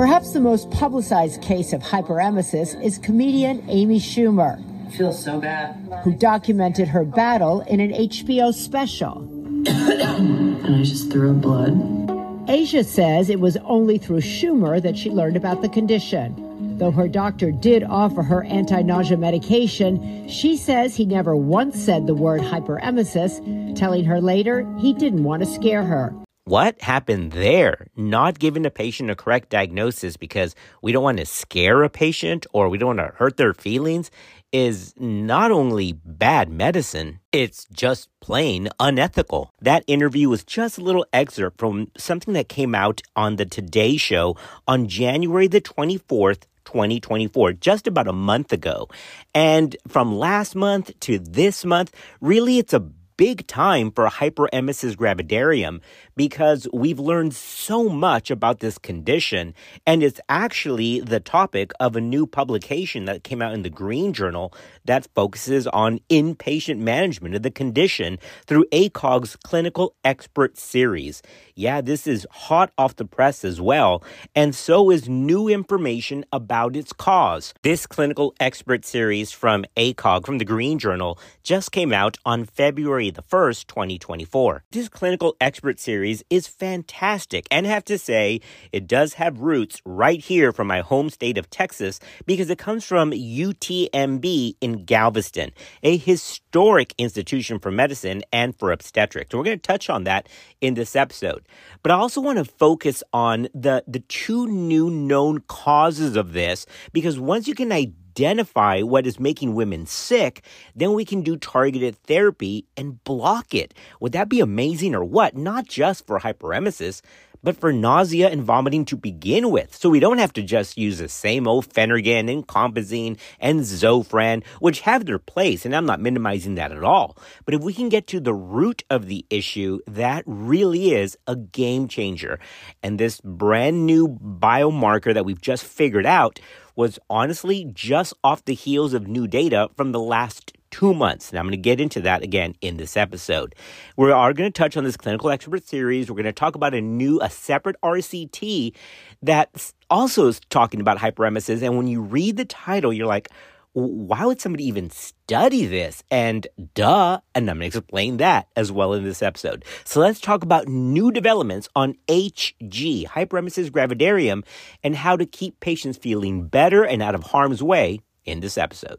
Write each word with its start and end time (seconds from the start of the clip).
Perhaps 0.00 0.32
the 0.32 0.40
most 0.40 0.70
publicized 0.70 1.42
case 1.42 1.74
of 1.74 1.82
hyperemesis 1.82 2.82
is 2.82 2.96
comedian 2.96 3.62
Amy 3.68 4.00
Schumer. 4.00 4.56
I 4.86 4.90
feel 4.92 5.12
so 5.12 5.38
bad. 5.38 5.76
Who 6.04 6.14
documented 6.14 6.88
her 6.88 7.04
battle 7.04 7.60
in 7.68 7.80
an 7.80 7.90
HBO 7.90 8.54
special. 8.54 9.18
and 9.68 10.74
I 10.74 10.82
just 10.84 11.12
threw 11.12 11.32
up 11.32 11.42
blood. 11.42 12.48
Asia 12.48 12.82
says 12.82 13.28
it 13.28 13.40
was 13.40 13.58
only 13.58 13.98
through 13.98 14.22
Schumer 14.22 14.80
that 14.80 14.96
she 14.96 15.10
learned 15.10 15.36
about 15.36 15.60
the 15.60 15.68
condition. 15.68 16.78
Though 16.78 16.92
her 16.92 17.06
doctor 17.06 17.50
did 17.50 17.84
offer 17.84 18.22
her 18.22 18.44
anti 18.44 18.80
nausea 18.80 19.18
medication, 19.18 20.26
she 20.30 20.56
says 20.56 20.96
he 20.96 21.04
never 21.04 21.36
once 21.36 21.78
said 21.78 22.06
the 22.06 22.14
word 22.14 22.40
hyperemesis, 22.40 23.76
telling 23.76 24.06
her 24.06 24.22
later 24.22 24.66
he 24.78 24.94
didn't 24.94 25.24
want 25.24 25.42
to 25.42 25.46
scare 25.46 25.84
her. 25.84 26.14
What 26.50 26.82
happened 26.82 27.30
there? 27.30 27.86
Not 27.94 28.40
giving 28.40 28.66
a 28.66 28.70
patient 28.70 29.08
a 29.08 29.14
correct 29.14 29.50
diagnosis 29.50 30.16
because 30.16 30.56
we 30.82 30.90
don't 30.90 31.04
want 31.04 31.18
to 31.18 31.24
scare 31.24 31.84
a 31.84 31.88
patient 31.88 32.44
or 32.52 32.68
we 32.68 32.76
don't 32.76 32.96
want 32.96 33.08
to 33.08 33.14
hurt 33.16 33.36
their 33.36 33.54
feelings 33.54 34.10
is 34.50 34.92
not 34.98 35.52
only 35.52 35.92
bad 35.92 36.50
medicine, 36.50 37.20
it's 37.30 37.66
just 37.66 38.08
plain 38.18 38.68
unethical. 38.80 39.52
That 39.60 39.84
interview 39.86 40.28
was 40.28 40.42
just 40.42 40.76
a 40.76 40.80
little 40.80 41.06
excerpt 41.12 41.60
from 41.60 41.92
something 41.96 42.34
that 42.34 42.48
came 42.48 42.74
out 42.74 43.00
on 43.14 43.36
the 43.36 43.46
Today 43.46 43.96
Show 43.96 44.36
on 44.66 44.88
January 44.88 45.46
the 45.46 45.60
24th, 45.60 46.46
2024, 46.64 47.52
just 47.52 47.86
about 47.86 48.08
a 48.08 48.12
month 48.12 48.52
ago. 48.52 48.88
And 49.36 49.76
from 49.86 50.18
last 50.18 50.56
month 50.56 50.98
to 50.98 51.20
this 51.20 51.64
month, 51.64 51.94
really 52.20 52.58
it's 52.58 52.74
a 52.74 52.90
big 53.20 53.46
time 53.46 53.90
for 53.90 54.06
hyperemesis 54.06 54.96
gravidarum 54.96 55.78
because 56.16 56.66
we've 56.72 56.98
learned 56.98 57.34
so 57.34 57.86
much 57.86 58.30
about 58.30 58.60
this 58.60 58.78
condition 58.78 59.52
and 59.86 60.02
it's 60.02 60.22
actually 60.30 61.00
the 61.00 61.20
topic 61.20 61.70
of 61.80 61.96
a 61.96 62.00
new 62.00 62.26
publication 62.26 63.04
that 63.04 63.22
came 63.22 63.42
out 63.42 63.52
in 63.52 63.60
the 63.60 63.68
Green 63.68 64.14
Journal 64.14 64.54
that 64.86 65.06
focuses 65.14 65.66
on 65.66 66.00
inpatient 66.08 66.78
management 66.78 67.34
of 67.34 67.42
the 67.42 67.50
condition 67.50 68.18
through 68.46 68.64
ACOG's 68.72 69.36
clinical 69.36 69.94
expert 70.02 70.56
series. 70.56 71.20
Yeah, 71.60 71.82
this 71.82 72.06
is 72.06 72.26
hot 72.30 72.72
off 72.78 72.96
the 72.96 73.04
press 73.04 73.44
as 73.44 73.60
well, 73.60 74.02
and 74.34 74.54
so 74.54 74.90
is 74.90 75.10
new 75.10 75.46
information 75.46 76.24
about 76.32 76.74
its 76.74 76.94
cause. 76.94 77.52
This 77.60 77.86
clinical 77.86 78.34
expert 78.40 78.86
series 78.86 79.30
from 79.30 79.66
ACOG, 79.76 80.24
from 80.24 80.38
the 80.38 80.46
Green 80.46 80.78
Journal, 80.78 81.18
just 81.42 81.70
came 81.70 81.92
out 81.92 82.16
on 82.24 82.46
February 82.46 83.10
the 83.10 83.20
1st, 83.20 83.66
2024. 83.66 84.64
This 84.70 84.88
clinical 84.88 85.36
expert 85.38 85.78
series 85.78 86.24
is 86.30 86.46
fantastic, 86.46 87.46
and 87.50 87.66
have 87.66 87.84
to 87.84 87.98
say, 87.98 88.40
it 88.72 88.86
does 88.86 89.12
have 89.14 89.40
roots 89.40 89.82
right 89.84 90.22
here 90.22 90.52
from 90.52 90.66
my 90.66 90.80
home 90.80 91.10
state 91.10 91.36
of 91.36 91.50
Texas 91.50 92.00
because 92.24 92.48
it 92.48 92.56
comes 92.56 92.86
from 92.86 93.10
UTMB 93.10 94.56
in 94.62 94.86
Galveston, 94.86 95.50
a 95.82 95.98
historic 95.98 96.94
institution 96.96 97.58
for 97.58 97.70
medicine 97.70 98.22
and 98.32 98.58
for 98.58 98.72
obstetrics. 98.72 99.30
So 99.30 99.36
we're 99.36 99.44
going 99.44 99.58
to 99.58 99.62
touch 99.62 99.90
on 99.90 100.04
that 100.04 100.26
in 100.62 100.72
this 100.72 100.96
episode. 100.96 101.44
But 101.82 101.92
I 101.92 101.96
also 101.96 102.20
want 102.20 102.38
to 102.38 102.44
focus 102.44 103.02
on 103.12 103.48
the, 103.54 103.84
the 103.86 104.00
two 104.00 104.46
new 104.46 104.90
known 104.90 105.40
causes 105.48 106.16
of 106.16 106.32
this 106.32 106.66
because 106.92 107.18
once 107.18 107.48
you 107.48 107.54
can 107.54 107.72
identify 107.72 108.82
what 108.82 109.06
is 109.06 109.18
making 109.18 109.54
women 109.54 109.86
sick, 109.86 110.42
then 110.74 110.92
we 110.92 111.04
can 111.04 111.22
do 111.22 111.36
targeted 111.36 111.96
therapy 111.96 112.66
and 112.76 113.02
block 113.04 113.54
it. 113.54 113.72
Would 114.00 114.12
that 114.12 114.28
be 114.28 114.40
amazing 114.40 114.94
or 114.94 115.04
what? 115.04 115.36
Not 115.36 115.66
just 115.66 116.06
for 116.06 116.20
hyperemesis, 116.20 117.00
but 117.42 117.56
for 117.56 117.72
nausea 117.72 118.28
and 118.28 118.42
vomiting 118.42 118.84
to 118.86 118.96
begin 118.96 119.50
with. 119.50 119.74
So 119.74 119.90
we 119.90 120.00
don't 120.00 120.18
have 120.18 120.32
to 120.34 120.42
just 120.42 120.76
use 120.76 120.98
the 120.98 121.08
same 121.08 121.46
old 121.46 121.68
Phenergan 121.68 122.30
and 122.30 122.46
Compazine 122.46 123.18
and 123.38 123.60
Zofran, 123.60 124.44
which 124.60 124.80
have 124.80 125.06
their 125.06 125.18
place, 125.18 125.64
and 125.64 125.74
I'm 125.74 125.86
not 125.86 126.00
minimizing 126.00 126.54
that 126.56 126.72
at 126.72 126.84
all. 126.84 127.16
But 127.44 127.54
if 127.54 127.62
we 127.62 127.72
can 127.72 127.88
get 127.88 128.06
to 128.08 128.20
the 128.20 128.34
root 128.34 128.82
of 128.90 129.06
the 129.06 129.24
issue, 129.30 129.80
that 129.86 130.24
really 130.26 130.92
is 130.94 131.16
a 131.26 131.36
game 131.36 131.88
changer. 131.88 132.38
And 132.82 132.98
this 132.98 133.20
brand 133.20 133.86
new 133.86 134.08
biomarker 134.08 135.14
that 135.14 135.24
we've 135.24 135.40
just 135.40 135.64
figured 135.64 136.06
out 136.06 136.40
was 136.76 136.98
honestly 137.10 137.70
just 137.72 138.14
off 138.24 138.44
the 138.44 138.54
heels 138.54 138.94
of 138.94 139.06
new 139.06 139.26
data 139.26 139.68
from 139.76 139.92
the 139.92 140.00
last 140.00 140.52
two 140.70 140.94
months. 140.94 141.30
And 141.30 141.38
I'm 141.38 141.44
going 141.44 141.52
to 141.52 141.56
get 141.56 141.80
into 141.80 142.00
that 142.02 142.22
again 142.22 142.54
in 142.60 142.76
this 142.76 142.96
episode. 142.96 143.54
We 143.96 144.10
are 144.10 144.32
going 144.32 144.50
to 144.50 144.56
touch 144.56 144.76
on 144.76 144.84
this 144.84 144.96
clinical 144.96 145.30
expert 145.30 145.66
series. 145.66 146.10
We're 146.10 146.16
going 146.16 146.24
to 146.24 146.32
talk 146.32 146.54
about 146.54 146.74
a 146.74 146.80
new, 146.80 147.20
a 147.20 147.30
separate 147.30 147.76
RCT 147.82 148.74
that 149.22 149.72
also 149.90 150.28
is 150.28 150.40
talking 150.50 150.80
about 150.80 150.98
hyperemesis. 150.98 151.62
And 151.62 151.76
when 151.76 151.86
you 151.86 152.00
read 152.00 152.36
the 152.36 152.44
title, 152.44 152.92
you're 152.92 153.06
like, 153.06 153.28
why 153.72 154.24
would 154.24 154.40
somebody 154.40 154.64
even 154.64 154.90
study 154.90 155.64
this? 155.66 156.02
And 156.10 156.46
duh, 156.74 157.20
and 157.34 157.48
I'm 157.48 157.58
going 157.58 157.70
to 157.70 157.78
explain 157.78 158.16
that 158.16 158.48
as 158.56 158.72
well 158.72 158.94
in 158.94 159.04
this 159.04 159.22
episode. 159.22 159.64
So 159.84 160.00
let's 160.00 160.20
talk 160.20 160.42
about 160.42 160.66
new 160.66 161.12
developments 161.12 161.68
on 161.76 161.94
HG, 162.08 163.06
hyperemesis 163.06 163.70
gravidarum, 163.70 164.44
and 164.82 164.96
how 164.96 165.16
to 165.16 165.24
keep 165.24 165.60
patients 165.60 165.98
feeling 165.98 166.48
better 166.48 166.82
and 166.84 167.02
out 167.02 167.14
of 167.14 167.22
harm's 167.22 167.62
way 167.62 168.00
in 168.24 168.40
this 168.40 168.58
episode. 168.58 168.98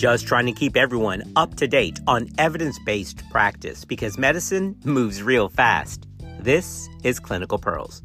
Just 0.00 0.26
trying 0.26 0.46
to 0.46 0.52
keep 0.52 0.78
everyone 0.78 1.22
up 1.36 1.56
to 1.56 1.68
date 1.68 2.00
on 2.06 2.26
evidence 2.38 2.78
based 2.86 3.22
practice 3.28 3.84
because 3.84 4.16
medicine 4.16 4.74
moves 4.82 5.22
real 5.22 5.50
fast. 5.50 6.06
This 6.38 6.88
is 7.04 7.20
Clinical 7.20 7.58
Pearls. 7.58 8.00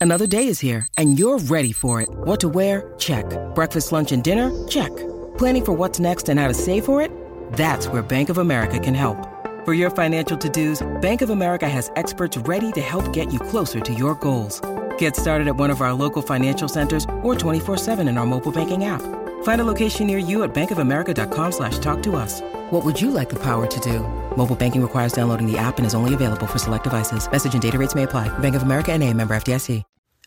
Another 0.00 0.26
day 0.26 0.48
is 0.48 0.58
here 0.58 0.88
and 0.98 1.16
you're 1.20 1.38
ready 1.38 1.70
for 1.70 2.00
it. 2.00 2.08
What 2.10 2.40
to 2.40 2.48
wear? 2.48 2.92
Check. 2.98 3.26
Breakfast, 3.54 3.92
lunch, 3.92 4.10
and 4.10 4.24
dinner? 4.24 4.50
Check. 4.66 4.90
Planning 5.38 5.64
for 5.64 5.72
what's 5.72 6.00
next 6.00 6.28
and 6.28 6.40
how 6.40 6.48
to 6.48 6.54
save 6.54 6.84
for 6.84 7.00
it? 7.00 7.12
That's 7.52 7.86
where 7.86 8.02
Bank 8.02 8.28
of 8.28 8.38
America 8.38 8.80
can 8.80 8.94
help. 8.94 9.16
For 9.64 9.72
your 9.72 9.90
financial 9.90 10.36
to 10.38 10.48
dos, 10.48 10.82
Bank 11.00 11.22
of 11.22 11.30
America 11.30 11.68
has 11.68 11.92
experts 11.94 12.36
ready 12.38 12.72
to 12.72 12.80
help 12.80 13.12
get 13.12 13.32
you 13.32 13.38
closer 13.38 13.78
to 13.78 13.94
your 13.94 14.16
goals. 14.16 14.60
Get 14.98 15.16
started 15.16 15.48
at 15.48 15.56
one 15.56 15.70
of 15.70 15.80
our 15.80 15.94
local 15.94 16.20
financial 16.20 16.68
centers 16.68 17.04
or 17.22 17.34
24-7 17.34 18.06
in 18.06 18.18
our 18.18 18.26
mobile 18.26 18.52
banking 18.52 18.84
app. 18.84 19.00
Find 19.44 19.62
a 19.62 19.64
location 19.64 20.06
near 20.06 20.18
you 20.18 20.42
at 20.42 20.54
bankofamerica.com 20.54 21.52
slash 21.52 21.78
talk 21.78 22.02
to 22.02 22.16
us. 22.16 22.42
What 22.70 22.84
would 22.84 23.00
you 23.00 23.10
like 23.10 23.30
the 23.30 23.42
power 23.42 23.66
to 23.66 23.80
do? 23.80 24.00
Mobile 24.36 24.56
banking 24.56 24.82
requires 24.82 25.14
downloading 25.14 25.50
the 25.50 25.56
app 25.56 25.78
and 25.78 25.86
is 25.86 25.94
only 25.94 26.12
available 26.12 26.46
for 26.46 26.58
select 26.58 26.84
devices. 26.84 27.26
Message 27.30 27.54
and 27.54 27.62
data 27.62 27.78
rates 27.78 27.94
may 27.94 28.02
apply. 28.02 28.28
Bank 28.40 28.54
of 28.54 28.62
America 28.62 28.92
and 28.92 29.02
a 29.02 29.10
member 29.14 29.34
FDIC. 29.34 29.82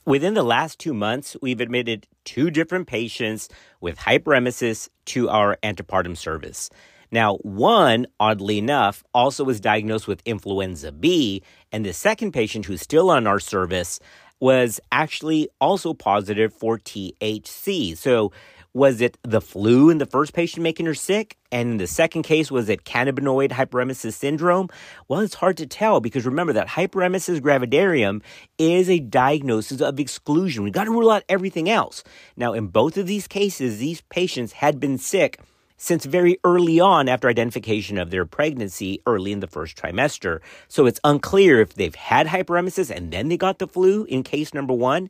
Within 0.07 0.35
the 0.35 0.44
last 0.44 0.79
two 0.79 0.94
months, 0.94 1.35
we've 1.41 1.59
admitted 1.59 2.07
two 2.23 2.49
different 2.49 2.88
patients 2.88 3.49
with 3.81 3.97
hyperemesis 3.97 4.88
to 5.07 5.28
our 5.28 5.57
antepartum 5.61 6.16
service. 6.16 6.69
Now, 7.11 7.35
one, 7.38 8.07
oddly 8.17 8.57
enough, 8.57 9.03
also 9.13 9.44
was 9.44 9.59
diagnosed 9.59 10.07
with 10.07 10.22
influenza 10.25 10.94
B, 10.94 11.44
and 11.73 11.85
the 11.85 11.91
second 11.91 12.31
patient 12.31 12.67
who's 12.67 12.81
still 12.81 13.09
on 13.09 13.28
our 13.28 13.41
service 13.41 13.99
was 14.39 14.79
actually 14.91 15.49
also 15.59 15.93
positive 15.93 16.53
for 16.53 16.77
THC. 16.77 17.97
So, 17.97 18.31
was 18.73 19.01
it 19.01 19.17
the 19.23 19.41
flu 19.41 19.89
in 19.89 19.97
the 19.97 20.05
first 20.05 20.33
patient 20.33 20.61
making 20.61 20.85
her 20.85 20.93
sick? 20.93 21.35
And 21.51 21.71
in 21.71 21.77
the 21.77 21.87
second 21.87 22.23
case, 22.23 22.51
was 22.51 22.69
it 22.69 22.83
cannabinoid 22.83 23.49
hyperemesis 23.49 24.13
syndrome? 24.13 24.69
Well, 25.07 25.21
it's 25.21 25.33
hard 25.33 25.57
to 25.57 25.65
tell 25.65 25.99
because 25.99 26.27
remember 26.27 26.53
that 26.53 26.67
hyperemesis 26.67 27.39
gravidarum 27.39 28.21
is 28.59 28.87
a 28.87 28.99
diagnosis 28.99 29.81
of 29.81 29.99
exclusion. 29.99 30.63
We 30.63 30.69
got 30.69 30.83
to 30.83 30.91
rule 30.91 31.09
out 31.09 31.23
everything 31.27 31.69
else. 31.69 32.03
Now, 32.35 32.53
in 32.53 32.67
both 32.67 32.97
of 32.97 33.07
these 33.07 33.27
cases, 33.27 33.79
these 33.79 34.01
patients 34.01 34.51
had 34.51 34.79
been 34.79 34.99
sick 34.99 35.40
since 35.78 36.06
very 36.06 36.38
early 36.44 36.79
on 36.79 37.08
after 37.08 37.29
identification 37.29 37.97
of 37.97 38.09
their 38.09 38.26
pregnancy 38.26 39.02
early 39.06 39.32
in 39.32 39.40
the 39.40 39.47
first 39.47 39.78
trimester. 39.78 40.40
So 40.68 40.85
it's 40.85 41.00
unclear 41.03 41.62
if 41.62 41.76
they've 41.76 41.96
had 41.96 42.28
hyperemesis 42.28 42.90
and 42.96 43.12
then 43.12 43.29
they 43.29 43.38
got 43.38 43.59
the 43.59 43.68
flu 43.68 44.03
in 44.06 44.24
case 44.24 44.53
number 44.53 44.74
one. 44.74 45.09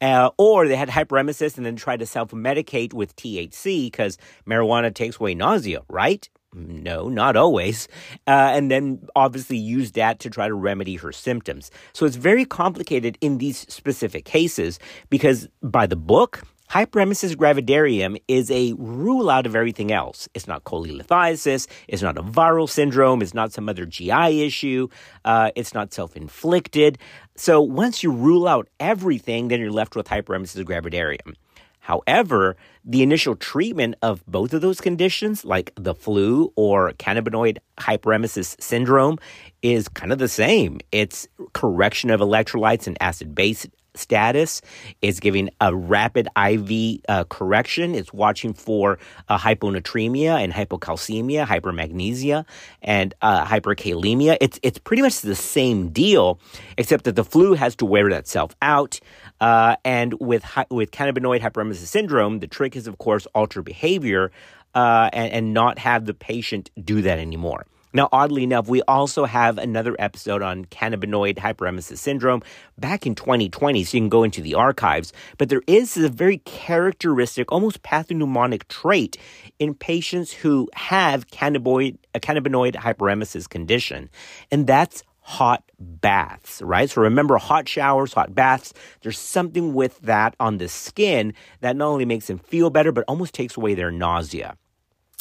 Uh, 0.00 0.30
or 0.38 0.68
they 0.68 0.76
had 0.76 0.90
hyperemesis 0.90 1.56
and 1.56 1.66
then 1.66 1.74
tried 1.74 1.98
to 1.98 2.06
self 2.06 2.30
medicate 2.30 2.92
with 2.92 3.16
THC 3.16 3.86
because 3.86 4.16
marijuana 4.46 4.94
takes 4.94 5.18
away 5.18 5.34
nausea, 5.34 5.82
right? 5.88 6.28
No, 6.54 7.08
not 7.08 7.36
always. 7.36 7.88
Uh, 8.26 8.52
and 8.54 8.70
then 8.70 9.06
obviously 9.14 9.56
use 9.56 9.92
that 9.92 10.18
to 10.20 10.30
try 10.30 10.48
to 10.48 10.54
remedy 10.54 10.96
her 10.96 11.12
symptoms. 11.12 11.70
So 11.92 12.06
it's 12.06 12.16
very 12.16 12.44
complicated 12.44 13.18
in 13.20 13.38
these 13.38 13.66
specific 13.72 14.24
cases 14.24 14.78
because 15.10 15.48
by 15.62 15.86
the 15.86 15.96
book, 15.96 16.42
Hyperemesis 16.70 17.34
gravidarum 17.34 18.20
is 18.28 18.50
a 18.50 18.74
rule 18.76 19.30
out 19.30 19.46
of 19.46 19.56
everything 19.56 19.90
else. 19.90 20.28
It's 20.34 20.46
not 20.46 20.64
cholelithiasis. 20.64 21.66
It's 21.88 22.02
not 22.02 22.18
a 22.18 22.22
viral 22.22 22.68
syndrome. 22.68 23.22
It's 23.22 23.32
not 23.32 23.52
some 23.52 23.70
other 23.70 23.86
GI 23.86 24.44
issue. 24.44 24.88
Uh, 25.24 25.50
it's 25.56 25.72
not 25.72 25.94
self 25.94 26.14
inflicted. 26.14 26.98
So 27.36 27.62
once 27.62 28.02
you 28.02 28.12
rule 28.12 28.46
out 28.46 28.68
everything, 28.80 29.48
then 29.48 29.60
you're 29.60 29.72
left 29.72 29.96
with 29.96 30.08
hyperemesis 30.08 30.62
gravidarum. 30.62 31.36
However, 31.80 32.54
the 32.84 33.02
initial 33.02 33.34
treatment 33.34 33.94
of 34.02 34.22
both 34.26 34.52
of 34.52 34.60
those 34.60 34.78
conditions, 34.78 35.46
like 35.46 35.72
the 35.74 35.94
flu 35.94 36.52
or 36.54 36.92
cannabinoid 36.92 37.56
hyperemesis 37.78 38.60
syndrome, 38.60 39.18
is 39.62 39.88
kind 39.88 40.12
of 40.12 40.18
the 40.18 40.28
same. 40.28 40.80
It's 40.92 41.28
correction 41.54 42.10
of 42.10 42.20
electrolytes 42.20 42.86
and 42.86 42.98
acid 43.00 43.34
base 43.34 43.66
status. 43.98 44.62
It's 45.02 45.20
giving 45.20 45.50
a 45.60 45.74
rapid 45.74 46.28
IV 46.36 47.00
uh, 47.08 47.24
correction. 47.24 47.94
It's 47.94 48.12
watching 48.12 48.54
for 48.54 48.98
uh, 49.28 49.38
hyponatremia 49.38 50.42
and 50.42 50.52
hypocalcemia, 50.52 51.46
hypermagnesia, 51.46 52.44
and 52.82 53.14
uh, 53.22 53.44
hyperkalemia. 53.44 54.36
It's 54.40 54.58
it's 54.62 54.78
pretty 54.78 55.02
much 55.02 55.20
the 55.20 55.34
same 55.34 55.90
deal, 55.90 56.40
except 56.76 57.04
that 57.04 57.16
the 57.16 57.24
flu 57.24 57.54
has 57.54 57.76
to 57.76 57.86
wear 57.86 58.08
itself 58.08 58.54
out. 58.62 59.00
Uh, 59.40 59.76
and 59.84 60.14
with 60.20 60.44
with 60.70 60.90
cannabinoid 60.90 61.40
hyperemesis 61.40 61.86
syndrome, 61.86 62.40
the 62.40 62.46
trick 62.46 62.76
is, 62.76 62.86
of 62.86 62.98
course, 62.98 63.26
alter 63.34 63.62
behavior 63.62 64.30
uh, 64.74 65.10
and, 65.12 65.32
and 65.32 65.54
not 65.54 65.78
have 65.78 66.04
the 66.06 66.14
patient 66.14 66.70
do 66.84 67.02
that 67.02 67.18
anymore. 67.18 67.66
Now, 67.92 68.08
oddly 68.12 68.44
enough, 68.44 68.68
we 68.68 68.82
also 68.82 69.24
have 69.24 69.58
another 69.58 69.96
episode 69.98 70.42
on 70.42 70.66
cannabinoid 70.66 71.36
hyperemesis 71.36 71.98
syndrome 71.98 72.42
back 72.78 73.06
in 73.06 73.14
2020, 73.14 73.84
so 73.84 73.96
you 73.96 74.02
can 74.02 74.08
go 74.08 74.22
into 74.22 74.42
the 74.42 74.54
archives. 74.54 75.12
But 75.38 75.48
there 75.48 75.62
is 75.66 75.96
a 75.96 76.08
very 76.08 76.38
characteristic, 76.38 77.50
almost 77.50 77.82
pathognomonic 77.82 78.68
trait 78.68 79.16
in 79.58 79.74
patients 79.74 80.32
who 80.32 80.68
have 80.74 81.28
cannabinoid, 81.28 81.96
a 82.14 82.20
cannabinoid 82.20 82.74
hyperemesis 82.74 83.48
condition, 83.48 84.10
and 84.50 84.66
that's 84.66 85.02
hot 85.28 85.62
baths, 85.78 86.62
right? 86.62 86.88
So 86.88 87.02
remember 87.02 87.36
hot 87.36 87.68
showers, 87.68 88.14
hot 88.14 88.34
baths. 88.34 88.72
There's 89.02 89.18
something 89.18 89.74
with 89.74 90.00
that 90.00 90.34
on 90.40 90.56
the 90.56 90.68
skin 90.68 91.34
that 91.60 91.76
not 91.76 91.88
only 91.88 92.06
makes 92.06 92.28
them 92.28 92.38
feel 92.38 92.70
better, 92.70 92.92
but 92.92 93.04
almost 93.06 93.34
takes 93.34 93.56
away 93.56 93.74
their 93.74 93.90
nausea. 93.90 94.56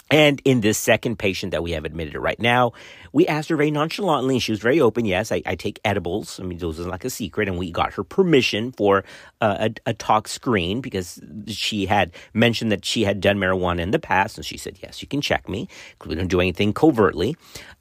And 0.10 0.42
in 0.46 0.62
this 0.62 0.78
second 0.78 1.20
patient 1.20 1.52
that 1.52 1.64
we 1.64 1.72
have 1.72 1.84
admitted 1.84 2.18
right 2.18 2.40
now, 2.40 2.72
we 3.12 3.28
asked 3.28 3.50
her 3.50 3.56
very 3.56 3.72
nonchalantly, 3.72 4.36
and 4.36 4.44
she 4.44 4.52
was 4.52 4.60
very 4.60 4.80
open. 4.80 5.06
Yes, 5.06 5.32
I, 5.32 5.42
I 5.46 5.56
take 5.56 5.80
edibles. 5.84 6.40
I 6.40 6.44
mean, 6.44 6.60
those 6.60 6.80
are 6.80 6.84
like 6.84 7.04
a 7.04 7.10
secret. 7.10 7.48
And 7.48 7.58
we 7.58 7.72
got 7.72 7.94
her 7.94 8.04
permission 8.04 8.72
for 8.72 9.04
uh, 9.42 9.70
a, 9.86 9.90
a, 9.90 9.94
tox 9.94 10.32
screen 10.32 10.82
because 10.82 11.20
she 11.48 11.86
had 11.86 12.12
mentioned 12.34 12.72
that 12.72 12.86
she 12.86 13.04
had 13.04 13.20
done 13.20 13.38
marijuana 13.38 13.80
in 13.80 13.92
the 13.92 14.00
past. 14.00 14.38
And 14.38 14.46
she 14.46 14.58
said, 14.58 14.78
Yes, 14.82 15.02
you 15.02 15.08
can 15.08 15.22
check 15.22 15.50
me 15.50 15.68
because 15.92 16.10
we 16.10 16.16
don't 16.16 16.28
do 16.28 16.40
anything 16.40 16.74
covertly. 16.74 17.36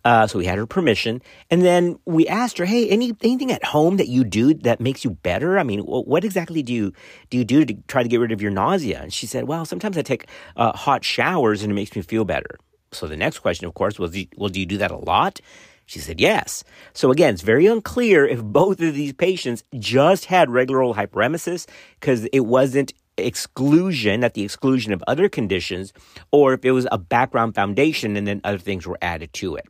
Uh, 0.04 0.26
so 0.26 0.38
we 0.38 0.46
had 0.46 0.56
her 0.56 0.66
permission. 0.66 1.20
And 1.50 1.62
then 1.62 1.98
we 2.06 2.26
asked 2.28 2.58
her, 2.58 2.64
Hey, 2.64 2.88
any, 2.88 3.12
anything 3.22 3.52
at 3.52 3.64
home 3.64 3.96
that 3.98 4.08
you 4.08 4.24
do 4.24 4.54
that 4.54 4.80
makes 4.80 5.04
you 5.04 5.10
better? 5.10 5.58
I 5.58 5.62
mean, 5.64 5.80
what 5.80 6.24
exactly 6.24 6.62
do 6.62 6.72
you, 6.72 6.92
do 7.30 7.38
you 7.38 7.44
do 7.44 7.64
to 7.64 7.74
try 7.88 8.02
to 8.02 8.08
get 8.08 8.20
rid 8.20 8.32
of 8.32 8.40
your 8.40 8.50
nausea? 8.50 9.02
And 9.02 9.12
she 9.12 9.26
said, 9.26 9.44
Well, 9.44 9.64
sometimes 9.64 9.98
I 9.98 10.02
take 10.02 10.28
uh, 10.56 10.72
hot 10.72 11.04
showers 11.04 11.62
and 11.62 11.70
it 11.70 11.74
makes 11.74 11.94
me 11.94 12.02
feel 12.02 12.15
better. 12.24 12.58
So 12.92 13.06
the 13.06 13.16
next 13.16 13.40
question, 13.40 13.66
of 13.66 13.74
course, 13.74 13.98
was, 13.98 14.16
well, 14.36 14.48
do 14.48 14.60
you 14.60 14.66
do 14.66 14.78
that 14.78 14.90
a 14.90 14.96
lot? 14.96 15.40
She 15.86 16.00
said 16.00 16.20
yes. 16.20 16.64
So 16.92 17.10
again, 17.10 17.34
it's 17.34 17.42
very 17.42 17.66
unclear 17.66 18.26
if 18.26 18.42
both 18.42 18.80
of 18.80 18.94
these 18.94 19.12
patients 19.12 19.62
just 19.78 20.26
had 20.26 20.50
regular 20.50 20.82
old 20.82 20.96
hyperemesis 20.96 21.66
because 22.00 22.24
it 22.32 22.40
wasn't 22.40 22.92
exclusion 23.18 24.24
at 24.24 24.34
the 24.34 24.42
exclusion 24.42 24.92
of 24.92 25.02
other 25.06 25.28
conditions 25.28 25.92
or 26.32 26.54
if 26.54 26.64
it 26.64 26.72
was 26.72 26.86
a 26.90 26.98
background 26.98 27.54
foundation 27.54 28.16
and 28.16 28.26
then 28.26 28.40
other 28.44 28.58
things 28.58 28.86
were 28.86 28.98
added 29.00 29.32
to 29.32 29.56
it. 29.56 29.66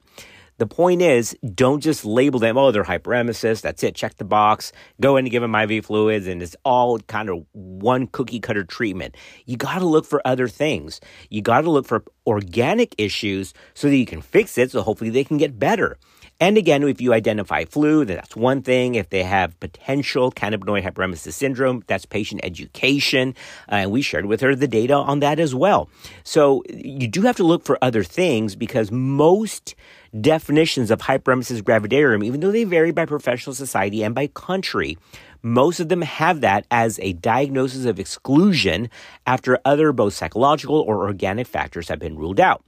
The 0.58 0.66
point 0.66 1.02
is, 1.02 1.36
don't 1.54 1.80
just 1.80 2.04
label 2.04 2.40
them, 2.40 2.56
oh, 2.56 2.70
they're 2.70 2.84
hyperemesis. 2.84 3.60
That's 3.60 3.82
it. 3.82 3.94
Check 3.94 4.16
the 4.16 4.24
box. 4.24 4.72
Go 5.00 5.16
in 5.16 5.26
and 5.26 5.30
give 5.30 5.42
them 5.42 5.54
IV 5.54 5.86
fluids. 5.86 6.26
And 6.26 6.42
it's 6.42 6.56
all 6.64 6.98
kind 7.00 7.28
of 7.28 7.44
one 7.52 8.06
cookie 8.06 8.40
cutter 8.40 8.64
treatment. 8.64 9.16
You 9.44 9.56
got 9.56 9.80
to 9.80 9.86
look 9.86 10.06
for 10.06 10.26
other 10.26 10.48
things. 10.48 11.00
You 11.28 11.42
got 11.42 11.62
to 11.62 11.70
look 11.70 11.86
for 11.86 12.04
organic 12.26 12.94
issues 12.98 13.52
so 13.74 13.88
that 13.88 13.96
you 13.96 14.06
can 14.06 14.22
fix 14.22 14.56
it. 14.56 14.70
So 14.70 14.82
hopefully 14.82 15.10
they 15.10 15.24
can 15.24 15.36
get 15.36 15.58
better. 15.58 15.98
And 16.38 16.58
again, 16.58 16.82
if 16.82 17.00
you 17.00 17.14
identify 17.14 17.64
flu, 17.64 18.04
that's 18.04 18.36
one 18.36 18.60
thing. 18.60 18.94
If 18.94 19.08
they 19.08 19.22
have 19.22 19.58
potential 19.58 20.30
cannabinoid 20.30 20.84
hyperemesis 20.84 21.32
syndrome, 21.32 21.82
that's 21.86 22.04
patient 22.04 22.42
education. 22.44 23.34
Uh, 23.72 23.76
and 23.76 23.90
we 23.90 24.02
shared 24.02 24.26
with 24.26 24.42
her 24.42 24.54
the 24.54 24.68
data 24.68 24.92
on 24.94 25.20
that 25.20 25.40
as 25.40 25.54
well. 25.54 25.88
So 26.24 26.62
you 26.68 27.08
do 27.08 27.22
have 27.22 27.36
to 27.36 27.44
look 27.44 27.64
for 27.64 27.78
other 27.80 28.04
things 28.04 28.54
because 28.54 28.90
most 28.90 29.74
definitions 30.20 30.90
of 30.90 31.00
hyperemesis 31.00 31.62
gravidarum, 31.62 32.22
even 32.22 32.40
though 32.40 32.52
they 32.52 32.64
vary 32.64 32.90
by 32.90 33.06
professional 33.06 33.54
society 33.54 34.02
and 34.02 34.14
by 34.14 34.26
country, 34.28 34.98
most 35.42 35.80
of 35.80 35.88
them 35.88 36.02
have 36.02 36.42
that 36.42 36.66
as 36.70 36.98
a 37.00 37.14
diagnosis 37.14 37.86
of 37.86 37.98
exclusion 37.98 38.90
after 39.26 39.58
other 39.64 39.92
both 39.92 40.12
psychological 40.12 40.80
or 40.80 41.06
organic 41.06 41.46
factors 41.46 41.88
have 41.88 41.98
been 41.98 42.18
ruled 42.18 42.40
out. 42.40 42.62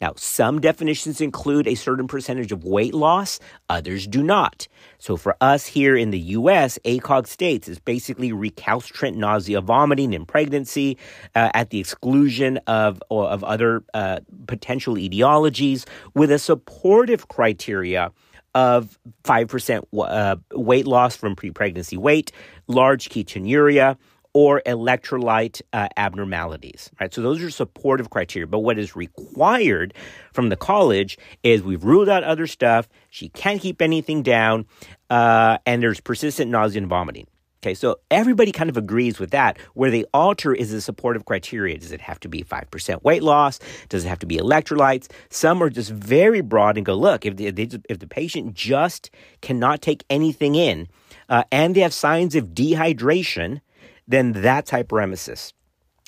Now, 0.00 0.12
some 0.16 0.60
definitions 0.60 1.20
include 1.20 1.66
a 1.66 1.74
certain 1.74 2.06
percentage 2.06 2.52
of 2.52 2.64
weight 2.64 2.94
loss, 2.94 3.40
others 3.68 4.06
do 4.06 4.22
not. 4.22 4.68
So 4.98 5.16
for 5.16 5.36
us 5.40 5.66
here 5.66 5.96
in 5.96 6.10
the 6.10 6.18
US, 6.18 6.78
ACOG 6.84 7.26
states 7.26 7.68
is 7.68 7.78
basically 7.78 8.32
recalcitrant 8.32 9.16
nausea, 9.16 9.60
vomiting 9.60 10.12
in 10.12 10.26
pregnancy 10.26 10.98
uh, 11.34 11.50
at 11.54 11.70
the 11.70 11.80
exclusion 11.80 12.58
of, 12.66 13.02
of 13.10 13.42
other 13.44 13.82
uh, 13.94 14.20
potential 14.46 14.96
etiologies 14.96 15.86
with 16.14 16.30
a 16.30 16.38
supportive 16.38 17.28
criteria 17.28 18.12
of 18.54 18.98
5% 19.24 19.82
uh, 19.98 20.36
weight 20.52 20.86
loss 20.86 21.14
from 21.14 21.36
pre 21.36 21.50
pregnancy 21.50 21.98
weight, 21.98 22.32
large 22.68 23.10
ketonuria, 23.10 23.98
or 24.36 24.60
electrolyte 24.66 25.62
uh, 25.72 25.88
abnormalities, 25.96 26.90
right? 27.00 27.14
So 27.14 27.22
those 27.22 27.42
are 27.42 27.48
supportive 27.48 28.10
criteria. 28.10 28.46
But 28.46 28.58
what 28.58 28.78
is 28.78 28.94
required 28.94 29.94
from 30.34 30.50
the 30.50 30.56
college 30.56 31.16
is 31.42 31.62
we've 31.62 31.82
ruled 31.82 32.10
out 32.10 32.22
other 32.22 32.46
stuff. 32.46 32.86
She 33.08 33.30
can't 33.30 33.62
keep 33.62 33.80
anything 33.80 34.22
down, 34.22 34.66
uh, 35.08 35.56
and 35.64 35.82
there's 35.82 36.00
persistent 36.00 36.50
nausea 36.50 36.82
and 36.82 36.86
vomiting. 36.86 37.26
Okay, 37.62 37.72
so 37.72 37.96
everybody 38.10 38.52
kind 38.52 38.68
of 38.68 38.76
agrees 38.76 39.18
with 39.18 39.30
that. 39.30 39.58
Where 39.72 39.90
they 39.90 40.04
alter 40.12 40.52
is 40.52 40.70
the 40.70 40.82
supportive 40.82 41.24
criteria. 41.24 41.78
Does 41.78 41.92
it 41.92 42.02
have 42.02 42.20
to 42.20 42.28
be 42.28 42.42
5% 42.42 43.02
weight 43.04 43.22
loss? 43.22 43.58
Does 43.88 44.04
it 44.04 44.08
have 44.08 44.18
to 44.18 44.26
be 44.26 44.36
electrolytes? 44.36 45.10
Some 45.30 45.62
are 45.62 45.70
just 45.70 45.90
very 45.90 46.42
broad 46.42 46.76
and 46.76 46.84
go, 46.84 46.94
look, 46.94 47.24
if 47.24 47.36
the, 47.36 47.46
if 47.88 47.98
the 48.00 48.06
patient 48.06 48.52
just 48.52 49.10
cannot 49.40 49.80
take 49.80 50.04
anything 50.10 50.56
in 50.56 50.88
uh, 51.30 51.44
and 51.50 51.74
they 51.74 51.80
have 51.80 51.94
signs 51.94 52.34
of 52.34 52.48
dehydration, 52.48 53.62
then 54.06 54.32
that's 54.32 54.70
hyperemesis. 54.70 55.52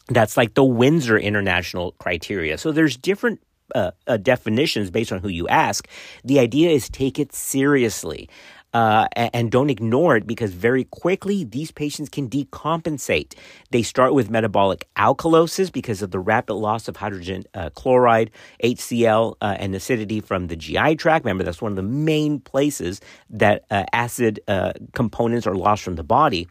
That's 0.08 0.36
like 0.36 0.54
the 0.54 0.64
Windsor 0.64 1.18
International 1.18 1.92
criteria. 1.92 2.56
So 2.58 2.72
there's 2.72 2.96
different 2.96 3.40
uh, 3.74 3.90
uh, 4.06 4.16
definitions 4.16 4.90
based 4.90 5.12
on 5.12 5.20
who 5.20 5.28
you 5.28 5.46
ask. 5.48 5.86
The 6.24 6.38
idea 6.38 6.70
is 6.70 6.88
take 6.88 7.18
it 7.18 7.34
seriously. 7.34 8.28
Uh, 8.74 9.08
and 9.16 9.50
don't 9.50 9.70
ignore 9.70 10.14
it 10.14 10.26
because 10.26 10.52
very 10.52 10.84
quickly 10.84 11.42
these 11.42 11.70
patients 11.70 12.10
can 12.10 12.28
decompensate. 12.28 13.34
They 13.70 13.82
start 13.82 14.12
with 14.12 14.28
metabolic 14.28 14.86
alkalosis 14.94 15.72
because 15.72 16.02
of 16.02 16.10
the 16.10 16.18
rapid 16.18 16.52
loss 16.52 16.86
of 16.86 16.96
hydrogen 16.96 17.44
uh, 17.54 17.70
chloride, 17.70 18.30
HCl, 18.62 19.36
uh, 19.40 19.56
and 19.58 19.74
acidity 19.74 20.20
from 20.20 20.48
the 20.48 20.56
GI 20.56 20.96
tract. 20.96 21.24
Remember, 21.24 21.44
that's 21.44 21.62
one 21.62 21.72
of 21.72 21.76
the 21.76 21.82
main 21.82 22.40
places 22.40 23.00
that 23.30 23.64
uh, 23.70 23.84
acid 23.94 24.40
uh, 24.48 24.74
components 24.92 25.46
are 25.46 25.54
lost 25.54 25.82
from 25.82 25.96
the 25.96 26.04
body 26.04 26.46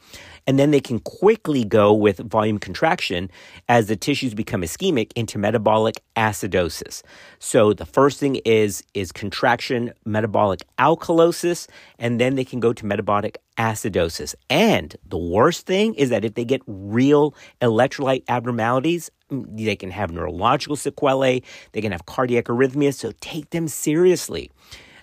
and 0.48 0.58
then 0.58 0.72
they 0.72 0.80
can 0.80 1.00
quickly 1.00 1.63
go 1.63 1.94
with 1.94 2.18
volume 2.20 2.58
contraction 2.58 3.30
as 3.68 3.88
the 3.88 3.98
tissues 3.98 4.34
become 4.34 4.62
ischemic 4.62 5.12
into 5.16 5.38
metabolic 5.38 6.01
acidosis. 6.16 7.04
So 7.38 7.74
the 7.74 7.86
first 7.86 8.20
thing 8.20 8.38
is 8.38 8.84
is 8.94 9.12
contraction 9.12 9.94
metabolic 10.06 10.62
alkalosis 10.80 11.68
and 12.00 12.20
then 12.20 12.36
they 12.36 12.46
can 12.46 12.62
go 12.62 12.74
to 12.74 12.86
metabolic 12.86 13.38
acidosis. 13.58 14.34
And 14.50 14.96
the 15.06 15.18
worst 15.18 15.66
thing 15.66 15.94
is 15.96 16.10
that 16.10 16.24
if 16.24 16.36
they 16.36 16.46
get 16.46 16.62
real 16.66 17.36
electrolyte 17.62 18.24
abnormalities, 18.30 19.12
mm, 19.30 19.46
they 19.58 19.75
can 19.75 19.92
have 19.92 20.12
neurological 20.12 20.75
sequelae, 20.75 21.44
they 21.74 21.82
can 21.82 21.92
have 21.92 22.06
cardiac 22.06 22.46
arrhythmias, 22.46 22.96
so 22.96 23.12
take 23.20 23.50
them 23.50 23.68
seriously. 23.68 24.51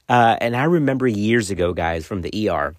Uh, 0.08 0.36
and 0.40 0.54
I 0.56 0.64
remember 0.64 1.06
years 1.06 1.50
ago, 1.50 1.72
guys, 1.72 2.06
from 2.06 2.22
the 2.22 2.48
ER, 2.48 2.76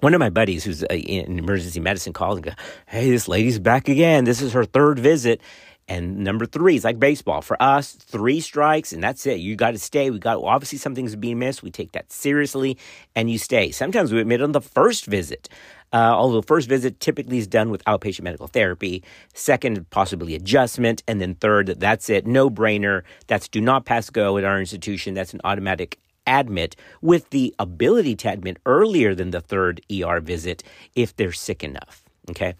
one 0.00 0.14
of 0.14 0.20
my 0.20 0.30
buddies 0.30 0.64
who's 0.64 0.82
in 0.84 1.38
emergency 1.38 1.80
medicine 1.80 2.12
called 2.12 2.38
and 2.38 2.44
go, 2.44 2.52
Hey, 2.86 3.10
this 3.10 3.28
lady's 3.28 3.58
back 3.58 3.88
again. 3.88 4.24
This 4.24 4.42
is 4.42 4.52
her 4.52 4.64
third 4.64 4.98
visit. 4.98 5.40
And 5.88 6.18
number 6.18 6.46
three 6.46 6.74
is 6.74 6.84
like 6.84 6.98
baseball. 6.98 7.42
For 7.42 7.60
us, 7.62 7.92
three 7.92 8.40
strikes 8.40 8.92
and 8.92 9.02
that's 9.02 9.24
it. 9.24 9.38
You 9.38 9.54
got 9.54 9.70
to 9.70 9.78
stay. 9.78 10.10
We 10.10 10.18
got, 10.18 10.42
well, 10.42 10.50
obviously 10.50 10.78
something's 10.78 11.14
being 11.14 11.38
missed. 11.38 11.62
We 11.62 11.70
take 11.70 11.92
that 11.92 12.10
seriously 12.10 12.76
and 13.14 13.30
you 13.30 13.38
stay. 13.38 13.70
Sometimes 13.70 14.12
we 14.12 14.20
admit 14.20 14.42
on 14.42 14.52
the 14.52 14.60
first 14.60 15.06
visit. 15.06 15.48
Uh, 15.92 16.12
although 16.12 16.42
first 16.42 16.68
visit 16.68 16.98
typically 16.98 17.38
is 17.38 17.46
done 17.46 17.70
with 17.70 17.84
outpatient 17.84 18.22
medical 18.22 18.48
therapy. 18.48 19.04
Second, 19.34 19.88
possibly 19.90 20.34
adjustment. 20.34 21.04
And 21.06 21.20
then 21.20 21.36
third, 21.36 21.68
that's 21.78 22.10
it. 22.10 22.26
No 22.26 22.50
brainer. 22.50 23.02
That's 23.28 23.48
do 23.48 23.60
not 23.60 23.84
pass 23.84 24.10
go 24.10 24.36
at 24.36 24.44
our 24.44 24.58
institution. 24.58 25.14
That's 25.14 25.32
an 25.32 25.40
automatic 25.44 25.98
admit 26.26 26.76
with 27.00 27.30
the 27.30 27.54
ability 27.58 28.16
to 28.16 28.30
admit 28.30 28.58
earlier 28.66 29.14
than 29.14 29.30
the 29.30 29.40
third 29.40 29.80
ER 29.90 30.20
visit 30.20 30.62
if 30.94 31.14
they're 31.16 31.32
sick 31.32 31.62
enough. 31.62 32.02
Okay. 32.30 32.54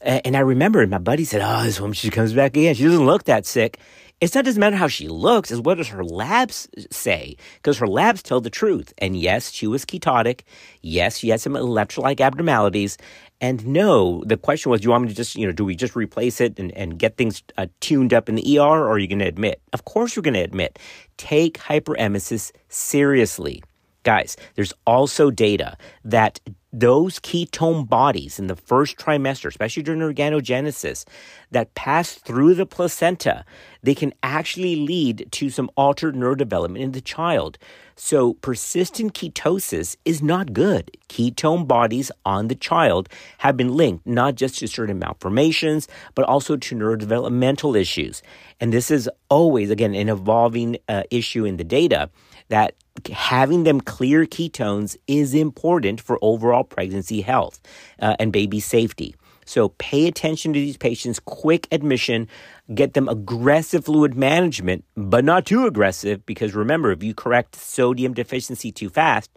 And 0.00 0.36
I 0.36 0.40
remember 0.40 0.86
my 0.86 0.98
buddy 0.98 1.24
said, 1.24 1.42
Oh, 1.44 1.62
this 1.62 1.80
woman, 1.80 1.94
she 1.94 2.10
comes 2.10 2.32
back 2.32 2.56
again. 2.56 2.74
She 2.74 2.84
doesn't 2.84 3.04
look 3.04 3.24
that 3.24 3.44
sick. 3.44 3.78
It's 4.20 4.34
not 4.34 4.44
doesn't 4.44 4.60
matter 4.60 4.76
how 4.76 4.88
she 4.88 5.08
looks, 5.08 5.50
is 5.50 5.60
what 5.62 5.78
does 5.78 5.88
her 5.88 6.04
labs 6.04 6.68
say? 6.90 7.36
Because 7.54 7.78
her 7.78 7.86
labs 7.86 8.22
tell 8.22 8.42
the 8.42 8.50
truth. 8.50 8.92
And 8.98 9.16
yes, 9.16 9.50
she 9.50 9.66
was 9.66 9.86
ketotic. 9.86 10.42
Yes, 10.82 11.16
she 11.16 11.30
had 11.30 11.40
some 11.40 11.54
electrolyte 11.54 12.20
abnormalities. 12.20 12.98
And 13.40 13.66
no, 13.66 14.22
the 14.26 14.36
question 14.36 14.70
was, 14.70 14.80
do 14.80 14.86
you 14.86 14.90
want 14.90 15.04
me 15.04 15.08
to 15.08 15.14
just, 15.14 15.34
you 15.34 15.46
know, 15.46 15.52
do 15.52 15.64
we 15.64 15.74
just 15.74 15.96
replace 15.96 16.40
it 16.40 16.58
and, 16.58 16.72
and 16.72 16.98
get 16.98 17.16
things 17.16 17.42
uh, 17.56 17.66
tuned 17.80 18.12
up 18.12 18.28
in 18.28 18.34
the 18.34 18.58
ER 18.58 18.62
or 18.62 18.90
are 18.90 18.98
you 18.98 19.08
going 19.08 19.20
to 19.20 19.26
admit? 19.26 19.62
Of 19.72 19.86
course, 19.86 20.14
you're 20.14 20.22
going 20.22 20.34
to 20.34 20.40
admit. 20.40 20.78
Take 21.16 21.58
hyperemesis 21.58 22.52
seriously. 22.68 23.62
Guys, 24.02 24.36
there's 24.54 24.72
also 24.86 25.30
data 25.30 25.76
that 26.04 26.40
those 26.72 27.18
ketone 27.18 27.88
bodies 27.88 28.38
in 28.38 28.46
the 28.46 28.56
first 28.56 28.96
trimester, 28.96 29.48
especially 29.48 29.82
during 29.82 30.00
organogenesis, 30.00 31.04
that 31.50 31.74
pass 31.74 32.14
through 32.14 32.54
the 32.54 32.66
placenta, 32.66 33.44
they 33.82 33.94
can 33.94 34.12
actually 34.22 34.76
lead 34.76 35.28
to 35.32 35.50
some 35.50 35.70
altered 35.76 36.14
neurodevelopment 36.14 36.78
in 36.78 36.92
the 36.92 37.00
child. 37.00 37.58
So, 38.02 38.32
persistent 38.32 39.12
ketosis 39.12 39.94
is 40.06 40.22
not 40.22 40.54
good. 40.54 40.90
Ketone 41.10 41.68
bodies 41.68 42.10
on 42.24 42.48
the 42.48 42.54
child 42.54 43.10
have 43.38 43.58
been 43.58 43.76
linked 43.76 44.06
not 44.06 44.36
just 44.36 44.58
to 44.60 44.68
certain 44.68 44.98
malformations, 44.98 45.86
but 46.14 46.24
also 46.24 46.56
to 46.56 46.74
neurodevelopmental 46.74 47.78
issues. 47.78 48.22
And 48.58 48.72
this 48.72 48.90
is 48.90 49.08
always, 49.28 49.68
again, 49.68 49.94
an 49.94 50.08
evolving 50.08 50.78
uh, 50.88 51.02
issue 51.10 51.44
in 51.44 51.58
the 51.58 51.62
data 51.62 52.08
that 52.48 52.74
having 53.12 53.64
them 53.64 53.82
clear 53.82 54.24
ketones 54.24 54.96
is 55.06 55.34
important 55.34 56.00
for 56.00 56.18
overall 56.22 56.64
pregnancy 56.64 57.20
health 57.20 57.60
uh, 58.00 58.16
and 58.18 58.32
baby 58.32 58.60
safety. 58.60 59.14
So 59.50 59.70
pay 59.78 60.06
attention 60.06 60.52
to 60.52 60.60
these 60.60 60.76
patients, 60.76 61.18
quick 61.18 61.66
admission, 61.72 62.28
get 62.72 62.94
them 62.94 63.08
aggressive 63.08 63.84
fluid 63.84 64.14
management, 64.14 64.84
but 64.94 65.24
not 65.24 65.44
too 65.44 65.66
aggressive 65.66 66.24
because 66.24 66.54
remember, 66.54 66.92
if 66.92 67.02
you 67.02 67.14
correct 67.14 67.56
sodium 67.56 68.14
deficiency 68.14 68.70
too 68.70 68.88
fast, 68.88 69.28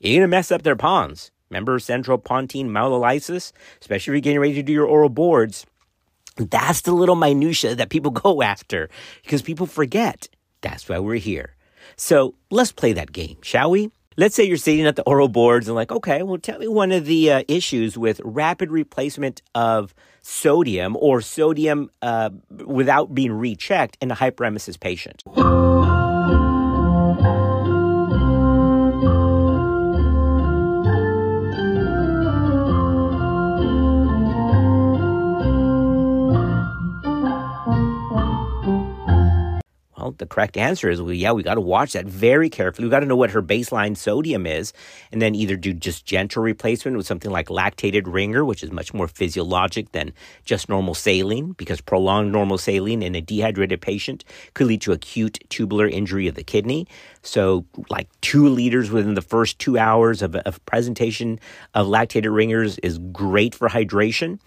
you're 0.00 0.14
going 0.14 0.22
to 0.22 0.26
mess 0.26 0.50
up 0.50 0.62
their 0.62 0.74
pons. 0.74 1.30
Remember 1.50 1.78
central 1.78 2.18
pontine 2.18 2.68
myelolysis, 2.68 3.52
especially 3.80 4.10
if 4.10 4.14
you're 4.14 4.20
getting 4.22 4.40
ready 4.40 4.54
to 4.54 4.64
do 4.64 4.72
your 4.72 4.86
oral 4.86 5.08
boards. 5.08 5.64
That's 6.36 6.80
the 6.80 6.90
little 6.90 7.14
minutia 7.14 7.76
that 7.76 7.90
people 7.90 8.10
go 8.26 8.42
after 8.42 8.90
because 9.22 9.40
people 9.40 9.66
forget. 9.66 10.28
That's 10.62 10.88
why 10.88 10.98
we're 10.98 11.14
here. 11.14 11.54
So 11.94 12.34
let's 12.50 12.72
play 12.72 12.92
that 12.94 13.12
game, 13.12 13.36
shall 13.42 13.70
we? 13.70 13.92
Let's 14.20 14.34
say 14.34 14.44
you're 14.44 14.58
sitting 14.58 14.84
at 14.84 14.96
the 14.96 15.02
oral 15.04 15.28
boards 15.28 15.66
and 15.66 15.74
like, 15.74 15.90
okay, 15.90 16.22
well, 16.22 16.36
tell 16.36 16.58
me 16.58 16.68
one 16.68 16.92
of 16.92 17.06
the 17.06 17.32
uh, 17.32 17.42
issues 17.48 17.96
with 17.96 18.20
rapid 18.22 18.70
replacement 18.70 19.40
of 19.54 19.94
sodium 20.20 20.94
or 21.00 21.22
sodium 21.22 21.90
uh, 22.02 22.28
without 22.66 23.14
being 23.14 23.32
rechecked 23.32 23.96
in 24.02 24.10
a 24.10 24.14
hyperemesis 24.14 24.78
patient. 24.78 25.22
The 40.20 40.26
correct 40.26 40.56
answer 40.56 40.88
is, 40.88 41.02
well, 41.02 41.12
yeah, 41.12 41.32
we 41.32 41.42
got 41.42 41.54
to 41.54 41.60
watch 41.60 41.94
that 41.94 42.06
very 42.06 42.48
carefully. 42.48 42.86
We 42.86 42.90
got 42.90 43.00
to 43.00 43.06
know 43.06 43.16
what 43.16 43.30
her 43.32 43.42
baseline 43.42 43.96
sodium 43.96 44.46
is, 44.46 44.72
and 45.10 45.20
then 45.20 45.34
either 45.34 45.56
do 45.56 45.72
just 45.72 46.06
gentle 46.06 46.42
replacement 46.42 46.96
with 46.96 47.06
something 47.06 47.30
like 47.30 47.48
lactated 47.48 48.02
ringer, 48.06 48.44
which 48.44 48.62
is 48.62 48.70
much 48.70 48.94
more 48.94 49.08
physiologic 49.08 49.90
than 49.90 50.12
just 50.44 50.68
normal 50.68 50.94
saline, 50.94 51.52
because 51.52 51.80
prolonged 51.80 52.30
normal 52.30 52.58
saline 52.58 53.02
in 53.02 53.16
a 53.16 53.20
dehydrated 53.20 53.80
patient 53.80 54.24
could 54.54 54.68
lead 54.68 54.82
to 54.82 54.92
acute 54.92 55.38
tubular 55.48 55.88
injury 55.88 56.28
of 56.28 56.36
the 56.36 56.44
kidney. 56.44 56.86
So, 57.22 57.64
like 57.88 58.08
two 58.20 58.48
liters 58.48 58.90
within 58.90 59.14
the 59.14 59.22
first 59.22 59.58
two 59.58 59.76
hours 59.76 60.22
of, 60.22 60.36
of 60.36 60.64
presentation 60.66 61.40
of 61.74 61.86
lactated 61.88 62.32
ringers 62.32 62.78
is 62.78 62.98
great 62.98 63.54
for 63.54 63.68
hydration. 63.68 64.38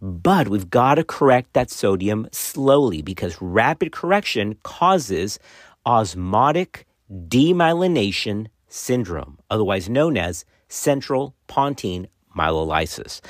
But 0.00 0.48
we've 0.48 0.70
got 0.70 0.94
to 0.96 1.04
correct 1.04 1.52
that 1.54 1.70
sodium 1.70 2.28
slowly 2.32 3.02
because 3.02 3.40
rapid 3.40 3.92
correction 3.92 4.56
causes 4.62 5.38
osmotic 5.86 6.86
demyelination 7.10 8.48
syndrome, 8.68 9.38
otherwise 9.50 9.88
known 9.88 10.16
as 10.16 10.44
central 10.68 11.34
pontine 11.46 12.08
myelolysis. 12.36 13.20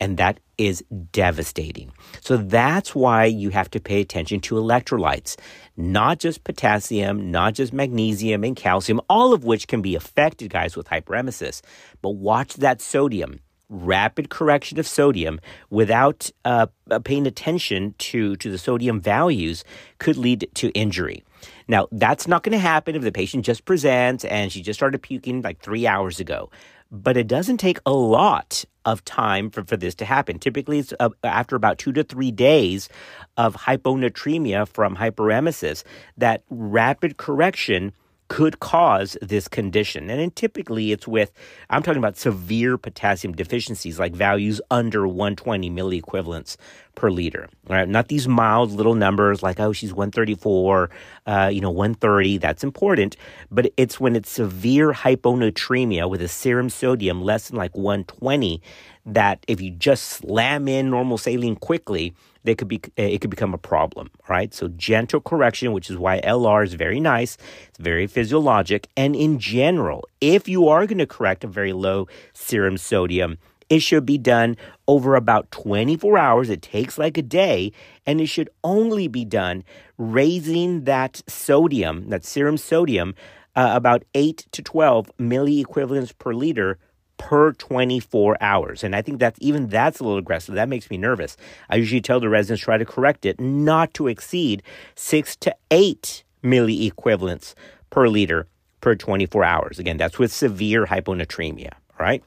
And 0.00 0.16
that 0.18 0.40
is 0.58 0.84
devastating. 1.12 1.92
So 2.20 2.36
that's 2.36 2.94
why 2.94 3.24
you 3.24 3.50
have 3.50 3.70
to 3.70 3.80
pay 3.80 4.00
attention 4.00 4.40
to 4.40 4.56
electrolytes, 4.56 5.36
not 5.76 6.18
just 6.18 6.44
potassium, 6.44 7.30
not 7.30 7.54
just 7.54 7.72
magnesium 7.72 8.44
and 8.44 8.56
calcium, 8.56 9.00
all 9.08 9.32
of 9.32 9.44
which 9.44 9.68
can 9.68 9.80
be 9.82 9.94
affected, 9.94 10.50
guys, 10.50 10.76
with 10.76 10.88
hyperemesis. 10.88 11.62
But 12.02 12.10
watch 12.10 12.54
that 12.54 12.80
sodium 12.80 13.40
rapid 13.68 14.30
correction 14.30 14.78
of 14.78 14.86
sodium 14.86 15.40
without 15.70 16.30
uh, 16.44 16.66
uh, 16.90 16.98
paying 17.00 17.26
attention 17.26 17.94
to, 17.98 18.36
to 18.36 18.50
the 18.50 18.58
sodium 18.58 19.00
values 19.00 19.64
could 19.98 20.16
lead 20.16 20.48
to 20.54 20.70
injury. 20.70 21.24
Now, 21.68 21.88
that's 21.92 22.28
not 22.28 22.42
going 22.42 22.52
to 22.52 22.58
happen 22.58 22.94
if 22.94 23.02
the 23.02 23.12
patient 23.12 23.44
just 23.44 23.64
presents 23.64 24.24
and 24.24 24.52
she 24.52 24.62
just 24.62 24.78
started 24.78 25.02
puking 25.02 25.42
like 25.42 25.60
three 25.60 25.86
hours 25.86 26.20
ago. 26.20 26.50
But 26.92 27.16
it 27.16 27.26
doesn't 27.26 27.58
take 27.58 27.80
a 27.84 27.92
lot 27.92 28.64
of 28.84 29.04
time 29.04 29.50
for, 29.50 29.64
for 29.64 29.76
this 29.76 29.96
to 29.96 30.04
happen. 30.04 30.38
Typically, 30.38 30.78
it's 30.78 30.94
uh, 31.00 31.10
after 31.24 31.56
about 31.56 31.78
two 31.78 31.92
to 31.92 32.04
three 32.04 32.30
days 32.30 32.88
of 33.36 33.56
hyponatremia 33.56 34.68
from 34.68 34.96
hyperemesis 34.96 35.82
that 36.16 36.44
rapid 36.48 37.16
correction 37.16 37.92
could 38.28 38.60
cause 38.60 39.16
this 39.22 39.48
condition. 39.48 40.10
And 40.10 40.34
typically 40.34 40.92
it's 40.92 41.06
with, 41.06 41.32
I'm 41.70 41.82
talking 41.82 41.98
about 41.98 42.16
severe 42.16 42.76
potassium 42.76 43.34
deficiencies, 43.34 43.98
like 43.98 44.14
values 44.14 44.60
under 44.70 45.06
120 45.06 45.70
milliequivalents 45.70 46.56
per 46.94 47.10
liter. 47.10 47.48
Right? 47.68 47.88
Not 47.88 48.08
these 48.08 48.26
mild 48.26 48.72
little 48.72 48.94
numbers 48.94 49.42
like, 49.42 49.60
oh, 49.60 49.72
she's 49.72 49.92
134, 49.92 50.90
uh, 51.26 51.50
you 51.52 51.60
know, 51.60 51.70
130. 51.70 52.38
That's 52.38 52.64
important. 52.64 53.16
But 53.50 53.72
it's 53.76 54.00
when 54.00 54.16
it's 54.16 54.30
severe 54.30 54.92
hyponatremia 54.92 56.10
with 56.10 56.22
a 56.22 56.28
serum 56.28 56.70
sodium 56.70 57.22
less 57.22 57.48
than 57.48 57.56
like 57.56 57.76
120 57.76 58.60
that 59.06 59.44
if 59.46 59.60
you 59.60 59.70
just 59.70 60.04
slam 60.04 60.66
in 60.66 60.90
normal 60.90 61.16
saline 61.16 61.54
quickly, 61.54 62.12
they 62.46 62.54
could 62.54 62.68
be 62.68 62.80
it 62.96 63.20
could 63.20 63.30
become 63.30 63.52
a 63.52 63.58
problem, 63.58 64.10
right? 64.28 64.54
So 64.54 64.68
gentle 64.68 65.20
correction, 65.20 65.72
which 65.72 65.90
is 65.90 65.98
why 65.98 66.20
LR 66.22 66.64
is 66.64 66.74
very 66.74 67.00
nice, 67.00 67.36
it's 67.68 67.78
very 67.78 68.06
physiologic, 68.06 68.88
and 68.96 69.14
in 69.14 69.38
general, 69.38 70.08
if 70.20 70.48
you 70.48 70.68
are 70.68 70.86
going 70.86 70.98
to 70.98 71.06
correct 71.06 71.44
a 71.44 71.48
very 71.48 71.72
low 71.72 72.08
serum 72.32 72.78
sodium, 72.78 73.38
it 73.68 73.80
should 73.80 74.06
be 74.06 74.16
done 74.16 74.56
over 74.86 75.16
about 75.16 75.50
24 75.50 76.16
hours. 76.16 76.50
It 76.50 76.62
takes 76.62 76.98
like 76.98 77.18
a 77.18 77.22
day, 77.22 77.72
and 78.06 78.20
it 78.20 78.26
should 78.26 78.48
only 78.62 79.08
be 79.08 79.24
done 79.24 79.64
raising 79.98 80.84
that 80.84 81.22
sodium, 81.26 82.08
that 82.10 82.24
serum 82.24 82.56
sodium, 82.56 83.14
uh, 83.56 83.70
about 83.74 84.04
8 84.14 84.46
to 84.52 84.62
12 84.62 85.10
milliequivalents 85.18 86.16
per 86.16 86.32
liter 86.32 86.78
per 87.18 87.52
24 87.52 88.36
hours. 88.40 88.84
And 88.84 88.94
I 88.94 89.02
think 89.02 89.18
that's 89.18 89.38
even 89.40 89.68
that's 89.68 90.00
a 90.00 90.04
little 90.04 90.18
aggressive. 90.18 90.54
That 90.54 90.68
makes 90.68 90.90
me 90.90 90.98
nervous. 90.98 91.36
I 91.70 91.76
usually 91.76 92.00
tell 92.00 92.20
the 92.20 92.28
residents 92.28 92.62
try 92.62 92.78
to 92.78 92.84
correct 92.84 93.26
it 93.26 93.40
not 93.40 93.94
to 93.94 94.08
exceed 94.08 94.62
six 94.94 95.36
to 95.36 95.54
eight 95.70 96.24
milliequivalents 96.42 97.54
per 97.90 98.08
liter 98.08 98.46
per 98.80 98.94
24 98.94 99.44
hours. 99.44 99.78
Again, 99.78 99.96
that's 99.96 100.18
with 100.18 100.32
severe 100.32 100.86
hyponatremia, 100.86 101.72
right? 101.98 102.22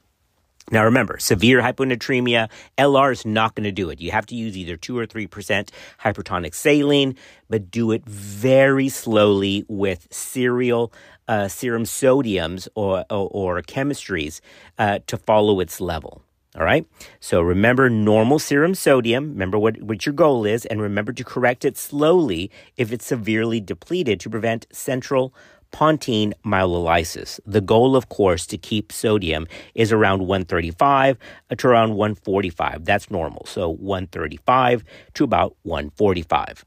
Now 0.70 0.84
remember, 0.84 1.18
severe 1.18 1.60
hyponatremia, 1.62 2.48
LR 2.78 3.12
is 3.12 3.26
not 3.26 3.56
going 3.56 3.64
to 3.64 3.72
do 3.72 3.90
it. 3.90 4.00
You 4.00 4.12
have 4.12 4.26
to 4.26 4.36
use 4.36 4.56
either 4.56 4.76
2 4.76 4.96
or 4.96 5.06
3% 5.06 5.70
hypertonic 6.00 6.54
saline, 6.54 7.16
but 7.48 7.70
do 7.72 7.90
it 7.90 8.04
very 8.06 8.88
slowly 8.88 9.64
with 9.68 10.06
serial 10.12 10.92
uh, 11.30 11.46
serum 11.46 11.84
sodiums 11.84 12.66
or, 12.74 13.04
or, 13.08 13.28
or 13.32 13.62
chemistries 13.62 14.40
uh, 14.78 14.98
to 15.06 15.16
follow 15.16 15.60
its 15.60 15.80
level. 15.80 16.22
All 16.56 16.64
right. 16.64 16.84
So 17.20 17.40
remember 17.40 17.88
normal 17.88 18.40
serum 18.40 18.74
sodium. 18.74 19.30
Remember 19.30 19.56
what, 19.56 19.80
what 19.80 20.04
your 20.04 20.12
goal 20.12 20.44
is, 20.44 20.66
and 20.66 20.82
remember 20.82 21.12
to 21.12 21.22
correct 21.22 21.64
it 21.64 21.78
slowly 21.78 22.50
if 22.76 22.92
it's 22.92 23.06
severely 23.06 23.60
depleted 23.60 24.18
to 24.20 24.28
prevent 24.28 24.66
central 24.72 25.32
pontine 25.70 26.34
myelolysis. 26.44 27.38
The 27.46 27.60
goal, 27.60 27.94
of 27.94 28.08
course, 28.08 28.44
to 28.46 28.58
keep 28.58 28.90
sodium 28.90 29.46
is 29.76 29.92
around 29.92 30.26
135 30.26 31.16
to 31.56 31.66
around 31.68 31.94
145. 31.94 32.84
That's 32.84 33.08
normal. 33.08 33.46
So 33.46 33.68
135 33.68 34.82
to 35.14 35.22
about 35.22 35.54
145. 35.62 36.64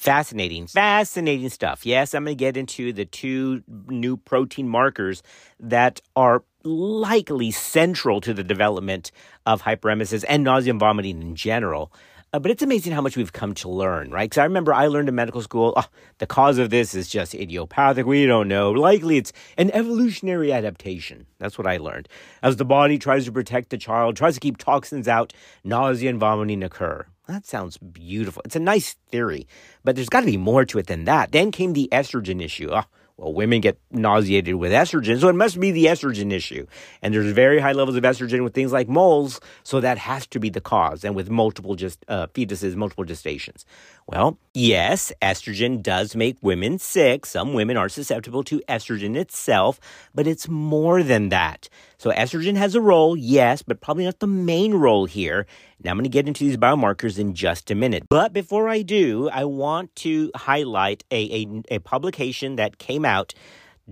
Fascinating, 0.00 0.66
fascinating 0.66 1.50
stuff. 1.50 1.84
Yes, 1.84 2.14
I'm 2.14 2.24
going 2.24 2.34
to 2.34 2.40
get 2.40 2.56
into 2.56 2.90
the 2.90 3.04
two 3.04 3.62
new 3.68 4.16
protein 4.16 4.66
markers 4.66 5.22
that 5.58 6.00
are 6.16 6.42
likely 6.64 7.50
central 7.50 8.22
to 8.22 8.32
the 8.32 8.42
development 8.42 9.12
of 9.44 9.60
hyperemesis 9.60 10.24
and 10.26 10.42
nausea 10.42 10.70
and 10.70 10.80
vomiting 10.80 11.20
in 11.20 11.36
general. 11.36 11.92
Uh, 12.32 12.38
but 12.38 12.50
it's 12.52 12.62
amazing 12.62 12.92
how 12.92 13.00
much 13.00 13.16
we've 13.16 13.32
come 13.32 13.54
to 13.54 13.68
learn, 13.68 14.08
right? 14.10 14.30
Because 14.30 14.38
I 14.38 14.44
remember 14.44 14.72
I 14.72 14.86
learned 14.86 15.08
in 15.08 15.16
medical 15.16 15.42
school, 15.42 15.72
oh, 15.76 15.86
the 16.18 16.28
cause 16.28 16.58
of 16.58 16.70
this 16.70 16.94
is 16.94 17.08
just 17.08 17.34
idiopathic. 17.34 18.06
We 18.06 18.24
don't 18.24 18.46
know. 18.46 18.70
Likely 18.70 19.16
it's 19.16 19.32
an 19.58 19.72
evolutionary 19.72 20.52
adaptation. 20.52 21.26
That's 21.38 21.58
what 21.58 21.66
I 21.66 21.78
learned. 21.78 22.08
As 22.40 22.54
the 22.54 22.64
body 22.64 22.98
tries 22.98 23.24
to 23.24 23.32
protect 23.32 23.70
the 23.70 23.78
child, 23.78 24.16
tries 24.16 24.34
to 24.34 24.40
keep 24.40 24.58
toxins 24.58 25.08
out, 25.08 25.32
nausea 25.64 26.08
and 26.08 26.20
vomiting 26.20 26.62
occur. 26.62 27.04
That 27.26 27.46
sounds 27.46 27.78
beautiful. 27.78 28.42
It's 28.44 28.56
a 28.56 28.60
nice 28.60 28.94
theory, 29.10 29.48
but 29.82 29.96
there's 29.96 30.08
got 30.08 30.20
to 30.20 30.26
be 30.26 30.36
more 30.36 30.64
to 30.64 30.78
it 30.78 30.86
than 30.86 31.06
that. 31.06 31.32
Then 31.32 31.50
came 31.50 31.72
the 31.72 31.88
estrogen 31.90 32.40
issue. 32.40 32.70
Oh, 32.72 32.84
well, 33.20 33.34
women 33.34 33.60
get 33.60 33.78
nauseated 33.90 34.54
with 34.54 34.72
estrogen, 34.72 35.20
so 35.20 35.28
it 35.28 35.34
must 35.34 35.60
be 35.60 35.70
the 35.70 35.84
estrogen 35.84 36.32
issue. 36.32 36.66
And 37.02 37.12
there's 37.12 37.32
very 37.32 37.60
high 37.60 37.72
levels 37.72 37.96
of 37.96 38.02
estrogen 38.02 38.42
with 38.42 38.54
things 38.54 38.72
like 38.72 38.88
moles, 38.88 39.40
so 39.62 39.78
that 39.80 39.98
has 39.98 40.26
to 40.28 40.40
be 40.40 40.48
the 40.48 40.62
cause. 40.62 41.04
And 41.04 41.14
with 41.14 41.28
multiple 41.28 41.74
just 41.74 42.02
uh, 42.08 42.28
fetuses, 42.28 42.76
multiple 42.76 43.04
gestations. 43.04 43.64
Well, 44.06 44.38
yes, 44.54 45.12
estrogen 45.20 45.82
does 45.82 46.16
make 46.16 46.38
women 46.40 46.78
sick. 46.78 47.26
Some 47.26 47.52
women 47.52 47.76
are 47.76 47.90
susceptible 47.90 48.42
to 48.44 48.60
estrogen 48.68 49.14
itself, 49.16 49.78
but 50.14 50.26
it's 50.26 50.48
more 50.48 51.02
than 51.02 51.28
that. 51.28 51.68
So 52.00 52.10
estrogen 52.12 52.56
has 52.56 52.74
a 52.74 52.80
role, 52.80 53.14
yes, 53.14 53.60
but 53.60 53.82
probably 53.82 54.06
not 54.06 54.20
the 54.20 54.26
main 54.26 54.72
role 54.72 55.04
here. 55.04 55.46
Now 55.84 55.90
I'm 55.90 55.98
going 55.98 56.04
to 56.04 56.08
get 56.08 56.26
into 56.26 56.44
these 56.44 56.56
biomarkers 56.56 57.18
in 57.18 57.34
just 57.34 57.70
a 57.70 57.74
minute. 57.74 58.04
But 58.08 58.32
before 58.32 58.70
I 58.70 58.80
do, 58.80 59.28
I 59.28 59.44
want 59.44 59.94
to 59.96 60.30
highlight 60.34 61.04
a, 61.10 61.44
a, 61.70 61.74
a 61.74 61.78
publication 61.80 62.56
that 62.56 62.78
came 62.78 63.04
out 63.04 63.34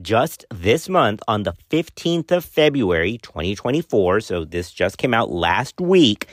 just 0.00 0.46
this 0.50 0.88
month 0.88 1.20
on 1.28 1.42
the 1.42 1.52
15th 1.68 2.32
of 2.32 2.46
February, 2.46 3.18
2024. 3.18 4.20
So 4.22 4.46
this 4.46 4.72
just 4.72 4.96
came 4.96 5.12
out 5.12 5.30
last 5.30 5.78
week. 5.78 6.28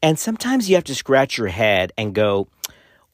And 0.00 0.18
sometimes 0.18 0.70
you 0.70 0.76
have 0.76 0.84
to 0.84 0.94
scratch 0.94 1.36
your 1.36 1.48
head 1.48 1.92
and 1.98 2.14
go, 2.14 2.48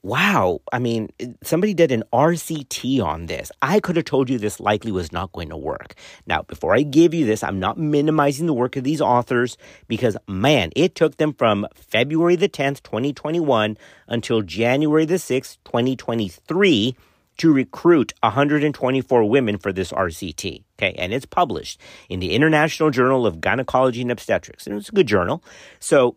wow, 0.04 0.60
I 0.70 0.78
mean, 0.78 1.08
somebody 1.42 1.72
did 1.72 1.90
an 1.90 2.04
RCT 2.12 3.02
on 3.02 3.24
this. 3.24 3.50
I 3.62 3.80
could 3.80 3.96
have 3.96 4.04
told 4.04 4.28
you 4.28 4.38
this 4.38 4.60
likely 4.60 4.92
was 4.92 5.10
not 5.12 5.32
going 5.32 5.48
to 5.48 5.56
work. 5.56 5.94
Now, 6.26 6.42
before 6.42 6.74
I 6.74 6.82
give 6.82 7.14
you 7.14 7.24
this, 7.24 7.42
I'm 7.42 7.58
not 7.58 7.78
minimizing 7.78 8.46
the 8.46 8.52
work 8.52 8.76
of 8.76 8.84
these 8.84 9.00
authors 9.00 9.56
because, 9.88 10.14
man, 10.28 10.72
it 10.76 10.94
took 10.94 11.16
them 11.16 11.32
from 11.32 11.66
February 11.74 12.36
the 12.36 12.50
10th, 12.50 12.82
2021 12.82 13.78
until 14.06 14.42
January 14.42 15.06
the 15.06 15.14
6th, 15.14 15.56
2023 15.64 16.96
to 17.38 17.52
recruit 17.52 18.12
124 18.20 19.24
women 19.24 19.56
for 19.56 19.72
this 19.72 19.90
RCT. 19.90 20.64
Okay, 20.78 20.94
and 20.98 21.14
it's 21.14 21.26
published 21.26 21.80
in 22.10 22.20
the 22.20 22.32
International 22.34 22.90
Journal 22.90 23.26
of 23.26 23.40
Gynecology 23.40 24.02
and 24.02 24.10
Obstetrics. 24.10 24.66
And 24.66 24.76
it's 24.76 24.90
a 24.90 24.92
good 24.92 25.06
journal. 25.06 25.42
So 25.80 26.16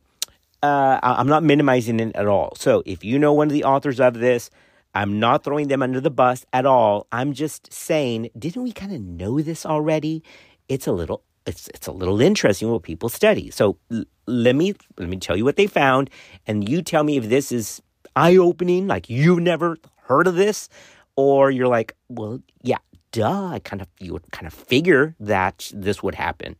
uh, 0.67 1.15
I'm 1.19 1.27
not 1.27 1.43
minimizing 1.43 1.99
it 1.99 2.15
at 2.15 2.27
all. 2.27 2.53
So 2.55 2.83
if 2.85 3.03
you 3.03 3.19
know 3.19 3.33
one 3.33 3.47
of 3.47 3.53
the 3.53 3.63
authors 3.63 3.99
of 3.99 4.15
this, 4.15 4.49
I'm 4.93 5.19
not 5.19 5.43
throwing 5.43 5.67
them 5.67 5.81
under 5.81 6.01
the 6.01 6.09
bus 6.09 6.45
at 6.53 6.65
all. 6.65 7.07
I'm 7.11 7.33
just 7.33 7.71
saying, 7.71 8.29
didn't 8.37 8.63
we 8.63 8.71
kind 8.71 8.93
of 8.93 9.01
know 9.01 9.41
this 9.41 9.65
already? 9.65 10.23
It's 10.67 10.87
a 10.87 10.91
little 10.91 11.23
it's 11.45 11.69
it's 11.69 11.87
a 11.87 11.91
little 11.91 12.21
interesting 12.21 12.69
what 12.69 12.83
people 12.83 13.09
study. 13.09 13.49
So 13.51 13.77
l- 13.91 14.03
let 14.25 14.55
me 14.55 14.75
let 14.97 15.09
me 15.09 15.17
tell 15.17 15.37
you 15.37 15.45
what 15.45 15.55
they 15.55 15.67
found, 15.67 16.09
and 16.45 16.67
you 16.67 16.81
tell 16.81 17.03
me 17.03 17.17
if 17.17 17.29
this 17.29 17.51
is 17.51 17.81
eye 18.15 18.35
opening, 18.37 18.87
like 18.87 19.09
you've 19.09 19.39
never 19.39 19.77
heard 20.07 20.27
of 20.27 20.35
this, 20.35 20.69
or 21.15 21.51
you're 21.51 21.67
like, 21.67 21.95
well, 22.09 22.41
yeah, 22.63 22.77
duh. 23.11 23.47
I 23.47 23.59
kind 23.59 23.81
of 23.81 23.87
you 23.99 24.13
would 24.13 24.29
kind 24.31 24.47
of 24.47 24.53
figure 24.53 25.15
that 25.19 25.71
this 25.73 26.03
would 26.03 26.15
happen. 26.15 26.55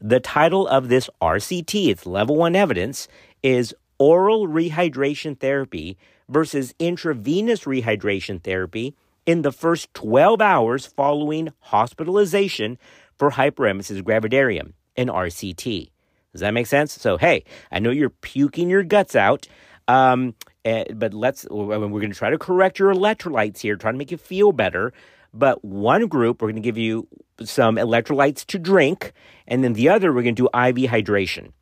The 0.00 0.20
title 0.20 0.66
of 0.66 0.88
this 0.88 1.10
RCT, 1.20 1.88
it's 1.88 2.06
level 2.06 2.36
one 2.36 2.56
evidence, 2.56 3.06
is 3.42 3.74
oral 3.98 4.48
rehydration 4.48 5.38
therapy 5.38 5.96
versus 6.28 6.74
intravenous 6.78 7.64
rehydration 7.64 8.42
therapy 8.42 8.94
in 9.26 9.42
the 9.42 9.52
first 9.52 9.92
12 9.94 10.40
hours 10.40 10.86
following 10.86 11.52
hospitalization 11.60 12.78
for 13.16 13.32
hyperemesis 13.32 14.02
gravidarum, 14.02 14.72
an 14.96 15.08
RCT. 15.08 15.90
Does 16.32 16.40
that 16.40 16.54
make 16.54 16.66
sense? 16.66 16.92
So, 16.92 17.16
hey, 17.16 17.44
I 17.70 17.80
know 17.80 17.90
you're 17.90 18.10
puking 18.10 18.70
your 18.70 18.82
guts 18.82 19.16
out, 19.16 19.46
um, 19.88 20.34
uh, 20.64 20.84
but 20.94 21.12
let's, 21.12 21.46
we're 21.50 21.76
going 21.88 22.12
to 22.12 22.18
try 22.18 22.30
to 22.30 22.38
correct 22.38 22.78
your 22.78 22.94
electrolytes 22.94 23.58
here, 23.58 23.76
try 23.76 23.92
to 23.92 23.98
make 23.98 24.10
you 24.10 24.16
feel 24.16 24.52
better. 24.52 24.92
But 25.32 25.64
one 25.64 26.06
group, 26.06 26.40
we're 26.40 26.48
going 26.48 26.62
to 26.62 26.66
give 26.66 26.78
you 26.78 27.06
some 27.42 27.76
electrolytes 27.76 28.44
to 28.46 28.58
drink, 28.58 29.12
and 29.46 29.62
then 29.62 29.74
the 29.74 29.88
other, 29.88 30.12
we're 30.12 30.22
going 30.22 30.34
to 30.34 30.42
do 30.42 30.46
IV 30.46 30.90
hydration. 30.90 31.52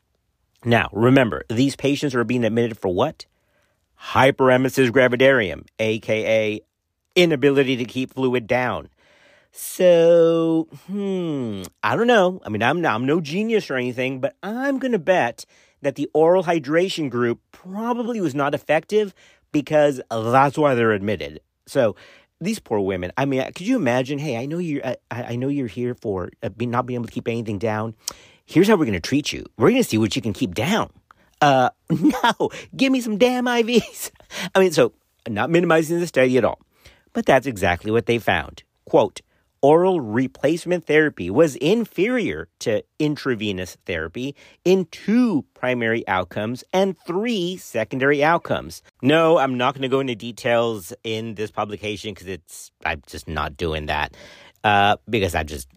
Now, 0.65 0.89
remember, 0.93 1.45
these 1.49 1.77
patients 1.77 2.15
are 2.15 2.25
being 2.25 2.45
admitted 2.45 2.79
for 2.79 2.93
what? 2.93 3.27
Hyperemesis 4.13 4.91
gravidarum, 4.91 5.67
aka 5.79 6.61
inability 7.15 7.77
to 7.77 7.85
keep 7.85 8.15
fluid 8.15 8.47
down. 8.47 8.89
So, 9.51 10.69
hmm, 10.87 11.63
I 11.83 11.97
don't 11.97 12.07
know. 12.07 12.41
I 12.45 12.49
mean, 12.49 12.63
I'm, 12.63 12.85
I'm 12.85 13.07
no 13.07 13.21
genius 13.21 13.71
or 13.71 13.77
anything, 13.77 14.21
but 14.21 14.37
I'm 14.43 14.79
going 14.79 14.93
to 14.93 14.99
bet 14.99 15.45
that 15.83 15.95
the 15.95 16.09
oral 16.13 16.45
hydration 16.45 17.09
group 17.09 17.41
probably 17.51 18.21
was 18.21 18.35
not 18.35 18.55
effective 18.55 19.15
because 19.53 20.01
that's 20.11 20.59
why 20.59 20.75
they're 20.75 20.93
admitted. 20.93 21.41
So, 21.67 21.97
these 22.41 22.61
poor 22.61 22.79
women. 22.79 23.11
I 23.17 23.25
mean, 23.25 23.43
could 23.53 23.67
you 23.67 23.77
imagine? 23.77 24.19
Hey, 24.19 24.37
I 24.37 24.47
know 24.47 24.59
you're. 24.59 24.87
I, 24.87 24.97
I 25.11 25.37
know 25.37 25.49
you're 25.49 25.67
here 25.67 25.95
for 25.95 26.31
uh, 26.41 26.51
not 26.61 26.87
being 26.87 26.99
able 26.99 27.07
to 27.07 27.13
keep 27.13 27.27
anything 27.27 27.59
down 27.59 27.97
here's 28.49 28.67
how 28.67 28.75
we're 28.75 28.87
going 28.87 28.95
to 28.95 29.01
treat 29.01 29.33
you. 29.33 29.45
We're 29.57 29.71
going 29.71 29.83
to 29.83 29.89
see 29.89 29.99
what 29.99 30.17
you 30.17 30.23
can 30.23 30.33
keep 30.33 30.55
down. 30.55 30.91
Uh, 31.41 31.71
no, 31.91 32.51
give 32.75 32.91
me 32.91 33.01
some 33.01 33.19
damn 33.19 33.45
IVs. 33.45 34.11
I 34.55 34.61
mean, 34.61 34.73
so 34.73 34.93
not 35.29 35.51
minimizing 35.51 36.01
the 36.01 36.07
study 36.07 36.37
at 36.39 36.45
all, 36.45 36.59
but 37.13 37.27
that's 37.27 37.47
exactly 37.47 37.91
what 37.91 38.07
they 38.07 38.19
found. 38.19 38.63
Quote, 38.87 39.21
oral 39.61 40.01
replacement 40.01 40.87
therapy 40.87 41.29
was 41.29 41.57
inferior 41.57 42.49
to 42.61 42.83
intravenous 42.99 43.77
therapy 43.87 44.35
in 44.65 44.87
two 44.87 45.45
primary 45.55 46.07
outcomes 46.09 46.65
and 46.73 46.97
three 47.07 47.57
secondary 47.57 48.25
outcomes. 48.25 48.83
No, 49.03 49.39
I'm 49.39 49.59
not 49.59 49.75
going 49.75 49.83
to 49.83 49.89
go 49.89 50.01
into 50.01 50.15
details 50.15 50.93
in 51.05 51.35
this 51.35 51.51
publication 51.51 52.15
because 52.15 52.29
it's 52.29 52.71
I'm 52.85 53.03
just 53.07 53.29
not 53.29 53.57
doing 53.57 53.87
that 53.87 54.17
uh, 54.65 54.97
because 55.09 55.35
I 55.35 55.43
just 55.43 55.69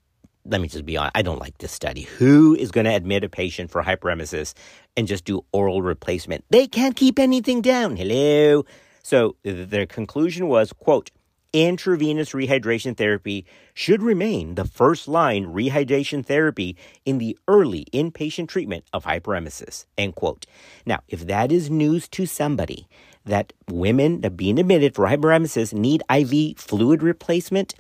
let 0.46 0.62
me 0.62 0.68
just 0.68 0.86
be 0.86 0.98
honest, 0.98 1.12
I 1.16 1.22
don't 1.22 1.40
like 1.40 1.58
this 1.58 1.72
study. 1.72 2.04
Who 2.04 2.56
is 2.56 2.72
going 2.72 2.86
to 2.86 2.96
admit 2.96 3.24
a 3.24 3.30
patient 3.30 3.72
for 3.72 3.84
hyperemesis 3.84 4.54
and 4.98 5.08
just 5.08 5.26
do 5.26 5.46
oral 5.52 5.82
replacement? 5.82 6.46
They 6.50 6.68
can't 6.68 6.96
keep 6.96 7.20
anything 7.20 7.62
down. 7.62 7.96
Hello. 7.96 8.66
So 9.04 9.36
their 9.44 9.86
conclusion 9.86 10.48
was, 10.48 10.74
quote, 10.74 11.12
intravenous 11.54 12.32
rehydration 12.32 12.96
therapy 12.96 13.46
should 13.74 14.02
remain 14.02 14.56
the 14.56 14.66
first 14.66 15.08
line 15.08 15.46
rehydration 15.48 16.26
therapy 16.26 16.78
in 17.06 17.18
the 17.18 17.38
early 17.48 17.86
inpatient 17.94 18.48
treatment 18.48 18.86
of 18.94 19.04
hyperemesis, 19.04 19.86
end 19.98 20.16
quote. 20.16 20.46
Now, 20.86 21.02
if 21.08 21.28
that 21.28 21.52
is 21.52 21.70
news 21.70 22.08
to 22.10 22.26
somebody 22.26 22.88
that 23.26 23.54
women 23.70 24.22
that 24.22 24.38
being 24.38 24.60
admitted 24.60 24.96
for 24.96 25.06
hyperemesis 25.06 25.74
need 25.74 26.04
IV 26.10 26.58
fluid 26.58 27.04
replacement, 27.04 27.76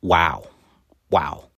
wow. 0.00 0.44
Wow. 1.10 1.49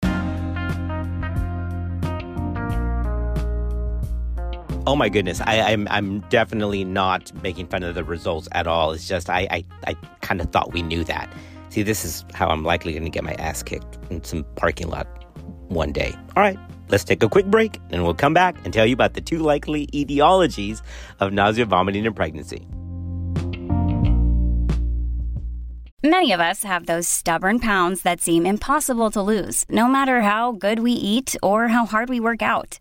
Oh 4.85 4.97
my 4.97 5.09
goodness, 5.09 5.41
I, 5.41 5.55
am 5.55 5.87
I'm, 5.89 5.89
I'm 5.89 6.21
definitely 6.29 6.83
not 6.83 7.33
making 7.41 7.69
fun 7.69 7.85
of 7.85 7.95
the 7.95 8.03
results 8.03 8.49
at 8.51 8.67
all. 8.67 8.91
It's 8.91 9.07
just 9.07 9.31
I 9.31 9.47
I, 9.49 9.65
I 9.87 9.95
kind 10.23 10.41
of 10.41 10.51
thought 10.51 10.73
we 10.73 10.83
knew 10.83 11.05
that. 11.05 11.33
See, 11.69 11.83
this 11.85 12.05
is 12.05 12.25
how 12.35 12.49
I'm 12.49 12.65
likely 12.65 12.93
going 12.93 13.05
to 13.05 13.11
get 13.11 13.23
my 13.23 13.35
ass 13.35 13.63
kicked 13.63 13.99
in 14.11 14.25
some 14.25 14.45
parking 14.57 14.89
lot 14.89 15.07
one 15.69 15.93
day. 15.93 16.13
All 16.37 16.43
right, 16.43 16.59
let's 16.89 17.05
take 17.05 17.23
a 17.23 17.29
quick 17.29 17.47
break, 17.47 17.79
and 17.91 18.03
we'll 18.03 18.13
come 18.13 18.35
back 18.35 18.57
and 18.65 18.75
tell 18.75 18.85
you 18.85 18.93
about 18.93 19.15
the 19.15 19.21
two 19.21 19.39
likely 19.39 19.87
etiologies 19.89 20.83
of 21.21 21.33
nausea, 21.33 21.65
vomiting, 21.65 22.05
and 22.05 22.17
pregnancy. 22.17 22.67
Many 26.05 26.33
of 26.33 26.41
us 26.41 26.65
have 26.65 26.87
those 26.87 27.07
stubborn 27.09 27.61
pounds 27.61 28.03
that 28.03 28.21
seem 28.21 28.45
impossible 28.45 29.13
to 29.13 29.23
lose, 29.23 29.65
no 29.69 29.87
matter 29.87 30.23
how 30.23 30.51
good 30.51 30.81
we 30.81 30.91
eat 30.91 31.37
or 31.41 31.69
how 31.69 31.87
hard 31.87 32.09
we 32.09 32.19
work 32.19 32.43
out. 32.43 32.81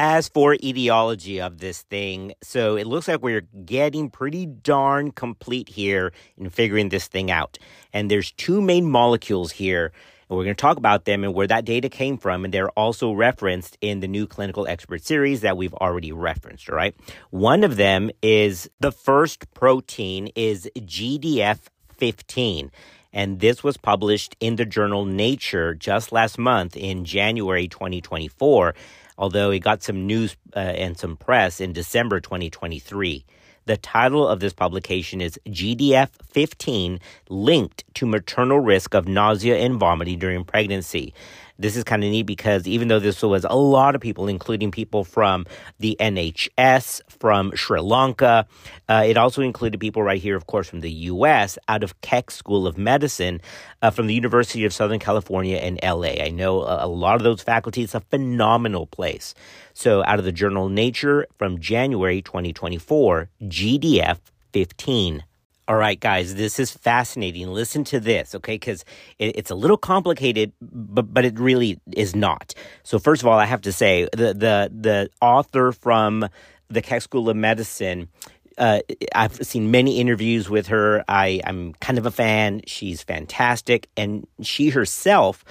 As 0.00 0.28
for 0.28 0.54
etiology 0.54 1.40
of 1.40 1.58
this 1.58 1.82
thing, 1.82 2.32
so 2.40 2.76
it 2.76 2.86
looks 2.86 3.08
like 3.08 3.20
we're 3.20 3.40
getting 3.40 4.10
pretty 4.10 4.46
darn 4.46 5.10
complete 5.10 5.68
here 5.68 6.12
in 6.36 6.50
figuring 6.50 6.90
this 6.90 7.08
thing 7.08 7.32
out. 7.32 7.58
And 7.92 8.08
there's 8.08 8.30
two 8.30 8.62
main 8.62 8.88
molecules 8.88 9.50
here, 9.50 9.86
and 10.30 10.38
we're 10.38 10.44
going 10.44 10.54
to 10.54 10.60
talk 10.60 10.76
about 10.76 11.04
them 11.04 11.24
and 11.24 11.34
where 11.34 11.48
that 11.48 11.64
data 11.64 11.88
came 11.88 12.16
from. 12.16 12.44
And 12.44 12.54
they're 12.54 12.70
also 12.70 13.10
referenced 13.10 13.76
in 13.80 13.98
the 13.98 14.06
new 14.06 14.28
clinical 14.28 14.68
expert 14.68 15.02
series 15.02 15.40
that 15.40 15.56
we've 15.56 15.74
already 15.74 16.12
referenced. 16.12 16.68
Right. 16.68 16.94
One 17.30 17.64
of 17.64 17.74
them 17.74 18.12
is 18.22 18.70
the 18.78 18.92
first 18.92 19.52
protein 19.52 20.28
is 20.36 20.70
GDF 20.76 21.58
15. 21.96 22.70
And 23.12 23.40
this 23.40 23.64
was 23.64 23.76
published 23.76 24.36
in 24.38 24.54
the 24.54 24.64
journal 24.64 25.04
Nature 25.06 25.74
just 25.74 26.12
last 26.12 26.38
month 26.38 26.76
in 26.76 27.04
January 27.04 27.66
2024 27.66 28.76
although 29.18 29.50
it 29.50 29.58
got 29.58 29.82
some 29.82 30.06
news 30.06 30.36
uh, 30.56 30.60
and 30.60 30.96
some 30.96 31.16
press 31.16 31.60
in 31.60 31.72
December 31.72 32.20
2023. 32.20 33.24
The 33.66 33.76
title 33.76 34.26
of 34.26 34.40
this 34.40 34.54
publication 34.54 35.20
is 35.20 35.38
GDF 35.46 36.08
15 36.32 37.00
Linked 37.28 37.84
to 37.96 38.06
Maternal 38.06 38.60
Risk 38.60 38.94
of 38.94 39.06
Nausea 39.06 39.58
and 39.58 39.78
Vomiting 39.78 40.18
During 40.18 40.44
Pregnancy. 40.44 41.12
This 41.60 41.76
is 41.76 41.82
kind 41.82 42.04
of 42.04 42.10
neat 42.10 42.22
because 42.22 42.68
even 42.68 42.86
though 42.86 43.00
this 43.00 43.20
was 43.20 43.44
a 43.44 43.56
lot 43.56 43.96
of 43.96 44.00
people, 44.00 44.28
including 44.28 44.70
people 44.70 45.02
from 45.02 45.44
the 45.80 45.96
NHS, 45.98 47.00
from 47.08 47.50
Sri 47.56 47.80
Lanka, 47.80 48.46
uh, 48.88 49.02
it 49.04 49.16
also 49.16 49.42
included 49.42 49.80
people 49.80 50.04
right 50.04 50.20
here, 50.20 50.36
of 50.36 50.46
course, 50.46 50.68
from 50.68 50.80
the 50.80 50.90
U.S., 50.90 51.58
out 51.66 51.82
of 51.82 52.00
Keck 52.00 52.30
School 52.30 52.68
of 52.68 52.78
Medicine, 52.78 53.40
uh, 53.82 53.90
from 53.90 54.06
the 54.06 54.14
University 54.14 54.64
of 54.64 54.72
Southern 54.72 55.00
California 55.00 55.56
in 55.56 55.82
L.A. 55.82 56.22
I 56.22 56.30
know 56.30 56.62
a, 56.62 56.86
a 56.86 56.88
lot 56.88 57.16
of 57.16 57.24
those 57.24 57.42
faculty. 57.42 57.82
It's 57.82 57.94
a 57.96 58.00
phenomenal 58.00 58.86
place. 58.86 59.34
So, 59.74 60.04
out 60.04 60.20
of 60.20 60.24
the 60.24 60.32
journal 60.32 60.68
Nature 60.68 61.26
from 61.38 61.58
January 61.58 62.22
2024, 62.22 63.30
GDF 63.42 64.18
15. 64.52 65.24
All 65.68 65.76
right, 65.76 66.00
guys, 66.00 66.34
this 66.34 66.58
is 66.58 66.70
fascinating. 66.70 67.46
Listen 67.48 67.84
to 67.84 68.00
this, 68.00 68.34
okay? 68.34 68.54
Because 68.54 68.86
it, 69.18 69.36
it's 69.36 69.50
a 69.50 69.54
little 69.54 69.76
complicated, 69.76 70.50
but 70.62 71.12
but 71.12 71.26
it 71.26 71.38
really 71.38 71.78
is 71.94 72.16
not. 72.16 72.54
So 72.84 72.98
first 72.98 73.20
of 73.20 73.28
all, 73.28 73.38
I 73.38 73.44
have 73.44 73.60
to 73.62 73.72
say 73.72 74.08
the 74.12 74.32
the 74.32 74.72
the 74.74 75.10
author 75.20 75.72
from 75.72 76.26
the 76.70 76.80
Keck 76.80 77.02
School 77.02 77.28
of 77.28 77.36
Medicine. 77.36 78.08
Uh, 78.56 78.80
I've 79.14 79.36
seen 79.46 79.70
many 79.70 80.00
interviews 80.00 80.48
with 80.50 80.68
her. 80.68 81.04
I, 81.06 81.40
I'm 81.44 81.74
kind 81.74 81.96
of 81.96 82.06
a 82.06 82.10
fan. 82.10 82.62
She's 82.66 83.02
fantastic, 83.02 83.88
and 83.96 84.26
she 84.40 84.70
herself 84.70 85.44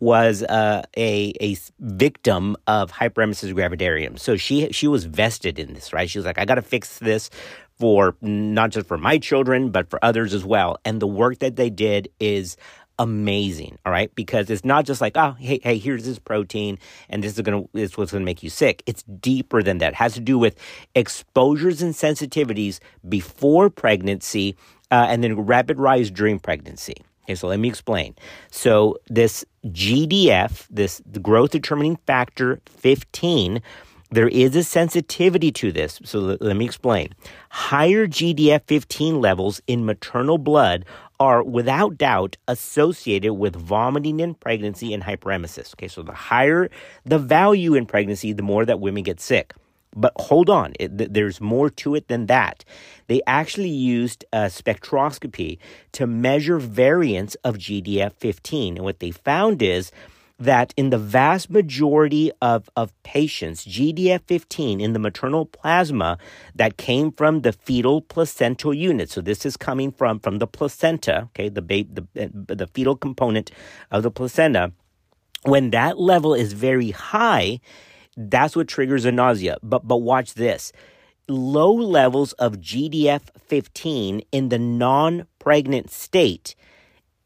was 0.00 0.42
uh, 0.42 0.82
a 0.96 1.32
a 1.40 1.56
victim 1.80 2.56
of 2.66 2.92
hyperemesis 2.92 3.52
gravidarum. 3.52 4.18
So 4.18 4.36
she 4.36 4.70
she 4.72 4.86
was 4.86 5.04
vested 5.04 5.58
in 5.58 5.74
this, 5.74 5.92
right? 5.92 6.08
She 6.08 6.18
was 6.18 6.26
like, 6.26 6.38
I 6.38 6.44
got 6.44 6.56
to 6.56 6.62
fix 6.62 6.98
this 7.00 7.28
for 7.78 8.16
not 8.20 8.70
just 8.70 8.86
for 8.86 8.98
my 8.98 9.18
children, 9.18 9.70
but 9.70 9.90
for 9.90 10.02
others 10.04 10.32
as 10.32 10.44
well. 10.44 10.78
And 10.84 11.00
the 11.00 11.06
work 11.06 11.40
that 11.40 11.56
they 11.56 11.70
did 11.70 12.08
is 12.20 12.56
amazing. 12.98 13.78
All 13.84 13.92
right. 13.92 14.14
Because 14.14 14.50
it's 14.50 14.64
not 14.64 14.84
just 14.84 15.00
like, 15.00 15.16
oh, 15.16 15.32
hey, 15.38 15.60
hey, 15.62 15.78
here's 15.78 16.04
this 16.04 16.18
protein 16.18 16.78
and 17.08 17.22
this 17.22 17.36
is 17.36 17.44
to, 17.44 17.68
this 17.72 17.96
what's 17.96 18.12
to 18.12 18.20
make 18.20 18.42
you 18.42 18.50
sick. 18.50 18.82
It's 18.86 19.02
deeper 19.02 19.62
than 19.62 19.78
that. 19.78 19.92
It 19.92 19.96
has 19.96 20.14
to 20.14 20.20
do 20.20 20.38
with 20.38 20.56
exposures 20.94 21.82
and 21.82 21.94
sensitivities 21.94 22.78
before 23.08 23.70
pregnancy 23.70 24.56
uh, 24.90 25.06
and 25.08 25.24
then 25.24 25.40
rapid 25.40 25.78
rise 25.78 26.10
during 26.10 26.38
pregnancy. 26.38 26.94
Okay, 27.24 27.34
so 27.34 27.48
let 27.48 27.58
me 27.58 27.68
explain. 27.68 28.14
So 28.50 28.98
this 29.08 29.44
GDF, 29.66 30.66
this 30.70 31.00
growth 31.22 31.50
determining 31.50 31.96
factor 32.06 32.60
15, 32.66 33.62
there 34.14 34.28
is 34.28 34.54
a 34.54 34.62
sensitivity 34.62 35.50
to 35.52 35.72
this. 35.72 36.00
So 36.04 36.20
let, 36.20 36.42
let 36.42 36.56
me 36.56 36.64
explain. 36.64 37.12
Higher 37.50 38.06
GDF 38.06 38.62
15 38.66 39.20
levels 39.20 39.60
in 39.66 39.84
maternal 39.84 40.38
blood 40.38 40.84
are 41.18 41.42
without 41.42 41.98
doubt 41.98 42.36
associated 42.48 43.34
with 43.34 43.56
vomiting 43.56 44.20
in 44.20 44.34
pregnancy 44.34 44.92
and 44.92 45.02
hyperemesis. 45.02 45.74
Okay, 45.74 45.88
so 45.88 46.02
the 46.02 46.12
higher 46.12 46.68
the 47.04 47.18
value 47.18 47.74
in 47.74 47.86
pregnancy, 47.86 48.32
the 48.32 48.42
more 48.42 48.64
that 48.64 48.80
women 48.80 49.02
get 49.02 49.20
sick. 49.20 49.52
But 49.96 50.12
hold 50.16 50.50
on, 50.50 50.74
it, 50.80 51.12
there's 51.14 51.40
more 51.40 51.70
to 51.70 51.94
it 51.94 52.08
than 52.08 52.26
that. 52.26 52.64
They 53.06 53.20
actually 53.26 53.68
used 53.68 54.24
spectroscopy 54.32 55.58
to 55.92 56.06
measure 56.06 56.58
variants 56.58 57.36
of 57.44 57.58
GDF 57.58 58.12
15. 58.14 58.76
And 58.76 58.84
what 58.84 58.98
they 58.98 59.12
found 59.12 59.62
is 59.62 59.92
that 60.38 60.74
in 60.76 60.90
the 60.90 60.98
vast 60.98 61.48
majority 61.48 62.32
of, 62.42 62.68
of 62.76 62.92
patients, 63.02 63.64
GDF 63.64 64.22
15 64.26 64.80
in 64.80 64.92
the 64.92 64.98
maternal 64.98 65.46
plasma 65.46 66.18
that 66.54 66.76
came 66.76 67.12
from 67.12 67.42
the 67.42 67.52
fetal 67.52 68.02
placental 68.02 68.74
unit. 68.74 69.10
So 69.10 69.20
this 69.20 69.46
is 69.46 69.56
coming 69.56 69.92
from, 69.92 70.18
from 70.18 70.38
the 70.38 70.46
placenta, 70.46 71.28
okay, 71.30 71.48
the, 71.48 71.62
ba- 71.62 71.84
the, 71.88 72.24
uh, 72.24 72.28
the 72.54 72.66
fetal 72.66 72.96
component 72.96 73.50
of 73.90 74.02
the 74.02 74.10
placenta. 74.10 74.72
When 75.44 75.70
that 75.70 75.98
level 75.98 76.34
is 76.34 76.52
very 76.52 76.90
high, 76.90 77.60
that's 78.16 78.56
what 78.56 78.66
triggers 78.66 79.04
a 79.04 79.12
nausea. 79.12 79.58
But, 79.62 79.86
but 79.86 79.98
watch 79.98 80.34
this 80.34 80.72
low 81.28 81.72
levels 81.72 82.32
of 82.34 82.60
GDF 82.60 83.22
15 83.46 84.22
in 84.32 84.48
the 84.48 84.58
non 84.58 85.26
pregnant 85.38 85.90
state 85.90 86.54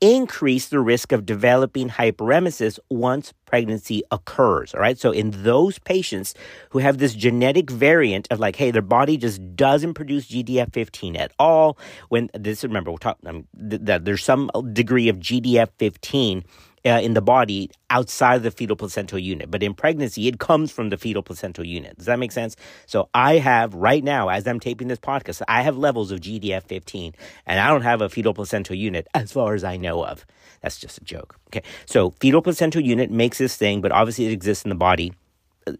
increase 0.01 0.69
the 0.69 0.81
risk 0.81 1.13
of 1.13 1.27
developing 1.27 1.89
hyperemesis 1.89 2.79
once 2.89 3.33
pregnancy 3.47 4.03
occurs. 4.11 4.75
All 4.75 4.81
right. 4.81 4.99
So 4.99 5.11
in 5.11 5.31
those 5.43 5.79
patients 5.79 6.35
who 6.71 6.79
have 6.79 6.99
this 6.99 7.15
genetic 7.15 7.71
variant 7.71 8.29
of 8.31 8.39
like, 8.39 8.57
hey, 8.57 8.71
their 8.71 8.83
body 8.83 9.17
just 9.17 9.57
doesn't 9.57 9.95
produce 9.95 10.29
GDF 10.29 10.73
15 10.73 11.17
at 11.17 11.33
all. 11.39 11.79
When 12.09 12.31
this, 12.35 12.63
remember, 12.63 12.91
we're 12.91 12.99
talking, 12.99 13.29
um, 13.29 13.47
th- 13.71 14.03
there's 14.03 14.23
some 14.23 14.51
degree 14.73 15.09
of 15.09 15.19
GDF 15.19 15.71
15 15.79 16.45
uh, 16.89 17.01
in 17.01 17.15
the 17.15 17.21
body 17.21 17.71
outside 17.91 18.37
of 18.37 18.43
the 18.43 18.51
fetal 18.51 18.77
placental 18.77 19.19
unit. 19.19 19.51
But 19.51 19.63
in 19.63 19.75
pregnancy, 19.75 20.29
it 20.29 20.39
comes 20.39 20.71
from 20.71 20.91
the 20.91 20.97
fetal 20.97 21.23
placental 21.23 21.65
unit. 21.65 21.97
Does 21.97 22.07
that 22.07 22.19
make 22.19 22.33
sense? 22.33 22.57
So 22.87 23.09
I 23.15 23.39
have 23.39 23.75
right 23.75 24.03
now, 24.03 24.29
as 24.29 24.47
I'm 24.47 24.61
taping 24.61 24.89
this 24.89 24.99
podcast, 24.99 25.43
I 25.49 25.63
have 25.63 25.77
levels 25.77 26.11
of 26.11 26.21
GDF 26.21 26.65
15, 26.65 27.15
and 27.47 27.61
I 27.61 27.69
don't 27.69 27.83
have 27.83 28.01
a 28.01 28.09
fetal 28.09 28.35
placental 28.35 28.77
unit 28.77 29.07
as 29.15 29.33
far 29.33 29.55
as 29.55 29.65
I 29.65 29.77
know 29.77 30.05
of. 30.05 30.27
That's 30.63 30.79
just 30.79 30.99
a 30.99 31.05
joke. 31.05 31.37
Okay. 31.49 31.63
So 31.87 32.11
fetal 32.21 32.43
placental 32.43 32.83
unit 32.83 33.11
makes 33.11 33.39
this 33.39 33.57
thing, 33.57 33.81
but 33.81 33.93
obviously 33.93 34.27
it 34.27 34.33
exists 34.33 34.65
in 34.65 34.71
the 34.71 34.75
body. 34.75 35.13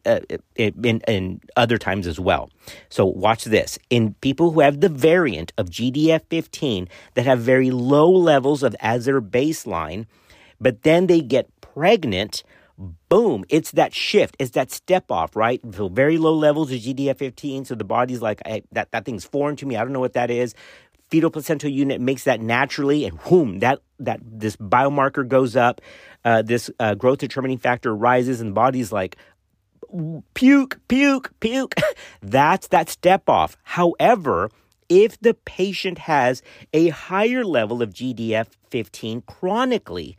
Uh, 0.05 0.21
uh 0.35 0.37
in, 0.57 1.01
in 1.09 1.41
other 1.57 1.79
times 1.79 2.07
as 2.07 2.21
well. 2.21 2.51
So, 2.91 3.07
watch 3.07 3.45
this. 3.45 3.79
In 3.89 4.13
people 4.21 4.51
who 4.51 4.61
have 4.61 4.83
the 4.83 4.91
variant 4.91 5.51
of 5.57 5.71
GDF 5.71 6.21
15 6.29 6.91
that 7.15 7.25
have 7.25 7.39
very 7.39 7.71
low 7.71 8.11
levels 8.11 8.63
of 8.63 8.77
as 8.81 9.07
their 9.07 9.23
baseline, 9.23 10.05
but 10.61 10.83
then 10.83 11.07
they 11.07 11.21
get 11.21 11.49
pregnant. 11.61 12.43
Boom, 13.09 13.45
it's 13.49 13.73
that 13.73 13.93
shift, 13.93 14.37
it's 14.39 14.53
that 14.53 14.71
step 14.71 15.11
off, 15.11 15.35
right? 15.35 15.61
So 15.73 15.89
very 15.89 16.17
low 16.17 16.35
levels 16.35 16.71
of 16.71 16.79
GDF 16.79 17.17
15. 17.19 17.65
So 17.65 17.75
the 17.75 17.85
body's 17.85 18.23
like, 18.23 18.41
that, 18.71 18.93
that 18.93 19.05
thing's 19.05 19.25
foreign 19.25 19.57
to 19.57 19.67
me. 19.67 19.77
I 19.77 19.83
don't 19.83 19.93
know 19.93 20.01
what 20.01 20.13
that 20.13 20.31
is. 20.31 20.55
Fetal 21.09 21.31
placental 21.31 21.71
unit 21.71 22.01
makes 22.01 22.25
that 22.25 22.41
naturally, 22.41 23.05
and 23.07 23.19
boom, 23.25 23.61
that, 23.61 23.81
that 23.99 24.21
this 24.23 24.57
biomarker 24.57 25.27
goes 25.27 25.57
up. 25.57 25.81
Uh, 26.25 26.43
this 26.43 26.71
uh, 26.79 26.95
growth 26.95 27.19
determining 27.19 27.59
factor 27.59 27.97
rises, 27.97 28.41
and 28.41 28.51
the 28.51 28.55
body's 28.55 28.93
like, 28.93 29.17
puke, 30.35 30.79
puke, 30.89 31.33
puke. 31.41 31.75
That's 32.23 32.69
that 32.69 32.89
step 32.89 33.29
off. 33.29 33.57
However, 33.63 34.51
if 34.89 35.21
the 35.21 35.35
patient 35.35 35.99
has 35.99 36.43
a 36.73 36.89
higher 36.89 37.45
level 37.45 37.83
of 37.83 37.93
GDF 37.93 38.47
15 38.71 39.23
chronically, 39.23 40.17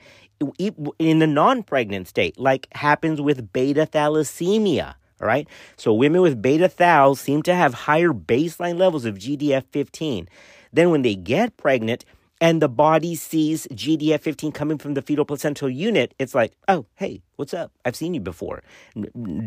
in 0.99 1.19
the 1.19 1.27
non 1.27 1.63
pregnant 1.63 2.07
state, 2.07 2.39
like 2.39 2.67
happens 2.73 3.21
with 3.21 3.51
beta 3.51 3.85
thalassemia. 3.85 4.95
All 5.21 5.27
right. 5.27 5.47
So 5.75 5.93
women 5.93 6.21
with 6.21 6.41
beta 6.41 6.69
thal 6.69 7.15
seem 7.15 7.41
to 7.43 7.53
have 7.53 7.73
higher 7.73 8.13
baseline 8.13 8.77
levels 8.77 9.05
of 9.05 9.15
GDF 9.15 9.65
15. 9.71 10.29
Then 10.71 10.91
when 10.91 11.01
they 11.01 11.15
get 11.15 11.57
pregnant 11.57 12.05
and 12.39 12.61
the 12.61 12.69
body 12.69 13.15
sees 13.15 13.67
GDF 13.67 14.21
15 14.21 14.53
coming 14.53 14.77
from 14.77 14.93
the 14.93 15.01
fetal 15.01 15.25
placental 15.25 15.69
unit, 15.69 16.13
it's 16.19 16.33
like, 16.33 16.53
oh, 16.69 16.85
hey, 16.95 17.21
what's 17.35 17.53
up? 17.53 17.73
I've 17.83 17.97
seen 17.97 18.13
you 18.13 18.21
before. 18.21 18.63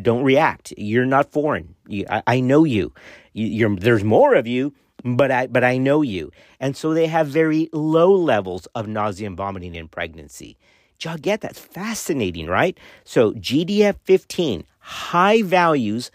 Don't 0.02 0.24
react. 0.24 0.74
You're 0.76 1.07
not 1.07 1.33
foreign. 1.33 1.74
You, 1.87 2.05
I, 2.11 2.22
I, 2.26 2.40
know 2.40 2.64
you. 2.64 2.92
you 3.33 3.76
there's 3.76 4.05
more 4.05 4.35
of 4.35 4.46
you, 4.46 4.74
but 5.05 5.31
I, 5.31 5.46
but 5.46 5.64
I 5.64 5.78
know 5.78 6.02
you. 6.02 6.33
And 6.61 6.76
so 6.76 6.92
they 6.92 7.07
have 7.07 7.28
very 7.28 7.70
low 7.72 8.12
levels 8.14 8.66
of 8.74 8.88
nausea 8.88 9.26
and 9.26 9.38
vomiting 9.38 9.74
in 9.74 9.88
pregnancy 9.88 10.59
y'all 11.00 11.16
get 11.16 11.40
that's 11.40 11.59
fascinating, 11.59 12.46
right? 12.46 12.78
So 13.05 13.33
GDF 13.33 13.96
15, 14.05 14.64
high 14.78 15.42
values 15.42 16.11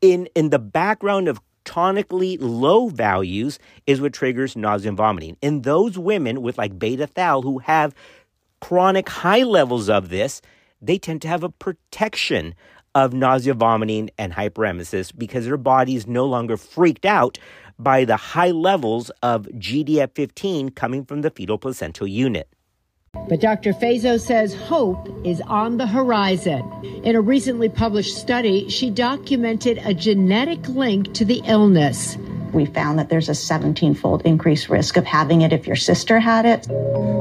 in 0.00 0.26
in 0.34 0.50
the 0.50 0.58
background 0.58 1.28
of 1.28 1.40
tonically 1.64 2.36
low 2.40 2.88
values 2.88 3.58
is 3.86 4.00
what 4.00 4.12
triggers 4.12 4.56
nausea 4.56 4.88
and 4.88 4.96
vomiting. 4.96 5.36
In 5.40 5.62
those 5.62 5.98
women 5.98 6.42
with 6.42 6.58
like 6.58 6.78
beta 6.78 7.06
thal 7.06 7.42
who 7.42 7.58
have 7.58 7.94
chronic 8.60 9.08
high 9.08 9.42
levels 9.42 9.88
of 9.88 10.08
this, 10.08 10.40
they 10.80 10.98
tend 10.98 11.22
to 11.22 11.28
have 11.28 11.42
a 11.42 11.48
protection 11.48 12.54
of 12.94 13.12
nausea, 13.12 13.54
vomiting, 13.54 14.10
and 14.18 14.32
hyperemesis 14.32 15.12
because 15.16 15.46
their 15.46 15.56
body 15.56 15.96
is 15.96 16.06
no 16.06 16.26
longer 16.26 16.56
freaked 16.56 17.04
out 17.04 17.38
by 17.78 18.04
the 18.04 18.16
high 18.16 18.52
levels 18.52 19.10
of 19.22 19.46
GDF 19.46 20.14
15 20.14 20.70
coming 20.70 21.04
from 21.04 21.22
the 21.22 21.30
fetal 21.30 21.58
placental 21.58 22.06
unit. 22.06 22.48
But 23.28 23.40
Dr. 23.40 23.72
Fejzo 23.72 24.20
says 24.20 24.54
hope 24.54 25.08
is 25.24 25.40
on 25.42 25.78
the 25.78 25.86
horizon. 25.86 26.62
In 27.04 27.16
a 27.16 27.20
recently 27.20 27.68
published 27.68 28.16
study, 28.16 28.68
she 28.68 28.90
documented 28.90 29.78
a 29.84 29.94
genetic 29.94 30.68
link 30.68 31.14
to 31.14 31.24
the 31.24 31.42
illness. 31.46 32.16
We 32.52 32.66
found 32.66 32.98
that 32.98 33.08
there's 33.08 33.28
a 33.28 33.34
17 33.34 33.94
fold 33.94 34.22
increased 34.24 34.68
risk 34.68 34.96
of 34.96 35.04
having 35.04 35.40
it 35.40 35.52
if 35.52 35.66
your 35.66 35.76
sister 35.76 36.20
had 36.20 36.46
it. 36.46 36.66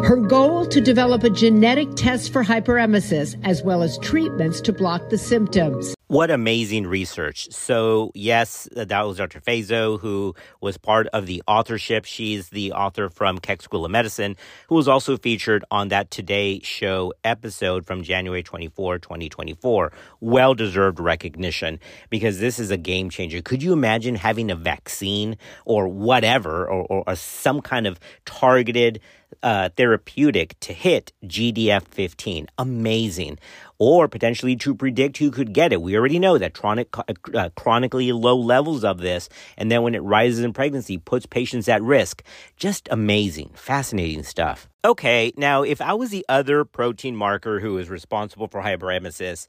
Her 0.05 0.17
goal 0.17 0.65
to 0.67 0.79
develop 0.79 1.23
a 1.23 1.29
genetic 1.29 1.95
test 1.95 2.31
for 2.31 2.43
hyperemesis 2.43 3.35
as 3.43 3.63
well 3.63 3.81
as 3.81 3.97
treatments 3.97 4.61
to 4.61 4.73
block 4.73 5.09
the 5.09 5.17
symptoms. 5.17 5.95
What 6.13 6.29
amazing 6.29 6.85
research. 6.85 7.51
So, 7.51 8.11
yes, 8.13 8.69
that 8.73 9.01
was 9.01 9.17
Dr. 9.17 9.41
Fejzo, 9.41 9.99
who 9.99 10.35
was 10.61 10.77
part 10.77 11.07
of 11.07 11.25
the 11.25 11.41
authorship. 11.47 12.05
She's 12.05 12.49
the 12.49 12.71
author 12.71 13.09
from 13.09 13.39
Keck 13.39 13.63
School 13.63 13.83
of 13.83 13.89
Medicine, 13.89 14.37
who 14.67 14.75
was 14.75 14.87
also 14.87 15.17
featured 15.17 15.65
on 15.71 15.87
that 15.87 16.11
Today 16.11 16.59
Show 16.59 17.13
episode 17.23 17.87
from 17.87 18.03
January 18.03 18.43
24, 18.43 18.99
2024. 18.99 19.91
Well 20.19 20.53
deserved 20.53 20.99
recognition 20.99 21.79
because 22.11 22.39
this 22.39 22.59
is 22.59 22.69
a 22.69 22.77
game 22.77 23.09
changer. 23.09 23.41
Could 23.41 23.63
you 23.63 23.73
imagine 23.73 24.13
having 24.13 24.51
a 24.51 24.55
vaccine 24.55 25.35
or 25.65 25.87
whatever, 25.87 26.67
or, 26.67 26.83
or, 26.83 27.03
or 27.07 27.15
some 27.15 27.59
kind 27.59 27.87
of 27.87 27.99
targeted 28.23 29.01
uh, 29.41 29.69
therapeutic 29.75 30.59
to 30.59 30.73
hit 30.73 31.11
GDF 31.25 31.87
15. 31.87 32.47
Amazing. 32.57 33.39
Or 33.79 34.07
potentially 34.07 34.55
to 34.57 34.75
predict 34.75 35.17
who 35.17 35.31
could 35.31 35.53
get 35.53 35.73
it. 35.73 35.81
We 35.81 35.97
already 35.97 36.19
know 36.19 36.37
that 36.37 36.53
chronic, 36.53 36.89
uh, 36.97 37.49
chronically 37.55 38.11
low 38.11 38.37
levels 38.37 38.83
of 38.83 38.99
this, 38.99 39.29
and 39.57 39.71
then 39.71 39.81
when 39.81 39.95
it 39.95 40.03
rises 40.03 40.39
in 40.39 40.53
pregnancy, 40.53 40.97
puts 40.97 41.25
patients 41.25 41.67
at 41.67 41.81
risk. 41.81 42.23
Just 42.55 42.87
amazing, 42.91 43.51
fascinating 43.55 44.23
stuff. 44.23 44.69
Okay, 44.85 45.33
now 45.37 45.63
if 45.63 45.81
I 45.81 45.93
was 45.93 46.11
the 46.11 46.25
other 46.29 46.65
protein 46.65 47.15
marker 47.15 47.59
who 47.59 47.77
is 47.77 47.89
responsible 47.89 48.47
for 48.47 48.61
hyperemesis, 48.61 49.47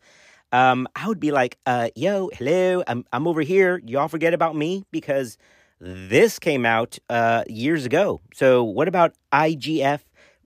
um, 0.52 0.87
I 0.94 1.08
would 1.08 1.18
be 1.18 1.32
like, 1.32 1.58
uh, 1.66 1.90
yo, 1.96 2.30
hello, 2.32 2.84
I'm, 2.87 3.04
I'm 3.12 3.26
over 3.26 3.42
here. 3.42 3.80
Y'all 3.84 4.06
forget 4.08 4.34
about 4.34 4.54
me 4.54 4.84
because 4.92 5.37
this 5.80 6.38
came 6.38 6.64
out 6.64 6.98
uh, 7.10 7.42
years 7.48 7.84
ago. 7.84 8.20
So, 8.32 8.62
what 8.62 8.87
about 8.87 9.14
IGF 9.32 10.00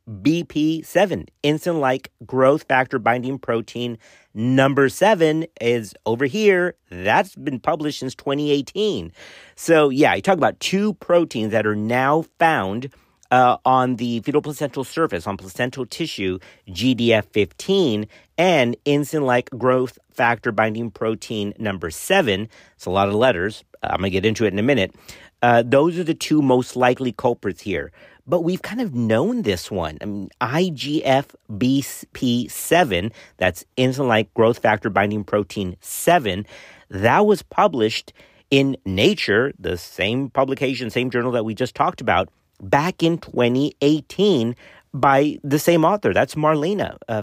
BP7, 0.09 1.29
insulin 1.45 1.81
like 1.81 2.11
growth 2.25 2.65
factor 2.65 2.99
binding 2.99 3.39
protein 3.39 3.99
number 4.35 4.89
seven 4.89 5.47
is 5.61 5.95
over 6.07 6.25
here. 6.25 6.75
That's 6.91 7.35
been 7.35 7.61
published 7.61 8.01
since 8.01 8.15
2018. 8.15 9.13
So, 9.55 9.91
yeah, 9.91 10.15
you 10.15 10.23
talk 10.23 10.39
about 10.39 10.59
two 10.61 10.95
proteins 10.95 11.53
that 11.53 11.67
are 11.67 11.77
now 11.77 12.23
found 12.39 12.91
uh, 13.31 13.59
on 13.65 13.97
the 13.97 14.21
fetal 14.21 14.41
placental 14.41 14.85
surface, 14.85 15.27
on 15.27 15.37
placental 15.37 15.85
tissue, 15.85 16.39
GDF15, 16.69 18.09
and 18.39 18.77
insulin 18.87 19.27
like 19.27 19.51
growth 19.51 19.99
factor 20.11 20.53
binding 20.53 20.91
protein 20.91 21.53
number 21.59 21.91
seven. 21.91 22.49
It's 22.77 22.87
a 22.87 22.91
lot 22.91 23.09
of 23.09 23.15
letters. 23.15 23.65
I'm 23.83 23.99
going 23.99 24.05
to 24.05 24.11
get 24.11 24.25
into 24.25 24.45
it 24.45 24.53
in 24.53 24.59
a 24.59 24.63
minute. 24.63 24.95
Uh, 25.43 25.63
those 25.65 25.99
are 25.99 26.05
the 26.05 26.15
two 26.15 26.43
most 26.43 26.75
likely 26.75 27.13
culprits 27.13 27.63
here. 27.63 27.93
But 28.29 28.43
we've 28.43 28.63
kind 28.63 28.81
of 28.81 28.95
known 28.95 29.43
this 29.43 29.69
one. 29.71 29.99
I 30.01 30.05
mean, 30.05 30.31
IGF-BP7, 30.41 33.13
that's 33.39 33.65
insulin-like 33.77 34.33
growth 34.35 34.59
factor 34.59 34.91
binding 34.91 35.25
protein 35.25 35.77
7, 35.81 36.47
that 36.91 37.27
was 37.27 37.43
published 37.43 38.13
in 38.51 38.77
Nature, 38.85 39.53
the 39.59 39.77
same 39.77 40.31
publication, 40.31 40.91
same 40.91 41.11
journal 41.11 41.33
that 41.33 41.45
we 41.45 41.55
just 41.55 41.75
talked 41.75 42.01
about, 42.01 42.29
back 42.61 43.03
in 43.03 43.19
2018 43.19 44.57
by 44.95 45.39
the 45.45 45.59
same 45.59 45.85
author. 45.85 46.15
That's 46.15 46.35
Marlena 46.35 46.97
uh. 47.09 47.23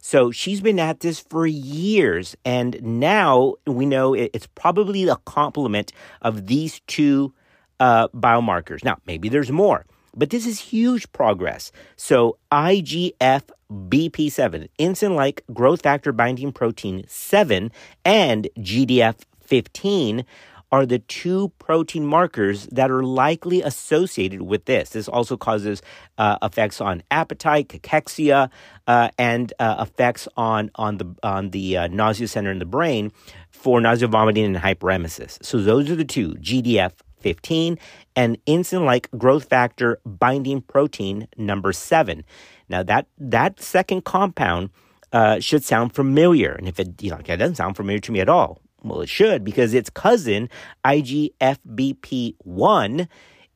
So 0.00 0.30
she's 0.30 0.60
been 0.60 0.78
at 0.78 1.00
this 1.00 1.20
for 1.20 1.46
years. 1.46 2.36
And 2.44 2.80
now 2.82 3.54
we 3.66 3.86
know 3.86 4.14
it's 4.14 4.46
probably 4.54 5.08
a 5.08 5.16
complement 5.16 5.92
of 6.22 6.46
these 6.46 6.80
two 6.86 7.34
uh, 7.78 8.08
biomarkers. 8.08 8.84
Now, 8.84 8.98
maybe 9.06 9.28
there's 9.28 9.50
more, 9.50 9.86
but 10.14 10.30
this 10.30 10.46
is 10.46 10.60
huge 10.60 11.10
progress. 11.12 11.72
So 11.96 12.38
IGF 12.52 13.42
BP7, 13.70 14.68
insulin 14.78 15.14
like 15.14 15.42
growth 15.52 15.82
factor 15.82 16.12
binding 16.12 16.52
protein 16.52 17.04
7, 17.06 17.70
and 18.04 18.48
GDF 18.58 19.16
15 19.40 20.24
are 20.72 20.86
the 20.86 21.00
two 21.00 21.48
protein 21.58 22.06
markers 22.06 22.66
that 22.68 22.90
are 22.90 23.02
likely 23.02 23.60
associated 23.62 24.42
with 24.42 24.66
this. 24.66 24.90
This 24.90 25.08
also 25.08 25.36
causes 25.36 25.82
uh, 26.18 26.38
effects 26.42 26.80
on 26.80 27.02
appetite, 27.10 27.68
cachexia, 27.68 28.50
uh, 28.86 29.08
and 29.18 29.52
uh, 29.58 29.84
effects 29.86 30.28
on 30.36 30.70
on 30.76 30.98
the 30.98 31.14
on 31.22 31.50
the 31.50 31.76
uh, 31.76 31.86
nausea 31.88 32.28
center 32.28 32.50
in 32.50 32.58
the 32.58 32.66
brain 32.66 33.10
for 33.50 33.80
nausea, 33.80 34.08
vomiting, 34.08 34.44
and 34.44 34.56
hyperemesis. 34.56 35.44
So 35.44 35.58
those 35.58 35.90
are 35.90 35.96
the 35.96 36.04
two 36.04 36.34
GDF 36.34 36.92
15 37.20 37.78
and 38.16 38.44
insulin-like 38.46 39.08
growth 39.16 39.44
factor 39.44 40.00
binding 40.04 40.62
protein 40.62 41.28
number 41.36 41.72
seven. 41.72 42.24
Now 42.68 42.82
that 42.84 43.06
that 43.18 43.60
second 43.60 44.04
compound. 44.04 44.70
Uh, 45.12 45.40
should 45.40 45.64
sound 45.64 45.92
familiar, 45.92 46.52
and 46.52 46.68
if 46.68 46.78
it 46.78 47.02
you 47.02 47.10
know, 47.10 47.16
it 47.16 47.26
doesn't 47.26 47.56
sound 47.56 47.74
familiar 47.74 47.98
to 47.98 48.12
me 48.12 48.20
at 48.20 48.28
all, 48.28 48.60
well, 48.82 49.00
it 49.00 49.08
should 49.08 49.42
because 49.44 49.72
its 49.74 49.90
cousin, 49.90 50.48
IGFBP1, 50.84 53.08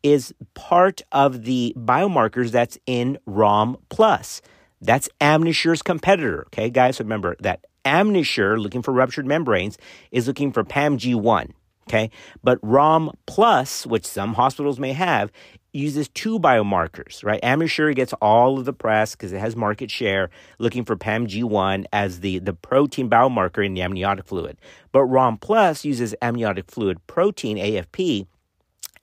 is 0.03 0.35
part 0.55 1.03
of 1.13 1.45
the 1.45 1.73
biomarkers 1.77 2.51
that's 2.51 2.77
in 2.87 3.19
ROM 3.27 3.77
plus. 3.89 4.43
That's 4.81 5.09
Amnisure's 5.21 5.83
competitor. 5.83 6.45
Okay, 6.49 6.71
guys, 6.71 6.99
remember 7.01 7.37
that 7.41 7.65
Amnisure, 7.85 8.59
looking 8.59 8.83
for 8.83 8.93
ruptured 8.93 9.27
membranes, 9.27 9.79
is 10.11 10.27
looking 10.27 10.53
for 10.53 10.65
PAMG1. 10.65 11.51
Okay, 11.89 12.11
but 12.43 12.59
ROM 12.63 13.13
plus, 13.27 13.87
which 13.87 14.07
some 14.07 14.35
hospitals 14.35 14.81
may 14.81 14.95
have, 14.95 15.31
uses 15.75 16.09
two 16.09 16.39
biomarkers, 16.39 17.23
right? 17.25 17.43
Amnisure 17.43 17.95
gets 17.95 18.15
all 18.15 18.59
of 18.59 18.65
the 18.65 18.73
press 18.73 19.15
because 19.15 19.31
it 19.33 19.41
has 19.41 19.55
market 19.57 19.91
share 19.91 20.31
looking 20.59 20.85
for 20.85 20.97
PAMG1 20.97 21.85
as 21.93 22.21
the, 22.21 22.39
the 22.39 22.55
protein 22.55 23.11
biomarker 23.11 23.67
in 23.67 23.75
the 23.75 23.83
amniotic 23.83 24.25
fluid. 24.25 24.57
But 24.93 25.03
ROM 25.05 25.37
Plus 25.37 25.85
uses 25.85 26.15
amniotic 26.23 26.71
fluid 26.71 27.07
protein, 27.07 27.59
AFP, 27.59 28.27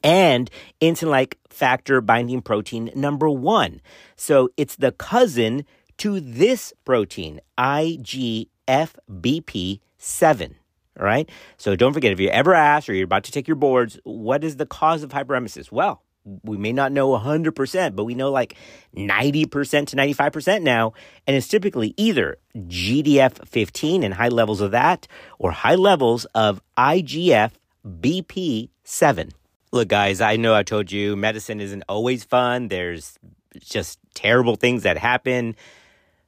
and 0.04 0.50
insulin-like 0.80 1.38
factor 1.50 2.02
binding 2.02 2.42
protein 2.42 2.90
number 2.96 3.30
one. 3.30 3.82
So 4.16 4.50
it's 4.58 4.78
the 4.78 4.94
cousin 4.94 5.66
to 5.98 6.20
this 6.20 6.74
protein, 6.86 7.42
IGFBP7. 7.60 10.56
All 11.02 11.08
right. 11.08 11.28
So 11.58 11.76
don't 11.76 11.94
forget 11.94 12.12
if 12.12 12.20
you 12.20 12.30
ever 12.30 12.54
ask 12.54 12.88
or 12.88 12.94
you're 12.94 13.06
about 13.06 13.24
to 13.24 13.32
take 13.32 13.48
your 13.48 13.56
boards, 13.56 14.00
what 14.04 14.44
is 14.44 14.58
the 14.58 14.68
cause 14.68 15.02
of 15.02 15.10
hyperemesis? 15.10 15.72
Well, 15.72 16.04
we 16.44 16.58
may 16.58 16.72
not 16.72 16.92
know 16.92 17.10
100%, 17.18 17.96
but 17.96 18.04
we 18.04 18.14
know 18.14 18.30
like 18.30 18.56
90% 18.96 19.88
to 19.88 19.96
95% 19.96 20.62
now. 20.62 20.94
And 21.26 21.36
it's 21.36 21.48
typically 21.48 21.96
either 21.98 22.38
GDF 22.56 23.48
15 23.48 24.04
and 24.04 24.14
high 24.14 24.30
levels 24.30 24.62
of 24.62 24.70
that 24.72 25.08
or 25.40 25.52
high 25.52 25.74
levels 25.74 26.26
of 26.36 26.62
IGF 26.78 27.52
BP 27.84 28.70
7. 28.84 29.32
Look, 29.72 29.88
guys, 29.88 30.22
I 30.22 30.36
know 30.36 30.54
I 30.54 30.62
told 30.62 30.92
you 30.92 31.16
medicine 31.16 31.60
isn't 31.60 31.84
always 31.90 32.24
fun. 32.24 32.68
There's 32.68 33.18
just 33.60 33.98
terrible 34.14 34.56
things 34.56 34.84
that 34.84 35.00
happen. 35.00 35.56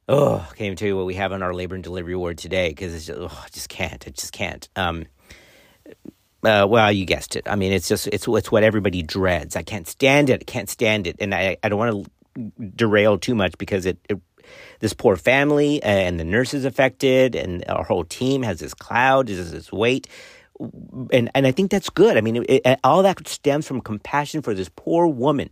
Oh, 0.06 0.36
I 0.36 0.48
can't 0.48 0.62
even 0.62 0.76
tell 0.76 0.88
you 0.88 0.96
what 0.96 1.06
we 1.06 1.14
have 1.14 1.32
on 1.32 1.42
our 1.42 1.54
labor 1.54 1.74
and 1.74 1.82
delivery 1.82 2.14
ward 2.14 2.36
today 2.36 2.68
because 2.68 2.94
it's 2.94 3.06
just, 3.06 3.18
oh, 3.18 3.42
I 3.42 3.48
just 3.52 3.70
can't. 3.70 4.04
I 4.06 4.10
just 4.10 4.32
can't. 4.32 4.68
Um, 4.76 5.06
uh, 6.44 6.66
well, 6.68 6.92
you 6.92 7.06
guessed 7.06 7.36
it. 7.36 7.48
I 7.48 7.56
mean, 7.56 7.72
it's 7.72 7.88
just 7.88 8.06
it's 8.08 8.28
it's 8.28 8.52
what 8.52 8.62
everybody 8.62 9.02
dreads. 9.02 9.56
I 9.56 9.62
can't 9.62 9.88
stand 9.88 10.28
it. 10.28 10.42
I 10.42 10.44
can't 10.44 10.68
stand 10.68 11.06
it, 11.06 11.16
and 11.20 11.34
I 11.34 11.56
I 11.62 11.70
don't 11.70 11.78
want 11.78 12.06
to 12.36 12.52
derail 12.76 13.16
too 13.16 13.34
much 13.34 13.56
because 13.56 13.86
it, 13.86 13.98
it 14.10 14.20
this 14.80 14.92
poor 14.92 15.16
family 15.16 15.82
and 15.82 16.20
the 16.20 16.24
nurses 16.24 16.66
affected 16.66 17.34
and 17.34 17.64
our 17.70 17.84
whole 17.84 18.04
team 18.04 18.42
has 18.42 18.60
this 18.60 18.74
cloud, 18.74 19.30
has 19.30 19.52
this 19.52 19.72
weight, 19.72 20.06
and 21.12 21.30
and 21.34 21.46
I 21.46 21.50
think 21.50 21.70
that's 21.70 21.88
good. 21.88 22.18
I 22.18 22.20
mean, 22.20 22.36
it, 22.36 22.60
it, 22.66 22.80
all 22.84 23.02
that 23.04 23.26
stems 23.26 23.66
from 23.66 23.80
compassion 23.80 24.42
for 24.42 24.52
this 24.52 24.68
poor 24.76 25.06
woman 25.06 25.48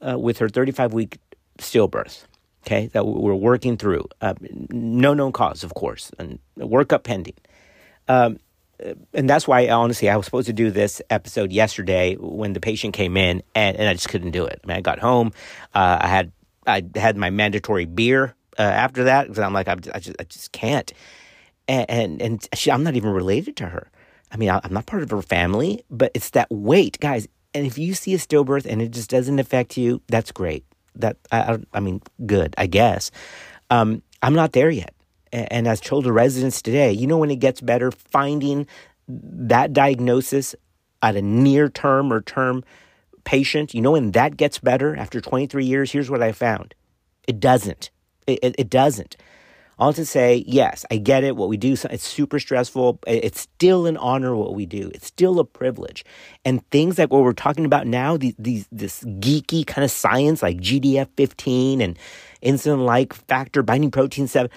uh, 0.00 0.18
with 0.18 0.38
her 0.38 0.48
35 0.48 0.94
week 0.94 1.18
stillbirth. 1.58 2.24
Okay, 2.66 2.88
that 2.88 3.06
we're 3.06 3.34
working 3.34 3.76
through. 3.76 4.06
Uh, 4.20 4.34
no 4.70 5.14
known 5.14 5.30
cause, 5.30 5.62
of 5.62 5.74
course, 5.74 6.10
and 6.18 6.40
workup 6.58 7.04
pending. 7.04 7.36
Um, 8.08 8.40
and 9.14 9.30
that's 9.30 9.46
why 9.46 9.68
honestly 9.68 10.08
I 10.10 10.16
was 10.16 10.26
supposed 10.26 10.48
to 10.48 10.52
do 10.52 10.70
this 10.70 11.00
episode 11.08 11.52
yesterday 11.52 12.14
when 12.14 12.52
the 12.52 12.60
patient 12.60 12.94
came 12.94 13.16
in 13.16 13.42
and, 13.54 13.76
and 13.76 13.88
I 13.88 13.94
just 13.94 14.08
couldn't 14.08 14.32
do 14.32 14.44
it. 14.44 14.60
I 14.62 14.66
mean, 14.66 14.76
I 14.76 14.80
got 14.80 14.98
home, 14.98 15.32
uh, 15.74 15.98
I 16.00 16.08
had 16.08 16.32
I 16.66 16.82
had 16.96 17.16
my 17.16 17.30
mandatory 17.30 17.84
beer 17.84 18.34
uh, 18.58 18.62
after 18.62 19.04
that 19.04 19.28
because 19.28 19.38
I'm 19.38 19.52
like 19.52 19.68
I, 19.68 19.76
I, 19.94 20.00
just 20.00 20.16
I 20.18 20.24
just 20.24 20.52
can't. 20.52 20.92
and 21.68 21.86
and, 21.88 22.22
and 22.22 22.48
she, 22.54 22.70
I'm 22.70 22.82
not 22.82 22.96
even 22.96 23.10
related 23.10 23.56
to 23.58 23.66
her. 23.66 23.90
I 24.32 24.36
mean, 24.36 24.50
I'm 24.50 24.72
not 24.72 24.86
part 24.86 25.04
of 25.04 25.10
her 25.10 25.22
family, 25.22 25.84
but 25.88 26.10
it's 26.14 26.30
that 26.30 26.48
weight, 26.50 26.98
guys. 27.00 27.28
And 27.54 27.64
if 27.64 27.78
you 27.78 27.94
see 27.94 28.12
a 28.14 28.18
stillbirth 28.18 28.66
and 28.66 28.82
it 28.82 28.90
just 28.90 29.08
doesn't 29.08 29.38
affect 29.38 29.76
you, 29.76 30.02
that's 30.08 30.32
great. 30.32 30.64
That 30.96 31.16
I, 31.30 31.58
I 31.72 31.80
mean, 31.80 32.02
good, 32.24 32.54
I 32.58 32.66
guess. 32.66 33.10
Um, 33.70 34.02
I'm 34.22 34.34
not 34.34 34.52
there 34.52 34.70
yet. 34.70 34.94
And, 35.32 35.68
as 35.68 35.80
children 35.80 36.14
residents 36.14 36.62
today, 36.62 36.92
you 36.92 37.06
know 37.06 37.18
when 37.18 37.30
it 37.30 37.40
gets 37.40 37.60
better, 37.60 37.90
finding 37.90 38.66
that 39.08 39.72
diagnosis 39.72 40.54
at 41.02 41.16
a 41.16 41.22
near 41.22 41.68
term 41.68 42.12
or 42.12 42.22
term 42.22 42.64
patient, 43.24 43.74
you 43.74 43.82
know 43.82 43.92
when 43.92 44.12
that 44.12 44.36
gets 44.36 44.58
better 44.58 44.96
after 44.96 45.20
23 45.20 45.64
years? 45.64 45.92
Here's 45.92 46.08
what 46.08 46.22
I 46.22 46.32
found. 46.32 46.74
It 47.26 47.40
doesn't. 47.40 47.90
It, 48.26 48.38
it, 48.42 48.54
it 48.58 48.70
doesn't. 48.70 49.16
All 49.78 49.92
to 49.92 50.06
say, 50.06 50.42
yes, 50.46 50.86
I 50.90 50.96
get 50.96 51.22
it. 51.22 51.36
What 51.36 51.50
we 51.50 51.58
do, 51.58 51.76
it's 51.90 52.06
super 52.06 52.38
stressful. 52.38 52.98
It's 53.06 53.40
still 53.40 53.84
an 53.84 53.98
honor 53.98 54.34
what 54.34 54.54
we 54.54 54.64
do. 54.64 54.90
It's 54.94 55.06
still 55.06 55.38
a 55.38 55.44
privilege. 55.44 56.02
And 56.46 56.68
things 56.70 56.98
like 56.98 57.12
what 57.12 57.22
we're 57.22 57.34
talking 57.34 57.66
about 57.66 57.86
now, 57.86 58.16
these, 58.16 58.34
these 58.38 58.66
this 58.72 59.04
geeky 59.04 59.66
kind 59.66 59.84
of 59.84 59.90
science 59.90 60.42
like 60.42 60.58
GDF 60.58 61.08
15 61.18 61.82
and 61.82 61.98
insulin 62.42 62.86
like 62.86 63.12
factor, 63.12 63.62
binding 63.62 63.90
protein 63.90 64.26
7, 64.26 64.50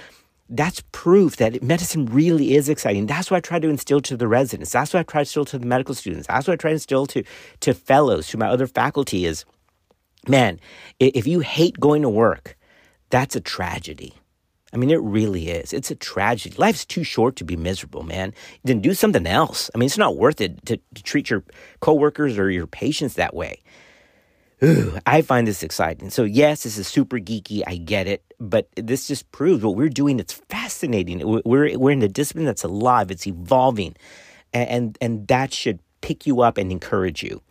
that's 0.50 0.82
proof 0.94 1.36
that 1.36 1.62
medicine 1.62 2.06
really 2.06 2.56
is 2.56 2.70
exciting. 2.70 3.06
That's 3.06 3.30
what 3.30 3.38
I 3.38 3.42
try 3.42 3.60
to 3.60 3.68
instill 3.68 4.00
to 4.02 4.16
the 4.16 4.28
residents. 4.28 4.72
That's 4.72 4.94
what 4.94 5.02
I 5.02 5.04
try 5.04 5.20
to 5.20 5.22
instill 5.24 5.46
to 5.46 5.60
the 5.60 5.66
medical 5.66 5.96
students. 5.96 6.28
That's 6.28 6.48
what 6.48 6.54
I 6.54 6.58
try 6.58 6.72
to 6.72 6.76
instill 6.76 7.06
to, 7.08 7.24
to 7.60 7.74
fellows, 7.74 8.28
to 8.30 8.38
my 8.38 8.48
other 8.48 8.68
faculty 8.68 9.26
is, 9.26 9.44
man, 10.30 10.62
if 11.00 11.28
you 11.28 11.42
hate 11.42 11.78
going 11.78 12.04
to 12.04 12.10
work, 12.10 12.58
that's 13.10 13.36
a 13.36 13.42
tragedy. 13.42 14.14
I 14.74 14.78
mean, 14.78 14.92
it 14.92 15.02
really 15.02 15.50
is. 15.50 15.74
It's 15.74 15.90
a 15.90 15.96
tragedy. 15.96 16.56
Life's 16.58 16.86
too 16.86 17.04
short 17.04 17.36
to 17.38 17.44
be 17.44 17.56
miserable, 17.56 18.04
man. 18.04 18.34
Then 18.64 18.82
do 18.82 18.94
something 18.94 19.26
else. 19.26 19.70
I 19.74 19.78
mean, 19.78 19.88
it's 19.88 19.98
not 19.98 20.18
worth 20.18 20.42
it 20.42 20.64
to, 20.68 20.78
to 20.78 21.04
treat 21.04 21.30
your 21.30 21.44
coworkers 21.80 22.38
or 22.38 22.52
your 22.52 22.68
patients 22.68 23.16
that 23.16 23.34
way. 23.34 23.62
Ooh, 24.64 25.00
I 25.06 25.22
find 25.22 25.48
this 25.48 25.64
exciting. 25.64 26.10
So, 26.10 26.24
yes, 26.24 26.64
this 26.64 26.78
is 26.78 26.88
super 26.88 27.18
geeky. 27.18 27.64
I 27.66 27.78
get 27.78 28.08
it. 28.08 28.24
But 28.40 28.68
this 28.76 29.08
just 29.08 29.32
proves 29.32 29.64
what 29.64 29.76
we're 29.76 29.90
doing. 29.90 30.20
It's 30.20 30.34
fascinating. 30.34 31.22
We're, 31.46 31.78
we're 31.78 31.92
in 31.92 32.02
a 32.04 32.08
discipline 32.08 32.46
that's 32.46 32.64
alive, 32.64 33.10
it's 33.10 33.26
evolving. 33.26 33.96
And, 34.54 34.70
and, 34.70 34.98
and 35.02 35.28
that 35.30 35.54
should 35.54 35.80
pick 36.02 36.28
you 36.28 36.42
up 36.42 36.58
and 36.58 36.72
encourage 36.72 37.24
you 37.24 37.42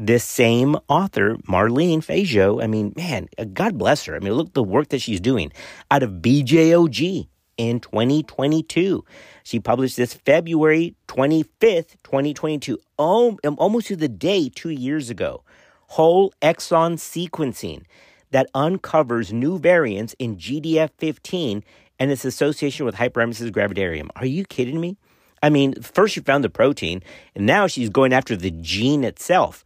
this 0.00 0.24
same 0.24 0.76
author, 0.88 1.36
Marlene 1.46 1.98
Fejzo, 1.98 2.62
I 2.62 2.66
mean, 2.66 2.94
man, 2.96 3.28
God 3.52 3.76
bless 3.76 4.06
her. 4.06 4.16
I 4.16 4.18
mean, 4.18 4.32
look 4.32 4.54
the 4.54 4.62
work 4.62 4.88
that 4.88 5.02
she's 5.02 5.20
doing 5.20 5.52
out 5.90 6.02
of 6.02 6.10
BJOG 6.22 7.28
in 7.58 7.80
2022. 7.80 9.04
She 9.42 9.60
published 9.60 9.98
this 9.98 10.14
February 10.14 10.94
25th, 11.06 11.96
2022, 12.02 12.78
um, 12.98 13.36
almost 13.58 13.88
to 13.88 13.96
the 13.96 14.08
day 14.08 14.48
two 14.48 14.70
years 14.70 15.10
ago. 15.10 15.44
Whole 15.88 16.32
exome 16.40 16.94
sequencing 16.94 17.82
that 18.30 18.48
uncovers 18.54 19.34
new 19.34 19.58
variants 19.58 20.14
in 20.18 20.36
GDF15 20.36 21.62
and 21.98 22.10
its 22.10 22.24
association 22.24 22.86
with 22.86 22.94
hyperemesis 22.94 23.50
gravidarum. 23.50 24.08
Are 24.16 24.24
you 24.24 24.46
kidding 24.46 24.80
me? 24.80 24.96
I 25.42 25.50
mean, 25.50 25.74
first 25.82 26.14
she 26.14 26.20
found 26.20 26.42
the 26.42 26.50
protein, 26.50 27.02
and 27.34 27.44
now 27.44 27.66
she's 27.66 27.90
going 27.90 28.14
after 28.14 28.34
the 28.36 28.50
gene 28.50 29.04
itself 29.04 29.62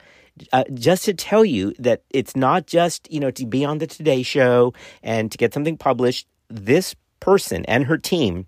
uh, 0.53 0.65
just 0.75 1.05
to 1.05 1.15
tell 1.15 1.45
you 1.45 1.75
that 1.79 2.03
it's 2.11 2.35
not 2.35 2.67
just, 2.67 3.11
you 3.11 3.21
know, 3.21 3.31
to 3.33 3.47
be 3.47 3.65
on 3.65 3.79
the 3.79 3.87
Today 3.87 4.23
Show 4.23 4.75
and 5.03 5.31
to 5.31 5.39
get 5.39 5.55
something 5.55 5.77
published. 5.77 6.27
This 6.49 6.95
person 7.21 7.65
and 7.67 7.85
her 7.87 7.99
team 7.99 8.47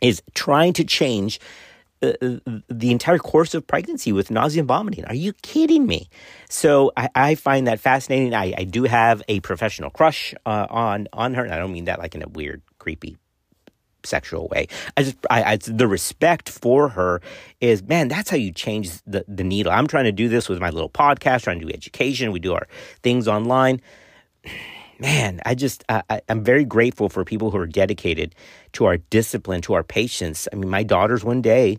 is 0.00 0.22
trying 0.34 0.72
to 0.74 0.84
change 0.84 1.40
uh, 2.02 2.12
the 2.68 2.90
entire 2.90 3.18
course 3.18 3.54
of 3.54 3.66
pregnancy 3.66 4.10
with 4.10 4.30
nausea 4.30 4.62
and 4.62 4.68
vomiting. 4.68 5.04
Are 5.04 5.14
you 5.14 5.34
kidding 5.42 5.86
me? 5.86 6.08
So 6.48 6.92
I, 6.96 7.10
I 7.14 7.34
find 7.34 7.66
that 7.66 7.78
fascinating. 7.78 8.32
I, 8.32 8.54
I, 8.56 8.64
do 8.64 8.84
have 8.84 9.22
a 9.28 9.40
professional 9.40 9.90
crush 9.90 10.34
uh, 10.46 10.66
on 10.70 11.08
on 11.12 11.34
her, 11.34 11.44
and 11.44 11.52
I 11.52 11.58
don't 11.58 11.72
mean 11.72 11.84
that 11.84 11.98
like 11.98 12.14
in 12.14 12.22
a 12.22 12.28
weird, 12.28 12.62
creepy 12.78 13.18
sexual 14.04 14.48
way. 14.48 14.66
I 14.96 15.02
just, 15.02 15.16
I, 15.30 15.42
I, 15.52 15.56
the 15.56 15.88
respect 15.88 16.48
for 16.48 16.88
her 16.90 17.20
is, 17.60 17.82
man, 17.82 18.08
that's 18.08 18.30
how 18.30 18.36
you 18.36 18.52
change 18.52 18.90
the, 19.06 19.24
the 19.28 19.44
needle. 19.44 19.72
I'm 19.72 19.86
trying 19.86 20.04
to 20.04 20.12
do 20.12 20.28
this 20.28 20.48
with 20.48 20.60
my 20.60 20.70
little 20.70 20.90
podcast, 20.90 21.42
trying 21.42 21.60
to 21.60 21.66
do 21.66 21.72
education. 21.72 22.32
We 22.32 22.40
do 22.40 22.54
our 22.54 22.66
things 23.02 23.28
online. 23.28 23.80
Man, 24.98 25.40
I 25.46 25.54
just, 25.54 25.82
I, 25.88 26.20
I'm 26.28 26.44
very 26.44 26.66
grateful 26.66 27.08
for 27.08 27.24
people 27.24 27.50
who 27.50 27.56
are 27.56 27.66
dedicated 27.66 28.34
to 28.72 28.84
our 28.84 28.98
discipline, 28.98 29.62
to 29.62 29.72
our 29.72 29.82
patients. 29.82 30.46
I 30.52 30.56
mean, 30.56 30.68
my 30.68 30.82
daughters 30.82 31.24
one 31.24 31.40
day, 31.40 31.78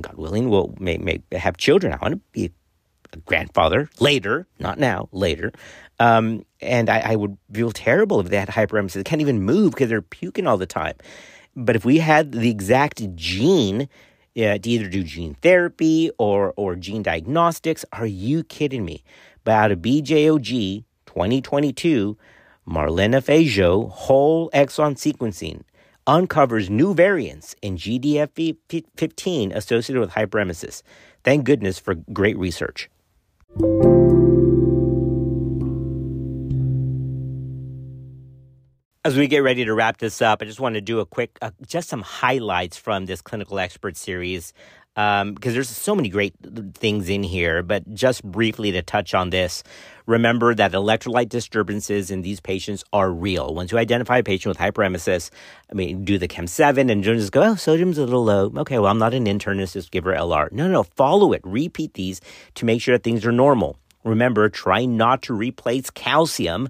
God 0.00 0.14
willing, 0.14 0.48
will 0.48 0.72
may, 0.78 0.96
may 0.98 1.20
have 1.32 1.56
children. 1.56 1.92
I 1.92 1.98
want 2.00 2.14
to 2.14 2.20
be 2.30 2.52
a 3.12 3.16
grandfather 3.18 3.90
later, 3.98 4.46
not 4.60 4.78
now, 4.78 5.08
later. 5.10 5.52
Um, 5.98 6.44
and 6.60 6.90
I, 6.90 7.12
I, 7.12 7.16
would 7.16 7.36
feel 7.52 7.70
terrible 7.70 8.20
if 8.20 8.28
they 8.28 8.36
had 8.36 8.48
hyperemesis. 8.48 8.94
They 8.94 9.04
can't 9.04 9.20
even 9.20 9.42
move 9.42 9.72
because 9.72 9.88
they're 9.88 10.02
puking 10.02 10.46
all 10.46 10.56
the 10.56 10.66
time. 10.66 10.94
But 11.56 11.76
if 11.76 11.84
we 11.84 11.98
had 11.98 12.32
the 12.32 12.50
exact 12.50 13.14
gene 13.14 13.82
uh, 14.36 14.58
to 14.58 14.68
either 14.68 14.88
do 14.88 15.04
gene 15.04 15.34
therapy 15.42 16.10
or, 16.18 16.52
or 16.56 16.74
gene 16.74 17.02
diagnostics, 17.02 17.84
are 17.92 18.06
you 18.06 18.42
kidding 18.44 18.84
me? 18.84 19.04
But 19.44 19.52
out 19.52 19.72
of 19.72 19.78
BJOG 19.80 20.84
2022, 21.06 22.16
Marlena 22.66 23.22
Fejzo 23.22 23.90
whole 23.90 24.50
exome 24.50 24.96
sequencing 24.96 25.62
uncovers 26.06 26.68
new 26.68 26.94
variants 26.94 27.54
in 27.62 27.76
GDF15 27.76 29.54
associated 29.54 30.00
with 30.00 30.10
hyperemesis. 30.10 30.82
Thank 31.22 31.44
goodness 31.44 31.78
for 31.78 31.94
great 31.94 32.36
research. 32.38 32.90
As 39.06 39.18
we 39.18 39.26
get 39.26 39.42
ready 39.42 39.66
to 39.66 39.74
wrap 39.74 39.98
this 39.98 40.22
up, 40.22 40.40
I 40.40 40.46
just 40.46 40.60
want 40.60 40.76
to 40.76 40.80
do 40.80 40.98
a 41.00 41.04
quick, 41.04 41.36
uh, 41.42 41.50
just 41.66 41.90
some 41.90 42.00
highlights 42.00 42.78
from 42.78 43.04
this 43.04 43.20
clinical 43.20 43.58
expert 43.58 43.98
series 43.98 44.54
um, 44.96 45.34
because 45.34 45.52
there's 45.52 45.68
so 45.68 45.94
many 45.94 46.08
great 46.08 46.32
things 46.72 47.10
in 47.10 47.22
here. 47.22 47.62
But 47.62 47.92
just 47.92 48.24
briefly 48.24 48.72
to 48.72 48.80
touch 48.80 49.12
on 49.12 49.28
this, 49.28 49.62
remember 50.06 50.54
that 50.54 50.72
electrolyte 50.72 51.28
disturbances 51.28 52.10
in 52.10 52.22
these 52.22 52.40
patients 52.40 52.82
are 52.94 53.10
real. 53.12 53.54
Once 53.54 53.72
you 53.72 53.76
identify 53.76 54.16
a 54.16 54.22
patient 54.22 54.56
with 54.56 54.74
hyperemesis, 54.74 55.28
I 55.70 55.74
mean, 55.74 56.06
do 56.06 56.16
the 56.16 56.26
Chem 56.26 56.46
7 56.46 56.88
and 56.88 57.04
just 57.04 57.30
go, 57.30 57.42
oh, 57.42 57.56
sodium's 57.56 57.98
a 57.98 58.04
little 58.06 58.24
low. 58.24 58.50
Okay, 58.56 58.78
well, 58.78 58.90
I'm 58.90 58.96
not 58.96 59.12
an 59.12 59.26
internist, 59.26 59.74
just 59.74 59.90
give 59.90 60.04
her 60.04 60.14
LR. 60.14 60.50
No, 60.50 60.66
no, 60.66 60.82
follow 60.82 61.34
it. 61.34 61.42
Repeat 61.44 61.92
these 61.92 62.22
to 62.54 62.64
make 62.64 62.80
sure 62.80 62.94
that 62.94 63.04
things 63.04 63.26
are 63.26 63.32
normal. 63.32 63.76
Remember, 64.02 64.48
try 64.48 64.86
not 64.86 65.22
to 65.22 65.34
replace 65.34 65.90
calcium 65.90 66.68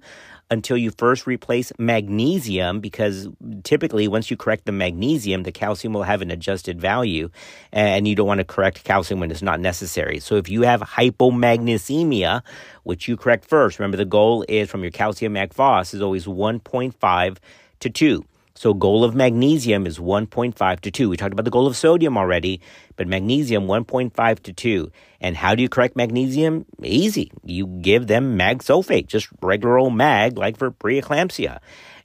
until 0.54 0.78
you 0.78 0.90
first 0.96 1.26
replace 1.26 1.70
magnesium 1.78 2.80
because 2.80 3.28
typically 3.62 4.08
once 4.08 4.30
you 4.30 4.36
correct 4.38 4.64
the 4.64 4.72
magnesium 4.72 5.42
the 5.42 5.52
calcium 5.52 5.92
will 5.92 6.04
have 6.04 6.22
an 6.22 6.30
adjusted 6.30 6.80
value 6.80 7.28
and 7.72 8.08
you 8.08 8.14
don't 8.14 8.26
want 8.26 8.38
to 8.38 8.44
correct 8.44 8.84
calcium 8.84 9.20
when 9.20 9.30
it's 9.30 9.42
not 9.42 9.60
necessary. 9.60 10.18
So 10.20 10.36
if 10.36 10.48
you 10.48 10.62
have 10.62 10.80
hypomagnesemia 10.80 12.42
which 12.84 13.06
you 13.08 13.18
correct 13.18 13.44
first 13.44 13.78
remember 13.78 13.98
the 13.98 14.06
goal 14.06 14.46
is 14.48 14.70
from 14.70 14.82
your 14.82 14.90
calcium 14.90 15.34
mag 15.34 15.52
is 15.58 16.00
always 16.00 16.24
1.5 16.24 17.36
to 17.80 17.90
2 17.90 18.24
so 18.56 18.72
goal 18.72 19.02
of 19.02 19.14
magnesium 19.14 19.86
is 19.86 19.98
1.5 19.98 20.80
to 20.80 20.90
2. 20.90 21.08
We 21.08 21.16
talked 21.16 21.32
about 21.32 21.44
the 21.44 21.50
goal 21.50 21.66
of 21.66 21.76
sodium 21.76 22.16
already, 22.16 22.60
but 22.96 23.08
magnesium 23.08 23.66
1.5 23.66 24.40
to 24.44 24.52
2. 24.52 24.92
And 25.20 25.36
how 25.36 25.56
do 25.56 25.62
you 25.62 25.68
correct 25.68 25.96
magnesium? 25.96 26.64
Easy. 26.82 27.32
You 27.42 27.66
give 27.66 28.06
them 28.06 28.36
mag 28.36 28.60
sulfate, 28.60 29.08
just 29.08 29.28
regular 29.42 29.78
old 29.78 29.94
mag 29.94 30.38
like 30.38 30.56
for 30.56 30.70
preeclampsia. 30.70 31.58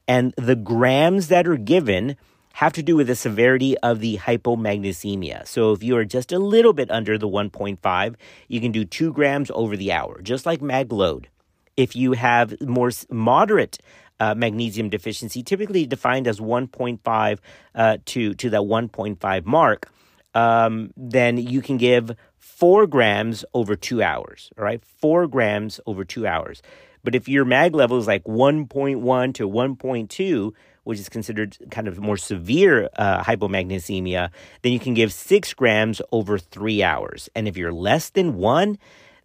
And 0.08 0.34
the 0.38 0.56
grams 0.56 1.28
that 1.28 1.48
are 1.48 1.58
given 1.58 2.18
have 2.54 2.74
to 2.74 2.82
do 2.84 2.96
with 2.96 3.08
the 3.08 3.16
severity 3.16 3.78
of 3.78 4.00
the 4.00 4.18
hypomagnesemia. 4.18 5.48
So 5.48 5.72
if 5.74 5.84
you 5.84 5.96
are 5.98 6.04
just 6.04 6.32
a 6.32 6.40
little 6.40 6.74
bit 6.74 6.90
under 6.90 7.18
the 7.20 7.28
1.5, 7.28 8.16
you 8.48 8.60
can 8.60 8.72
do 8.72 8.86
2 8.86 9.14
grams 9.14 9.52
over 9.54 9.78
the 9.78 9.92
hour, 9.92 10.20
just 10.24 10.48
like 10.48 10.64
mag 10.64 10.92
load. 10.92 11.30
If 11.78 11.96
you 11.96 12.14
have 12.14 12.60
more 12.60 12.92
moderate 13.12 13.78
uh, 14.20 14.36
magnesium 14.36 14.90
deficiency, 14.90 15.44
typically 15.44 15.86
defined 15.86 16.28
as 16.28 16.40
1.5 16.40 17.40
uh, 17.76 17.98
to, 18.06 18.34
to 18.36 18.50
that 18.50 18.62
1.5 18.62 19.46
mark, 19.46 19.92
um, 20.34 20.94
then 20.96 21.38
you 21.38 21.62
can 21.62 21.78
give 21.78 22.12
four 22.38 22.88
grams 22.88 23.46
over 23.54 23.76
two 23.76 24.04
hours. 24.04 24.52
All 24.58 24.64
right, 24.64 24.84
four 24.84 25.28
grams 25.28 25.80
over 25.86 26.04
two 26.04 26.28
hours. 26.28 26.62
But 27.04 27.16
if 27.16 27.30
your 27.30 27.46
mag 27.46 27.74
level 27.74 27.98
is 27.98 28.08
like 28.08 28.24
1.1 28.26 29.34
to 29.36 29.50
1.2, 29.50 30.52
which 30.84 31.00
is 31.00 31.10
considered 31.10 31.58
kind 31.72 31.88
of 31.88 32.00
more 32.00 32.18
severe 32.18 32.90
uh, 32.98 33.24
hypomagnesemia, 33.24 34.30
then 34.62 34.72
you 34.72 34.80
can 34.80 34.94
give 34.94 35.14
six 35.14 35.54
grams 35.54 36.02
over 36.12 36.38
three 36.38 36.84
hours. 36.84 37.30
And 37.36 37.48
if 37.48 37.56
you're 37.56 37.72
less 37.72 38.10
than 38.10 38.36
one, 38.38 38.78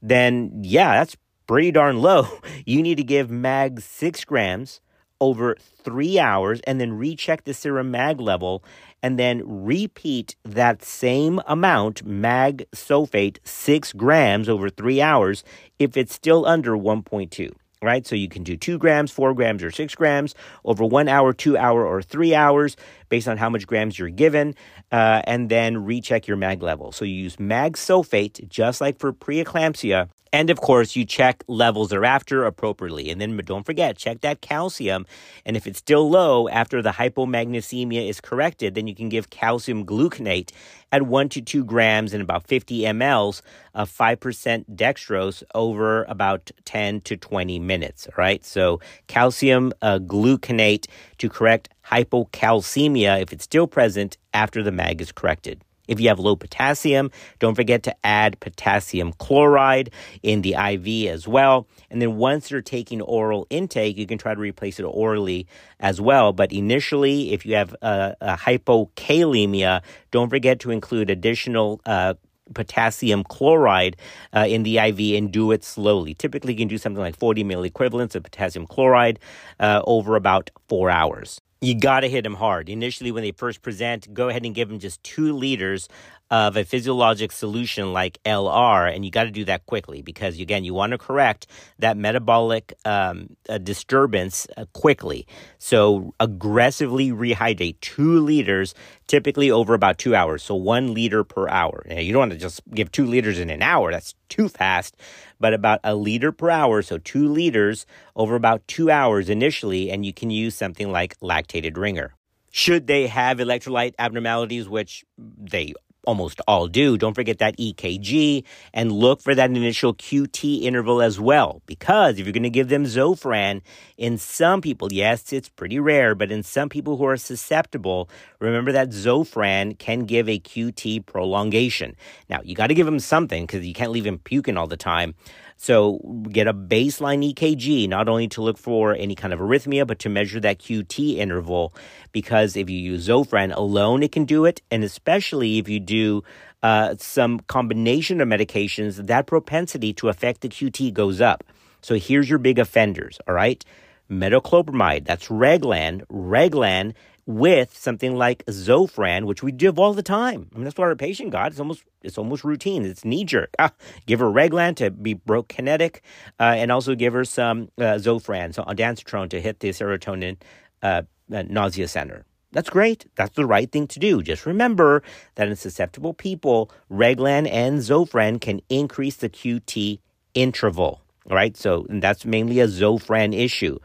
then 0.02 0.52
yeah, 0.62 0.94
that's 0.94 1.16
pretty 1.46 1.70
darn 1.70 2.00
low. 2.00 2.28
You 2.66 2.82
need 2.82 2.96
to 2.96 3.04
give 3.04 3.30
mag 3.30 3.80
six 3.80 4.24
grams 4.24 4.80
over 5.24 5.56
three 5.82 6.18
hours 6.18 6.60
and 6.66 6.80
then 6.80 6.92
recheck 6.92 7.44
the 7.44 7.54
serum 7.54 7.90
mag 7.90 8.20
level 8.20 8.62
and 9.02 9.18
then 9.18 9.42
repeat 9.44 10.36
that 10.44 10.82
same 10.82 11.40
amount, 11.46 12.04
mag 12.06 12.66
sulfate, 12.74 13.38
six 13.44 13.92
grams 13.92 14.48
over 14.48 14.70
three 14.70 15.00
hours, 15.00 15.44
if 15.78 15.96
it's 15.96 16.14
still 16.14 16.46
under 16.46 16.72
1.2 16.72 17.50
right? 17.82 18.06
So 18.06 18.16
you 18.16 18.28
can 18.28 18.42
do 18.42 18.56
two 18.56 18.78
grams, 18.78 19.10
four 19.10 19.34
grams, 19.34 19.62
or 19.62 19.70
six 19.70 19.94
grams 19.94 20.34
over 20.64 20.84
one 20.84 21.06
hour, 21.06 21.34
two 21.34 21.56
hour, 21.56 21.86
or 21.86 22.00
three 22.00 22.34
hours 22.34 22.76
based 23.08 23.28
on 23.28 23.36
how 23.36 23.48
much 23.48 23.66
grams 23.66 23.98
you're 23.98 24.08
given, 24.08 24.54
uh, 24.92 25.22
and 25.24 25.48
then 25.48 25.84
recheck 25.84 26.26
your 26.26 26.36
mag 26.36 26.62
level. 26.62 26.92
So 26.92 27.04
you 27.04 27.14
use 27.14 27.38
mag 27.38 27.74
sulfate 27.74 28.48
just 28.48 28.80
like 28.80 28.98
for 28.98 29.12
preeclampsia 29.12 30.08
and 30.34 30.50
of 30.50 30.60
course, 30.60 30.96
you 30.96 31.04
check 31.04 31.44
levels 31.46 31.90
thereafter 31.90 32.44
appropriately. 32.44 33.08
And 33.08 33.20
then 33.20 33.36
don't 33.36 33.64
forget, 33.64 33.96
check 33.96 34.20
that 34.22 34.40
calcium. 34.40 35.06
And 35.46 35.56
if 35.56 35.64
it's 35.64 35.78
still 35.78 36.10
low 36.10 36.48
after 36.48 36.82
the 36.82 36.90
hypomagnesemia 36.90 38.08
is 38.08 38.20
corrected, 38.20 38.74
then 38.74 38.88
you 38.88 38.96
can 38.96 39.08
give 39.08 39.30
calcium 39.30 39.86
gluconate 39.86 40.50
at 40.90 41.02
one 41.02 41.28
to 41.28 41.40
two 41.40 41.64
grams 41.64 42.12
and 42.12 42.20
about 42.20 42.48
50 42.48 42.80
mLs 42.80 43.42
of 43.74 43.88
5% 43.88 44.64
dextrose 44.74 45.44
over 45.54 46.02
about 46.08 46.50
10 46.64 47.02
to 47.02 47.16
20 47.16 47.60
minutes. 47.60 48.08
Right. 48.16 48.44
So 48.44 48.80
calcium 49.06 49.72
uh, 49.82 50.00
gluconate 50.00 50.88
to 51.18 51.28
correct 51.28 51.68
hypocalcemia 51.90 53.20
if 53.20 53.32
it's 53.32 53.44
still 53.44 53.66
present 53.66 54.16
after 54.32 54.62
the 54.62 54.72
MAG 54.72 55.00
is 55.00 55.12
corrected. 55.12 55.62
If 55.86 56.00
you 56.00 56.08
have 56.08 56.18
low 56.18 56.36
potassium, 56.36 57.10
don't 57.38 57.54
forget 57.54 57.82
to 57.84 57.94
add 58.04 58.40
potassium 58.40 59.12
chloride 59.12 59.90
in 60.22 60.42
the 60.42 60.54
IV 60.54 61.10
as 61.10 61.28
well. 61.28 61.66
And 61.90 62.00
then 62.00 62.16
once 62.16 62.50
you're 62.50 62.62
taking 62.62 63.02
oral 63.02 63.46
intake, 63.50 63.98
you 63.98 64.06
can 64.06 64.18
try 64.18 64.34
to 64.34 64.40
replace 64.40 64.80
it 64.80 64.84
orally 64.84 65.46
as 65.80 66.00
well. 66.00 66.32
But 66.32 66.52
initially, 66.52 67.32
if 67.32 67.44
you 67.44 67.54
have 67.56 67.74
a, 67.82 68.16
a 68.20 68.36
hypokalemia, 68.36 69.82
don't 70.10 70.30
forget 70.30 70.58
to 70.60 70.70
include 70.70 71.10
additional 71.10 71.80
uh, 71.84 72.14
potassium 72.54 73.24
chloride 73.24 73.96
uh, 74.34 74.46
in 74.48 74.62
the 74.62 74.78
IV 74.78 75.18
and 75.18 75.30
do 75.30 75.50
it 75.52 75.64
slowly. 75.64 76.14
Typically, 76.14 76.52
you 76.52 76.58
can 76.58 76.68
do 76.68 76.78
something 76.78 77.00
like 77.00 77.18
40 77.18 77.44
milliequivalents 77.44 78.14
of 78.14 78.22
potassium 78.22 78.66
chloride 78.66 79.18
uh, 79.60 79.82
over 79.84 80.16
about 80.16 80.50
four 80.68 80.90
hours 80.90 81.40
you 81.66 81.74
got 81.74 82.00
to 82.00 82.08
hit 82.08 82.22
them 82.22 82.34
hard. 82.34 82.68
Initially, 82.68 83.12
when 83.12 83.22
they 83.22 83.32
first 83.32 83.62
present, 83.62 84.12
go 84.14 84.28
ahead 84.28 84.44
and 84.44 84.54
give 84.54 84.68
them 84.68 84.78
just 84.78 85.02
two 85.02 85.32
liters 85.32 85.88
of 86.30 86.56
a 86.56 86.64
physiologic 86.64 87.30
solution 87.30 87.92
like 87.92 88.18
LR, 88.24 88.92
and 88.92 89.04
you 89.04 89.10
got 89.10 89.24
to 89.24 89.30
do 89.30 89.44
that 89.44 89.66
quickly 89.66 90.02
because, 90.02 90.40
again, 90.40 90.64
you 90.64 90.72
want 90.72 90.92
to 90.92 90.98
correct 90.98 91.46
that 91.78 91.96
metabolic 91.96 92.72
um, 92.84 93.36
uh, 93.48 93.58
disturbance 93.58 94.46
uh, 94.56 94.64
quickly. 94.72 95.26
So, 95.58 96.14
aggressively 96.18 97.10
rehydrate 97.10 97.78
two 97.80 98.20
liters, 98.20 98.74
typically 99.06 99.50
over 99.50 99.74
about 99.74 99.98
two 99.98 100.14
hours. 100.14 100.42
So, 100.42 100.54
one 100.54 100.94
liter 100.94 101.24
per 101.24 101.48
hour. 101.48 101.84
Now, 101.88 102.00
you 102.00 102.12
don't 102.12 102.20
want 102.20 102.32
to 102.32 102.38
just 102.38 102.62
give 102.70 102.90
two 102.90 103.06
liters 103.06 103.38
in 103.38 103.50
an 103.50 103.62
hour, 103.62 103.92
that's 103.92 104.14
too 104.28 104.48
fast, 104.48 104.96
but 105.38 105.52
about 105.52 105.80
a 105.84 105.94
liter 105.94 106.32
per 106.32 106.48
hour. 106.48 106.80
So, 106.80 106.96
two 106.98 107.28
liters 107.28 107.84
over 108.16 108.34
about 108.34 108.66
two 108.66 108.90
hours 108.90 109.28
initially, 109.28 109.90
and 109.90 110.06
you 110.06 110.12
can 110.12 110.30
use 110.30 110.54
something 110.54 110.90
like 110.90 111.18
lactated 111.20 111.76
ringer. 111.76 112.14
Should 112.50 112.86
they 112.86 113.08
have 113.08 113.38
electrolyte 113.38 113.94
abnormalities, 113.98 114.68
which 114.68 115.04
they 115.18 115.74
almost 116.06 116.40
all 116.46 116.68
do, 116.68 116.96
don't 116.96 117.14
forget 117.14 117.38
that 117.38 117.56
EKG 117.58 118.44
and 118.72 118.92
look 118.92 119.20
for 119.20 119.34
that 119.34 119.50
initial 119.50 119.94
QT 119.94 120.62
interval 120.62 121.02
as 121.02 121.18
well. 121.18 121.62
Because 121.66 122.18
if 122.18 122.26
you're 122.26 122.32
going 122.32 122.42
to 122.42 122.50
give 122.50 122.68
them 122.68 122.84
Zofran, 122.84 123.60
in 123.96 124.18
some 124.18 124.60
people, 124.60 124.92
yes, 124.92 125.32
it's 125.32 125.48
pretty 125.48 125.78
rare, 125.78 126.14
but 126.14 126.30
in 126.30 126.42
some 126.42 126.68
people 126.68 126.96
who 126.96 127.06
are 127.06 127.16
susceptible, 127.16 128.08
remember 128.38 128.72
that 128.72 128.90
Zofran 128.90 129.78
can 129.78 130.00
give 130.00 130.28
a 130.28 130.38
QT 130.38 131.06
prolongation. 131.06 131.96
Now, 132.28 132.40
you 132.44 132.54
got 132.54 132.68
to 132.68 132.74
give 132.74 132.86
them 132.86 133.00
something 133.00 133.44
because 133.46 133.64
you 133.66 133.74
can't 133.74 133.92
leave 133.92 134.04
them 134.04 134.18
puking 134.18 134.56
all 134.56 134.66
the 134.66 134.76
time. 134.76 135.14
So 135.56 136.00
get 136.30 136.46
a 136.46 136.54
baseline 136.54 137.32
EKG, 137.32 137.88
not 137.88 138.08
only 138.08 138.28
to 138.28 138.42
look 138.42 138.58
for 138.58 138.94
any 138.94 139.14
kind 139.14 139.32
of 139.32 139.40
arrhythmia, 139.40 139.86
but 139.86 139.98
to 140.00 140.08
measure 140.08 140.40
that 140.40 140.58
QT 140.58 141.16
interval. 141.16 141.74
Because 142.12 142.56
if 142.56 142.68
you 142.68 142.78
use 142.78 143.08
Zofran 143.08 143.54
alone, 143.54 144.02
it 144.02 144.12
can 144.12 144.24
do 144.24 144.44
it. 144.44 144.60
And 144.70 144.84
especially 144.84 145.58
if 145.58 145.68
you 145.68 145.80
do 145.80 146.22
uh, 146.62 146.96
some 146.98 147.40
combination 147.40 148.20
of 148.20 148.28
medications, 148.28 149.06
that 149.06 149.26
propensity 149.26 149.92
to 149.94 150.08
affect 150.08 150.40
the 150.40 150.48
QT 150.48 150.92
goes 150.92 151.20
up. 151.20 151.44
So 151.82 151.96
here's 151.96 152.28
your 152.28 152.38
big 152.38 152.58
offenders, 152.58 153.18
all 153.28 153.34
right? 153.34 153.62
Metoclopramide, 154.10 155.04
that's 155.04 155.28
Reglan. 155.28 156.02
Reglan 156.06 156.94
with 157.26 157.76
something 157.76 158.16
like 158.16 158.44
Zofran, 158.46 159.24
which 159.24 159.42
we 159.42 159.52
give 159.52 159.78
all 159.78 159.94
the 159.94 160.02
time. 160.02 160.48
I 160.52 160.58
mean, 160.58 160.64
that's 160.64 160.76
what 160.76 160.88
our 160.88 160.96
patient 160.96 161.30
got. 161.30 161.52
It's 161.52 161.60
almost 161.60 161.84
it's 162.02 162.18
almost 162.18 162.44
routine. 162.44 162.84
It's 162.84 163.04
knee 163.04 163.24
jerk. 163.24 163.54
Ah, 163.58 163.72
give 164.06 164.20
her 164.20 164.26
Reglan 164.26 164.76
to 164.76 164.90
be 164.90 165.14
prokinetic, 165.14 166.00
uh, 166.38 166.54
and 166.56 166.70
also 166.70 166.94
give 166.94 167.12
her 167.12 167.24
some 167.24 167.70
uh, 167.78 167.96
Zofran, 167.98 168.54
so 168.54 168.62
ondansetron 168.64 169.30
to 169.30 169.40
hit 169.40 169.60
the 169.60 169.70
serotonin 169.70 170.36
uh, 170.82 171.02
uh, 171.32 171.42
nausea 171.42 171.88
center. 171.88 172.24
That's 172.52 172.70
great. 172.70 173.06
That's 173.16 173.34
the 173.34 173.46
right 173.46 173.70
thing 173.70 173.88
to 173.88 173.98
do. 173.98 174.22
Just 174.22 174.46
remember 174.46 175.02
that 175.34 175.48
in 175.48 175.56
susceptible 175.56 176.14
people, 176.14 176.70
Reglan 176.90 177.50
and 177.50 177.80
Zofran 177.80 178.40
can 178.40 178.60
increase 178.68 179.16
the 179.16 179.28
QT 179.28 179.98
interval. 180.34 181.00
All 181.28 181.36
right, 181.36 181.56
so 181.56 181.86
that's 181.88 182.24
mainly 182.24 182.60
a 182.60 182.66
Zofran 182.66 183.34
issue. 183.34 183.78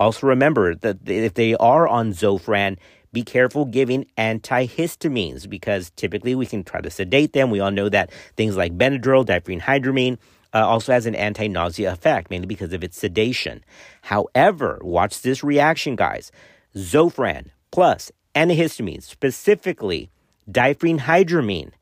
Also, 0.00 0.26
remember 0.26 0.74
that 0.74 0.98
if 1.06 1.34
they 1.34 1.54
are 1.56 1.86
on 1.86 2.12
Zofran, 2.12 2.78
be 3.12 3.22
careful 3.22 3.66
giving 3.66 4.06
antihistamines 4.16 5.48
because 5.48 5.90
typically 5.90 6.34
we 6.34 6.46
can 6.46 6.64
try 6.64 6.80
to 6.80 6.90
sedate 6.90 7.34
them. 7.34 7.50
We 7.50 7.60
all 7.60 7.70
know 7.70 7.90
that 7.90 8.10
things 8.36 8.56
like 8.56 8.78
Benadryl, 8.78 9.26
diphenhydramine, 9.26 10.16
uh, 10.54 10.66
also 10.66 10.92
has 10.92 11.06
an 11.06 11.14
anti 11.14 11.48
nausea 11.48 11.92
effect, 11.92 12.30
mainly 12.30 12.46
because 12.46 12.72
of 12.72 12.82
its 12.82 12.96
sedation. 12.98 13.62
However, 14.02 14.80
watch 14.82 15.20
this 15.20 15.44
reaction, 15.44 15.96
guys. 15.96 16.32
Zofran 16.74 17.50
plus 17.70 18.10
antihistamines, 18.34 19.02
specifically 19.02 20.10
diphenhydramine, 20.50 21.72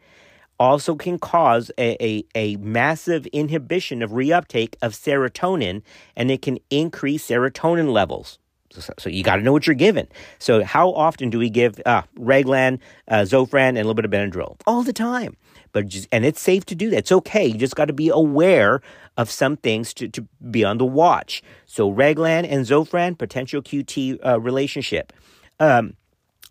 also 0.58 0.96
can 0.96 1.18
cause 1.18 1.70
a, 1.78 1.96
a, 2.04 2.24
a, 2.34 2.56
massive 2.56 3.26
inhibition 3.26 4.02
of 4.02 4.10
reuptake 4.10 4.74
of 4.82 4.92
serotonin 4.92 5.82
and 6.16 6.30
it 6.30 6.42
can 6.42 6.58
increase 6.70 7.28
serotonin 7.28 7.92
levels. 7.92 8.38
So, 8.70 8.92
so 8.98 9.08
you 9.08 9.22
got 9.22 9.36
to 9.36 9.42
know 9.42 9.52
what 9.52 9.66
you're 9.66 9.74
given. 9.74 10.08
So 10.38 10.62
how 10.62 10.92
often 10.92 11.30
do 11.30 11.38
we 11.38 11.48
give 11.48 11.80
uh, 11.86 12.02
Reglan, 12.18 12.80
uh, 13.08 13.22
Zofran, 13.22 13.68
and 13.70 13.78
a 13.78 13.84
little 13.84 13.94
bit 13.94 14.04
of 14.04 14.10
Benadryl? 14.10 14.60
All 14.66 14.82
the 14.82 14.92
time. 14.92 15.36
But 15.72 15.86
just, 15.86 16.08
and 16.12 16.24
it's 16.24 16.40
safe 16.40 16.64
to 16.66 16.74
do 16.74 16.90
that. 16.90 16.98
It's 16.98 17.12
okay. 17.12 17.46
You 17.46 17.54
just 17.54 17.76
got 17.76 17.86
to 17.86 17.92
be 17.92 18.08
aware 18.08 18.80
of 19.16 19.30
some 19.30 19.56
things 19.56 19.94
to, 19.94 20.08
to 20.08 20.26
be 20.50 20.64
on 20.64 20.78
the 20.78 20.84
watch. 20.84 21.42
So 21.66 21.92
Reglan 21.92 22.46
and 22.48 22.66
Zofran, 22.66 23.16
potential 23.16 23.62
QT 23.62 24.18
uh, 24.24 24.40
relationship. 24.40 25.12
Um, 25.60 25.94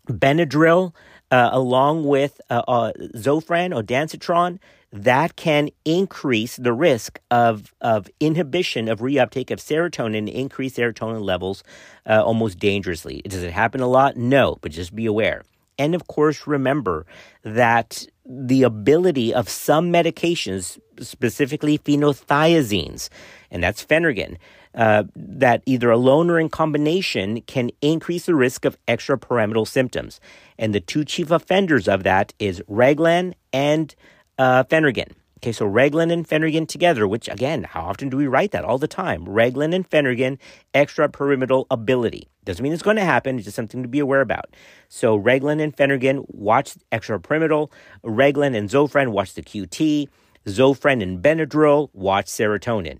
Benadryl, 0.08 0.94
uh, 1.30 1.50
along 1.52 2.04
with 2.04 2.40
uh, 2.50 2.62
uh, 2.66 2.92
Zofran 3.14 3.72
ondansetron, 3.72 4.58
that 4.92 5.36
can 5.36 5.68
increase 5.84 6.56
the 6.56 6.72
risk 6.72 7.20
of, 7.30 7.74
of 7.80 8.08
inhibition 8.20 8.88
of 8.88 9.00
reuptake 9.00 9.50
of 9.50 9.58
serotonin, 9.58 10.32
increase 10.32 10.76
serotonin 10.76 11.22
levels 11.22 11.62
uh, 12.06 12.22
almost 12.24 12.58
dangerously. 12.58 13.20
Does 13.26 13.42
it 13.42 13.52
happen 13.52 13.80
a 13.80 13.88
lot? 13.88 14.16
No, 14.16 14.56
but 14.62 14.72
just 14.72 14.94
be 14.94 15.06
aware. 15.06 15.42
And 15.78 15.94
of 15.94 16.06
course, 16.06 16.46
remember 16.46 17.06
that 17.42 18.06
the 18.24 18.62
ability 18.62 19.32
of 19.32 19.48
some 19.48 19.92
medications, 19.92 20.78
specifically 21.00 21.78
phenothiazines, 21.78 23.08
and 23.50 23.62
that's 23.62 23.84
Phenergan, 23.84 24.36
uh, 24.74 25.04
that 25.14 25.62
either 25.66 25.90
alone 25.90 26.30
or 26.30 26.38
in 26.38 26.48
combination 26.48 27.40
can 27.42 27.70
increase 27.80 28.26
the 28.26 28.34
risk 28.34 28.64
of 28.64 28.76
extrapyramidal 28.86 29.66
symptoms. 29.66 30.20
And 30.58 30.74
the 30.74 30.80
two 30.80 31.04
chief 31.04 31.30
offenders 31.30 31.88
of 31.88 32.02
that 32.02 32.32
is 32.38 32.62
Reglan 32.68 33.34
and 33.52 33.94
uh, 34.38 34.64
Phenergan. 34.64 35.12
Okay, 35.38 35.52
so 35.52 35.66
Reglan 35.66 36.12
and 36.12 36.28
Phenergan 36.28 36.66
together, 36.66 37.06
which 37.06 37.28
again, 37.28 37.62
how 37.62 37.82
often 37.82 38.08
do 38.08 38.16
we 38.16 38.26
write 38.26 38.50
that? 38.50 38.64
All 38.64 38.78
the 38.78 38.88
time. 38.88 39.24
Reglan 39.24 39.72
and 39.72 39.88
Phenergan, 39.88 40.38
extrapyramidal 40.74 41.66
ability. 41.70 42.28
Doesn't 42.44 42.62
mean 42.62 42.72
it's 42.72 42.82
going 42.82 42.96
to 42.96 43.04
happen, 43.04 43.36
it's 43.36 43.44
just 43.44 43.54
something 43.54 43.82
to 43.82 43.88
be 43.88 44.00
aware 44.00 44.20
about. 44.20 44.56
So 44.88 45.16
Reglan 45.16 45.62
and 45.62 45.76
Phenergan, 45.76 46.24
watch 46.28 46.74
extrapyramidal. 46.90 47.70
Reglan 48.04 48.56
and 48.56 48.68
Zofran, 48.68 49.10
watch 49.10 49.34
the 49.34 49.42
QT. 49.42 50.08
Zofran 50.46 51.02
and 51.02 51.22
Benadryl, 51.22 51.90
watch 51.92 52.26
serotonin. 52.26 52.98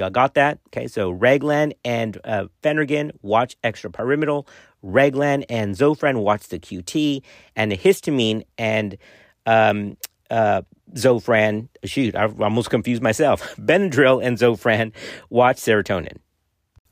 Y'all 0.00 0.08
got 0.08 0.32
that? 0.32 0.58
Okay, 0.68 0.86
so 0.86 1.12
Reglan 1.12 1.74
and 1.84 2.18
uh, 2.24 2.46
Phenergan, 2.62 3.10
watch 3.20 3.54
extrapyramidal. 3.62 4.48
Reglan 4.82 5.44
and 5.50 5.74
Zofran, 5.76 6.22
watch 6.22 6.48
the 6.48 6.58
QT. 6.58 7.22
Antihistamine 7.54 8.44
and 8.56 8.96
um, 9.44 9.98
uh, 10.30 10.62
Zofran, 10.94 11.68
shoot, 11.84 12.16
I 12.16 12.24
almost 12.40 12.70
confused 12.70 13.02
myself. 13.02 13.54
Benadryl 13.58 14.24
and 14.24 14.38
Zofran 14.38 14.92
watch 15.28 15.58
serotonin. 15.58 16.16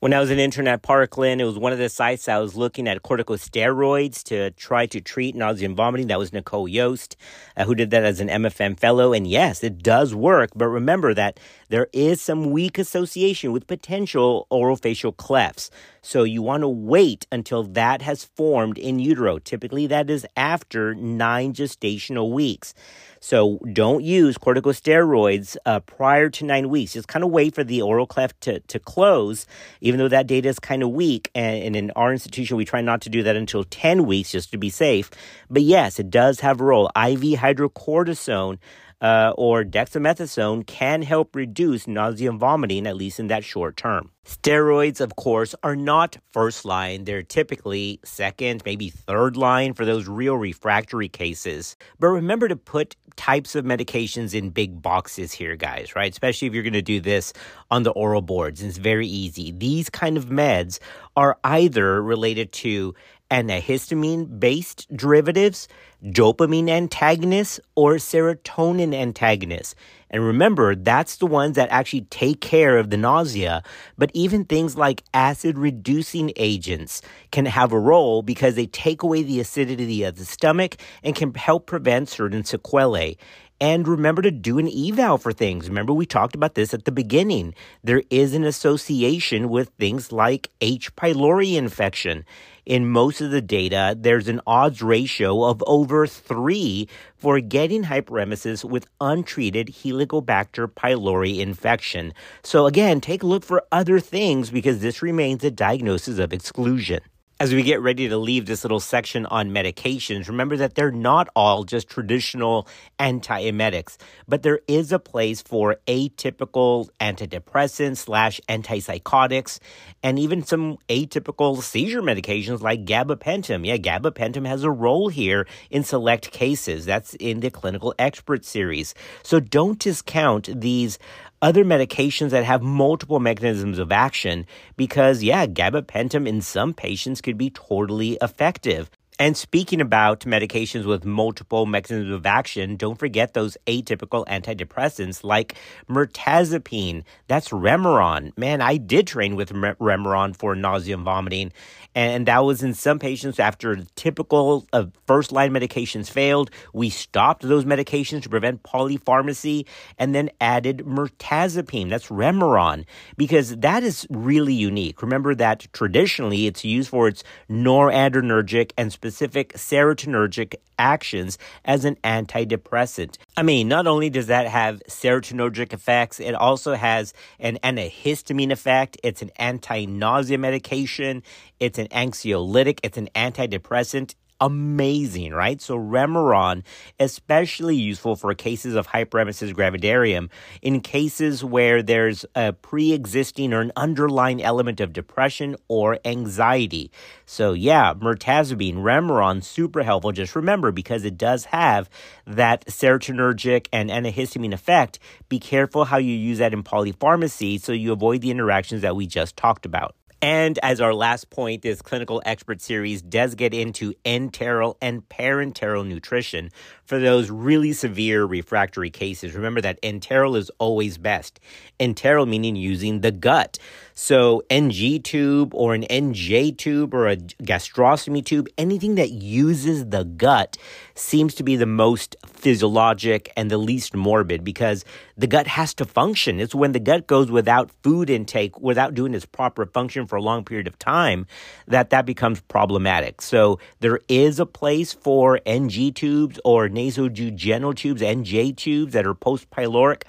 When 0.00 0.14
I 0.14 0.20
was 0.20 0.30
an 0.30 0.38
intern 0.38 0.68
at 0.68 0.82
Parkland, 0.82 1.40
it 1.40 1.44
was 1.44 1.58
one 1.58 1.72
of 1.72 1.80
the 1.80 1.88
sites 1.88 2.28
I 2.28 2.38
was 2.38 2.54
looking 2.54 2.86
at 2.86 3.02
corticosteroids 3.02 4.22
to 4.26 4.52
try 4.52 4.86
to 4.86 5.00
treat 5.00 5.34
nausea 5.34 5.66
and 5.66 5.76
vomiting. 5.76 6.06
That 6.06 6.20
was 6.20 6.32
Nicole 6.32 6.68
Yost, 6.68 7.16
uh, 7.56 7.64
who 7.64 7.74
did 7.74 7.90
that 7.90 8.04
as 8.04 8.20
an 8.20 8.28
MFM 8.28 8.78
fellow. 8.78 9.12
And 9.12 9.26
yes, 9.26 9.64
it 9.64 9.82
does 9.82 10.14
work. 10.14 10.50
But 10.54 10.68
remember 10.68 11.14
that 11.14 11.40
there 11.68 11.88
is 11.92 12.20
some 12.20 12.52
weak 12.52 12.78
association 12.78 13.50
with 13.50 13.66
potential 13.66 14.46
orofacial 14.52 15.16
clefts. 15.16 15.68
So 16.00 16.22
you 16.22 16.42
want 16.42 16.60
to 16.60 16.68
wait 16.68 17.26
until 17.32 17.64
that 17.64 18.00
has 18.02 18.22
formed 18.22 18.78
in 18.78 19.00
utero. 19.00 19.40
Typically, 19.40 19.88
that 19.88 20.08
is 20.08 20.24
after 20.36 20.94
nine 20.94 21.54
gestational 21.54 22.30
weeks. 22.30 22.72
So 23.20 23.58
don't 23.72 24.04
use 24.04 24.38
corticosteroids 24.38 25.56
uh, 25.66 25.80
prior 25.80 26.30
to 26.30 26.44
nine 26.44 26.68
weeks. 26.68 26.92
Just 26.92 27.08
kind 27.08 27.24
of 27.24 27.30
wait 27.30 27.54
for 27.54 27.64
the 27.64 27.82
oral 27.82 28.06
cleft 28.06 28.40
to, 28.42 28.60
to 28.60 28.78
close, 28.78 29.46
even 29.80 29.98
though 29.98 30.08
that 30.08 30.26
data 30.26 30.48
is 30.48 30.58
kind 30.58 30.82
of 30.82 30.90
weak. 30.90 31.30
And, 31.34 31.62
and 31.64 31.76
in 31.76 31.90
our 31.92 32.12
institution, 32.12 32.56
we 32.56 32.64
try 32.64 32.80
not 32.80 33.00
to 33.02 33.10
do 33.10 33.22
that 33.24 33.36
until 33.36 33.64
10 33.64 34.06
weeks 34.06 34.32
just 34.32 34.50
to 34.52 34.58
be 34.58 34.70
safe. 34.70 35.10
But 35.50 35.62
yes, 35.62 35.98
it 35.98 36.10
does 36.10 36.40
have 36.40 36.60
a 36.60 36.64
role. 36.64 36.86
IV 36.88 37.38
hydrocortisone 37.40 38.58
uh, 39.00 39.32
or 39.36 39.64
dexamethasone 39.64 40.66
can 40.66 41.02
help 41.02 41.36
reduce 41.36 41.86
nausea 41.86 42.30
and 42.30 42.40
vomiting, 42.40 42.86
at 42.86 42.96
least 42.96 43.20
in 43.20 43.28
that 43.28 43.44
short 43.44 43.76
term. 43.76 44.10
Steroids, 44.24 45.00
of 45.00 45.16
course, 45.16 45.54
are 45.62 45.76
not 45.76 46.18
first 46.32 46.64
line. 46.64 47.04
They're 47.04 47.22
typically 47.22 48.00
second, 48.04 48.62
maybe 48.64 48.90
third 48.90 49.36
line 49.36 49.72
for 49.72 49.84
those 49.84 50.06
real 50.06 50.36
refractory 50.36 51.08
cases. 51.08 51.76
But 51.98 52.08
remember 52.08 52.48
to 52.48 52.56
put 52.56 52.96
types 53.16 53.54
of 53.54 53.64
medications 53.64 54.34
in 54.34 54.50
big 54.50 54.82
boxes 54.82 55.32
here, 55.32 55.56
guys, 55.56 55.96
right? 55.96 56.10
Especially 56.10 56.46
if 56.46 56.54
you're 56.54 56.62
going 56.62 56.72
to 56.72 56.82
do 56.82 57.00
this 57.00 57.32
on 57.70 57.84
the 57.84 57.90
oral 57.90 58.22
boards. 58.22 58.62
It's 58.62 58.78
very 58.78 59.06
easy. 59.06 59.52
These 59.52 59.90
kind 59.90 60.16
of 60.16 60.26
meds 60.26 60.78
are 61.16 61.38
either 61.42 62.02
related 62.02 62.52
to 62.52 62.94
antihistamine 63.30 64.40
based 64.40 64.86
derivatives, 64.94 65.68
dopamine 66.04 66.68
antagonists, 66.70 67.60
or 67.74 67.94
serotonin 67.96 68.94
antagonists. 68.94 69.74
And 70.10 70.24
remember, 70.24 70.74
that's 70.74 71.16
the 71.16 71.26
ones 71.26 71.56
that 71.56 71.68
actually 71.70 72.02
take 72.02 72.40
care 72.40 72.78
of 72.78 72.90
the 72.90 72.96
nausea. 72.96 73.62
But 73.98 74.10
even 74.14 74.44
things 74.44 74.76
like 74.76 75.02
acid 75.12 75.58
reducing 75.58 76.32
agents 76.36 77.02
can 77.30 77.44
have 77.46 77.72
a 77.72 77.78
role 77.78 78.22
because 78.22 78.54
they 78.54 78.66
take 78.66 79.02
away 79.02 79.22
the 79.22 79.40
acidity 79.40 80.04
of 80.04 80.16
the 80.16 80.24
stomach 80.24 80.76
and 81.02 81.14
can 81.14 81.34
help 81.34 81.66
prevent 81.66 82.08
certain 82.08 82.44
sequelae. 82.44 83.18
And 83.60 83.88
remember 83.88 84.22
to 84.22 84.30
do 84.30 84.58
an 84.58 84.68
eval 84.68 85.18
for 85.18 85.32
things. 85.32 85.68
Remember, 85.68 85.92
we 85.92 86.06
talked 86.06 86.36
about 86.36 86.54
this 86.54 86.72
at 86.72 86.84
the 86.84 86.92
beginning. 86.92 87.54
There 87.82 88.02
is 88.08 88.34
an 88.34 88.44
association 88.44 89.48
with 89.48 89.70
things 89.78 90.12
like 90.12 90.50
H. 90.60 90.94
pylori 90.94 91.56
infection 91.56 92.24
in 92.68 92.86
most 92.86 93.22
of 93.22 93.30
the 93.30 93.40
data, 93.40 93.96
there's 93.98 94.28
an 94.28 94.42
odds 94.46 94.82
ratio 94.82 95.42
of 95.44 95.64
over 95.66 96.06
three 96.06 96.86
for 97.16 97.40
getting 97.40 97.84
hyperemesis 97.84 98.62
with 98.62 98.86
untreated 99.00 99.68
Helicobacter 99.68 100.68
pylori 100.68 101.38
infection. 101.38 102.12
So 102.42 102.66
again, 102.66 103.00
take 103.00 103.22
a 103.22 103.26
look 103.26 103.42
for 103.42 103.64
other 103.72 103.98
things 103.98 104.50
because 104.50 104.80
this 104.80 105.00
remains 105.00 105.42
a 105.44 105.50
diagnosis 105.50 106.18
of 106.18 106.34
exclusion 106.34 107.00
as 107.40 107.54
we 107.54 107.62
get 107.62 107.80
ready 107.80 108.08
to 108.08 108.18
leave 108.18 108.46
this 108.46 108.64
little 108.64 108.80
section 108.80 109.24
on 109.26 109.50
medications, 109.50 110.26
remember 110.26 110.56
that 110.56 110.74
they're 110.74 110.90
not 110.90 111.28
all 111.36 111.62
just 111.62 111.88
traditional 111.88 112.66
antiemetics, 112.98 113.96
but 114.26 114.42
there 114.42 114.58
is 114.66 114.90
a 114.90 114.98
place 114.98 115.40
for 115.40 115.76
atypical 115.86 116.88
antidepressants 116.98 117.98
slash 117.98 118.40
antipsychotics 118.48 119.60
and 120.02 120.18
even 120.18 120.42
some 120.42 120.78
atypical 120.88 121.62
seizure 121.62 122.02
medications 122.02 122.60
like 122.60 122.84
gabapentin. 122.84 123.64
Yeah, 123.64 123.76
gabapentin 123.76 124.46
has 124.46 124.64
a 124.64 124.70
role 124.70 125.08
here 125.08 125.46
in 125.70 125.84
select 125.84 126.32
cases. 126.32 126.86
That's 126.86 127.14
in 127.14 127.38
the 127.38 127.50
clinical 127.50 127.94
expert 128.00 128.44
series. 128.44 128.94
So 129.22 129.38
don't 129.38 129.78
discount 129.78 130.60
these 130.60 130.98
other 131.40 131.64
medications 131.64 132.30
that 132.30 132.44
have 132.44 132.62
multiple 132.62 133.20
mechanisms 133.20 133.78
of 133.78 133.92
action 133.92 134.46
because, 134.76 135.22
yeah, 135.22 135.46
gabapentin 135.46 136.26
in 136.28 136.40
some 136.40 136.74
patients 136.74 137.20
could 137.20 137.38
be 137.38 137.50
totally 137.50 138.18
effective. 138.20 138.90
And 139.20 139.36
speaking 139.36 139.80
about 139.80 140.20
medications 140.20 140.84
with 140.84 141.04
multiple 141.04 141.66
mechanisms 141.66 142.14
of 142.14 142.24
action, 142.24 142.76
don't 142.76 142.96
forget 142.96 143.34
those 143.34 143.56
atypical 143.66 144.24
antidepressants 144.26 145.24
like 145.24 145.56
mirtazapine. 145.90 147.02
That's 147.26 147.48
Remeron. 147.48 148.36
Man, 148.38 148.60
I 148.60 148.76
did 148.76 149.08
train 149.08 149.34
with 149.34 149.50
Remeron 149.52 150.36
for 150.36 150.54
nausea 150.54 150.94
and 150.94 151.04
vomiting. 151.04 151.52
And 151.96 152.26
that 152.26 152.44
was 152.44 152.62
in 152.62 152.74
some 152.74 153.00
patients 153.00 153.40
after 153.40 153.78
typical 153.96 154.68
uh, 154.72 154.86
first 155.08 155.32
line 155.32 155.50
medications 155.50 156.08
failed. 156.08 156.52
We 156.72 156.88
stopped 156.88 157.42
those 157.42 157.64
medications 157.64 158.22
to 158.22 158.28
prevent 158.28 158.62
polypharmacy 158.62 159.66
and 159.98 160.14
then 160.14 160.30
added 160.40 160.84
mirtazapine. 160.86 161.90
That's 161.90 162.06
Remeron 162.06 162.84
because 163.16 163.56
that 163.56 163.82
is 163.82 164.06
really 164.10 164.54
unique. 164.54 165.02
Remember 165.02 165.34
that 165.34 165.66
traditionally 165.72 166.46
it's 166.46 166.64
used 166.64 166.90
for 166.90 167.08
its 167.08 167.24
noradrenergic 167.50 168.70
and 168.78 168.92
specific 168.92 169.07
specific 169.08 169.54
serotonergic 169.54 170.56
actions 170.78 171.38
as 171.64 171.86
an 171.86 171.96
antidepressant. 172.04 173.16
I 173.38 173.42
mean, 173.42 173.66
not 173.66 173.86
only 173.86 174.10
does 174.10 174.26
that 174.26 174.46
have 174.46 174.82
serotonergic 174.88 175.72
effects, 175.72 176.20
it 176.20 176.34
also 176.34 176.74
has 176.74 177.14
an 177.40 177.58
antihistamine 177.64 178.52
effect. 178.52 178.98
It's 179.02 179.22
an 179.22 179.30
anti 179.36 179.86
nausea 179.86 180.36
medication. 180.36 181.22
It's 181.58 181.78
an 181.78 181.88
anxiolytic. 181.88 182.80
It's 182.82 182.98
an 182.98 183.08
antidepressant 183.14 184.14
amazing, 184.40 185.32
right? 185.32 185.60
So 185.60 185.76
Remeron, 185.78 186.62
especially 186.98 187.76
useful 187.76 188.16
for 188.16 188.34
cases 188.34 188.74
of 188.74 188.88
hyperemesis 188.88 189.52
gravidarum, 189.54 190.30
in 190.62 190.80
cases 190.80 191.44
where 191.44 191.82
there's 191.82 192.24
a 192.34 192.52
pre-existing 192.52 193.52
or 193.52 193.60
an 193.60 193.72
underlying 193.76 194.42
element 194.42 194.80
of 194.80 194.92
depression 194.92 195.56
or 195.68 195.98
anxiety. 196.04 196.90
So 197.26 197.52
yeah, 197.52 197.94
mirtazapine, 197.94 198.76
Remeron, 198.76 199.42
super 199.42 199.82
helpful. 199.82 200.12
Just 200.12 200.36
remember, 200.36 200.72
because 200.72 201.04
it 201.04 201.18
does 201.18 201.46
have 201.46 201.90
that 202.26 202.64
serotonergic 202.66 203.66
and 203.72 203.90
antihistamine 203.90 204.52
effect, 204.52 204.98
be 205.28 205.38
careful 205.38 205.86
how 205.86 205.98
you 205.98 206.14
use 206.14 206.38
that 206.38 206.52
in 206.52 206.62
polypharmacy 206.62 207.60
so 207.60 207.72
you 207.72 207.92
avoid 207.92 208.20
the 208.20 208.30
interactions 208.30 208.82
that 208.82 208.96
we 208.96 209.06
just 209.06 209.36
talked 209.36 209.66
about. 209.66 209.94
And 210.20 210.58
as 210.64 210.80
our 210.80 210.92
last 210.92 211.30
point, 211.30 211.62
this 211.62 211.80
clinical 211.80 212.20
expert 212.26 212.60
series 212.60 213.02
does 213.02 213.36
get 213.36 213.54
into 213.54 213.94
enteral 214.04 214.74
and 214.82 215.08
parenteral 215.08 215.86
nutrition 215.86 216.50
for 216.84 216.98
those 216.98 217.30
really 217.30 217.72
severe 217.72 218.24
refractory 218.24 218.90
cases. 218.90 219.34
Remember 219.34 219.60
that 219.60 219.80
enteral 219.80 220.36
is 220.36 220.50
always 220.58 220.98
best. 220.98 221.38
Enteral 221.78 222.26
meaning 222.26 222.56
using 222.56 223.00
the 223.00 223.12
gut. 223.12 223.58
So 224.00 224.44
NG 224.48 225.02
tube 225.02 225.52
or 225.52 225.74
an 225.74 225.82
NJ 225.82 226.56
tube 226.56 226.94
or 226.94 227.08
a 227.08 227.16
gastrostomy 227.16 228.24
tube, 228.24 228.46
anything 228.56 228.94
that 228.94 229.10
uses 229.10 229.86
the 229.86 230.04
gut 230.04 230.56
seems 230.94 231.34
to 231.34 231.42
be 231.42 231.56
the 231.56 231.66
most 231.66 232.14
physiologic 232.24 233.32
and 233.36 233.50
the 233.50 233.58
least 233.58 233.96
morbid 233.96 234.44
because 234.44 234.84
the 235.16 235.26
gut 235.26 235.48
has 235.48 235.74
to 235.74 235.84
function. 235.84 236.38
It's 236.38 236.54
when 236.54 236.70
the 236.70 236.78
gut 236.78 237.08
goes 237.08 237.28
without 237.28 237.72
food 237.82 238.08
intake, 238.08 238.60
without 238.60 238.94
doing 238.94 239.14
its 239.14 239.26
proper 239.26 239.66
function 239.66 240.06
for 240.06 240.14
a 240.14 240.22
long 240.22 240.44
period 240.44 240.68
of 240.68 240.78
time, 240.78 241.26
that 241.66 241.90
that 241.90 242.06
becomes 242.06 242.40
problematic. 242.42 243.20
So 243.20 243.58
there 243.80 243.98
is 244.06 244.38
a 244.38 244.46
place 244.46 244.92
for 244.92 245.40
NG 245.44 245.92
tubes 245.92 246.38
or 246.44 246.68
nasojejunal 246.68 247.74
tubes, 247.74 248.00
NJ 248.00 248.56
tubes 248.56 248.92
that 248.92 249.08
are 249.08 249.14
post 249.14 249.50
pyloric 249.50 250.02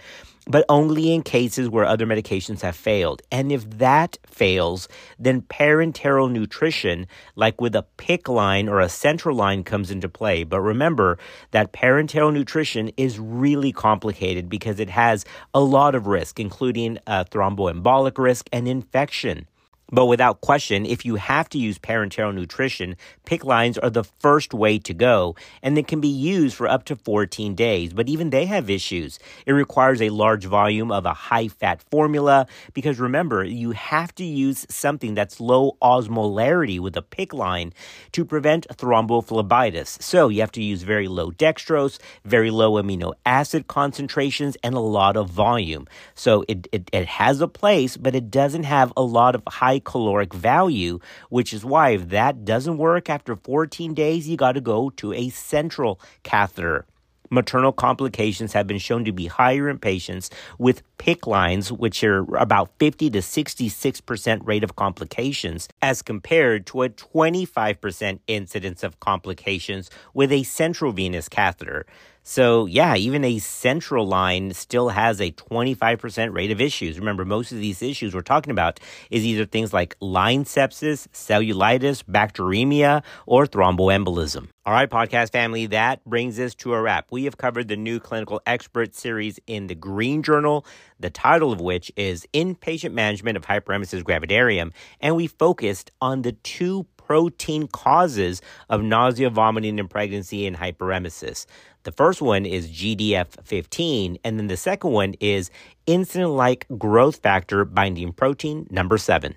but 0.49 0.65
only 0.67 1.13
in 1.13 1.21
cases 1.21 1.69
where 1.69 1.85
other 1.85 2.07
medications 2.07 2.61
have 2.61 2.75
failed. 2.75 3.21
And 3.31 3.51
if 3.51 3.69
that 3.77 4.17
fails, 4.27 4.89
then 5.19 5.43
parenteral 5.43 6.29
nutrition, 6.29 7.07
like 7.35 7.61
with 7.61 7.75
a 7.75 7.85
PICC 7.97 8.27
line 8.27 8.67
or 8.67 8.79
a 8.79 8.89
central 8.89 9.35
line, 9.35 9.63
comes 9.63 9.91
into 9.91 10.09
play. 10.09 10.43
But 10.43 10.61
remember 10.61 11.19
that 11.51 11.71
parenteral 11.71 12.33
nutrition 12.33 12.89
is 12.97 13.19
really 13.19 13.71
complicated 13.71 14.49
because 14.49 14.79
it 14.79 14.89
has 14.89 15.23
a 15.53 15.59
lot 15.59 15.93
of 15.93 16.07
risk, 16.07 16.39
including 16.39 16.97
a 17.05 17.23
thromboembolic 17.25 18.17
risk 18.17 18.49
and 18.51 18.67
infection. 18.67 19.47
But 19.91 20.05
without 20.05 20.41
question, 20.41 20.85
if 20.85 21.05
you 21.05 21.15
have 21.15 21.49
to 21.49 21.57
use 21.57 21.79
parenteral 21.79 22.33
nutrition, 22.33 22.95
PICC 23.25 23.43
lines 23.43 23.77
are 23.77 23.89
the 23.89 24.03
first 24.03 24.53
way 24.53 24.79
to 24.79 24.93
go, 24.93 25.35
and 25.63 25.75
they 25.75 25.83
can 25.83 25.99
be 25.99 26.07
used 26.07 26.55
for 26.55 26.67
up 26.67 26.85
to 26.85 26.95
14 26.95 27.55
days. 27.55 27.93
But 27.93 28.07
even 28.07 28.29
they 28.29 28.45
have 28.45 28.69
issues. 28.69 29.19
It 29.45 29.53
requires 29.53 30.01
a 30.01 30.09
large 30.09 30.45
volume 30.45 30.91
of 30.91 31.05
a 31.05 31.13
high 31.13 31.47
fat 31.47 31.81
formula 31.89 32.47
because 32.73 32.99
remember, 32.99 33.43
you 33.43 33.71
have 33.71 34.13
to 34.15 34.23
use 34.23 34.65
something 34.69 35.15
that's 35.15 35.39
low 35.39 35.77
osmolarity 35.81 36.79
with 36.79 36.95
a 36.95 37.01
PICC 37.01 37.33
line 37.33 37.73
to 38.11 38.25
prevent 38.25 38.67
thrombophlebitis. 38.69 40.01
So 40.01 40.29
you 40.29 40.41
have 40.41 40.51
to 40.53 40.63
use 40.63 40.83
very 40.83 41.07
low 41.07 41.31
dextrose, 41.31 41.99
very 42.25 42.51
low 42.51 42.81
amino 42.81 43.13
acid 43.25 43.67
concentrations, 43.67 44.57
and 44.63 44.75
a 44.75 44.79
lot 44.79 45.17
of 45.17 45.29
volume. 45.29 45.87
So 46.15 46.45
it, 46.47 46.67
it, 46.71 46.89
it 46.93 47.07
has 47.07 47.41
a 47.41 47.47
place, 47.47 47.97
but 47.97 48.15
it 48.15 48.29
doesn't 48.29 48.63
have 48.63 48.93
a 48.95 49.01
lot 49.01 49.35
of 49.35 49.43
high 49.47 49.78
high 49.79 49.91
caloric 49.91 50.33
value, 50.33 50.99
which 51.29 51.53
is 51.53 51.65
why 51.65 51.91
if 51.91 52.09
that 52.09 52.45
doesn't 52.45 52.77
work 52.77 53.09
after 53.09 53.35
14 53.35 53.93
days, 53.93 54.27
you 54.27 54.37
got 54.37 54.53
to 54.53 54.61
go 54.61 54.89
to 54.91 55.13
a 55.13 55.29
central 55.29 55.99
catheter. 56.23 56.85
Maternal 57.31 57.71
complications 57.71 58.53
have 58.53 58.65
been 58.65 58.79
shown 58.79 59.05
to 59.05 59.11
be 59.11 59.27
higher 59.27 59.69
in 59.69 59.77
patients 59.77 60.31
with 60.57 60.81
PICC 60.97 61.27
lines, 61.27 61.71
which 61.71 62.03
are 62.03 62.25
about 62.35 62.71
50 62.79 63.11
to 63.11 63.19
66% 63.19 64.47
rate 64.47 64.63
of 64.63 64.75
complications, 64.75 65.67
as 65.79 66.01
compared 66.01 66.65
to 66.65 66.81
a 66.81 66.89
25% 66.89 68.19
incidence 68.25 68.83
of 68.83 68.99
complications 68.99 69.91
with 70.15 70.31
a 70.31 70.41
central 70.41 70.91
venous 70.91 71.29
catheter. 71.29 71.85
So, 72.23 72.65
yeah, 72.65 72.95
even 72.95 73.23
a 73.23 73.39
central 73.39 74.05
line 74.05 74.53
still 74.53 74.89
has 74.89 75.19
a 75.19 75.31
25% 75.31 76.33
rate 76.33 76.51
of 76.51 76.61
issues. 76.61 76.99
Remember, 76.99 77.25
most 77.25 77.51
of 77.51 77.57
these 77.57 77.81
issues 77.81 78.13
we're 78.13 78.21
talking 78.21 78.51
about 78.51 78.79
is 79.09 79.25
either 79.25 79.45
things 79.45 79.73
like 79.73 79.95
line 79.99 80.43
sepsis, 80.43 81.07
cellulitis, 81.07 82.03
bacteremia, 82.03 83.03
or 83.25 83.45
thromboembolism. 83.45 84.47
All 84.65 84.73
right, 84.73 84.89
podcast 84.89 85.31
family, 85.31 85.65
that 85.67 86.05
brings 86.05 86.39
us 86.39 86.53
to 86.55 86.73
a 86.73 86.81
wrap. 86.81 87.07
We 87.09 87.23
have 87.23 87.37
covered 87.37 87.67
the 87.67 87.77
new 87.77 87.99
clinical 87.99 88.41
expert 88.45 88.93
series 88.93 89.39
in 89.47 89.67
the 89.67 89.75
Green 89.75 90.21
Journal, 90.21 90.65
the 90.99 91.09
title 91.09 91.51
of 91.51 91.59
which 91.59 91.91
is 91.95 92.27
Inpatient 92.33 92.93
Management 92.93 93.37
of 93.37 93.45
Hyperemesis 93.45 94.03
Gravidarum, 94.03 94.71
and 94.99 95.15
we 95.15 95.25
focused 95.25 95.89
on 96.01 96.21
the 96.21 96.33
two 96.33 96.85
protein 97.09 97.67
causes 97.67 98.39
of 98.69 98.83
nausea, 98.83 99.31
vomiting, 99.31 99.79
and 99.79 99.89
pregnancy 99.89 100.45
in 100.45 100.53
hyperemesis. 100.53 101.47
The 101.83 101.91
first 101.93 102.21
one 102.21 102.45
is 102.45 102.69
GDF 102.69 103.41
15, 103.43 104.17
and 104.23 104.37
then 104.37 104.47
the 104.47 104.57
second 104.57 104.91
one 104.91 105.15
is 105.21 105.49
insulin 105.87 106.35
like 106.35 106.67
growth 106.77 107.17
factor 107.17 107.63
binding 107.63 108.11
protein 108.11 108.67
number 108.69 108.97
seven. 108.97 109.35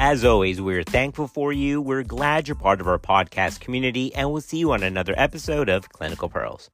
As 0.00 0.24
always, 0.24 0.60
we're 0.60 0.84
thankful 0.84 1.26
for 1.26 1.52
you. 1.52 1.80
We're 1.80 2.04
glad 2.04 2.46
you're 2.46 2.54
part 2.54 2.80
of 2.80 2.86
our 2.86 3.00
podcast 3.00 3.58
community, 3.58 4.14
and 4.14 4.30
we'll 4.30 4.40
see 4.40 4.58
you 4.58 4.70
on 4.70 4.84
another 4.84 5.14
episode 5.16 5.68
of 5.68 5.88
Clinical 5.88 6.28
Pearls. 6.28 6.70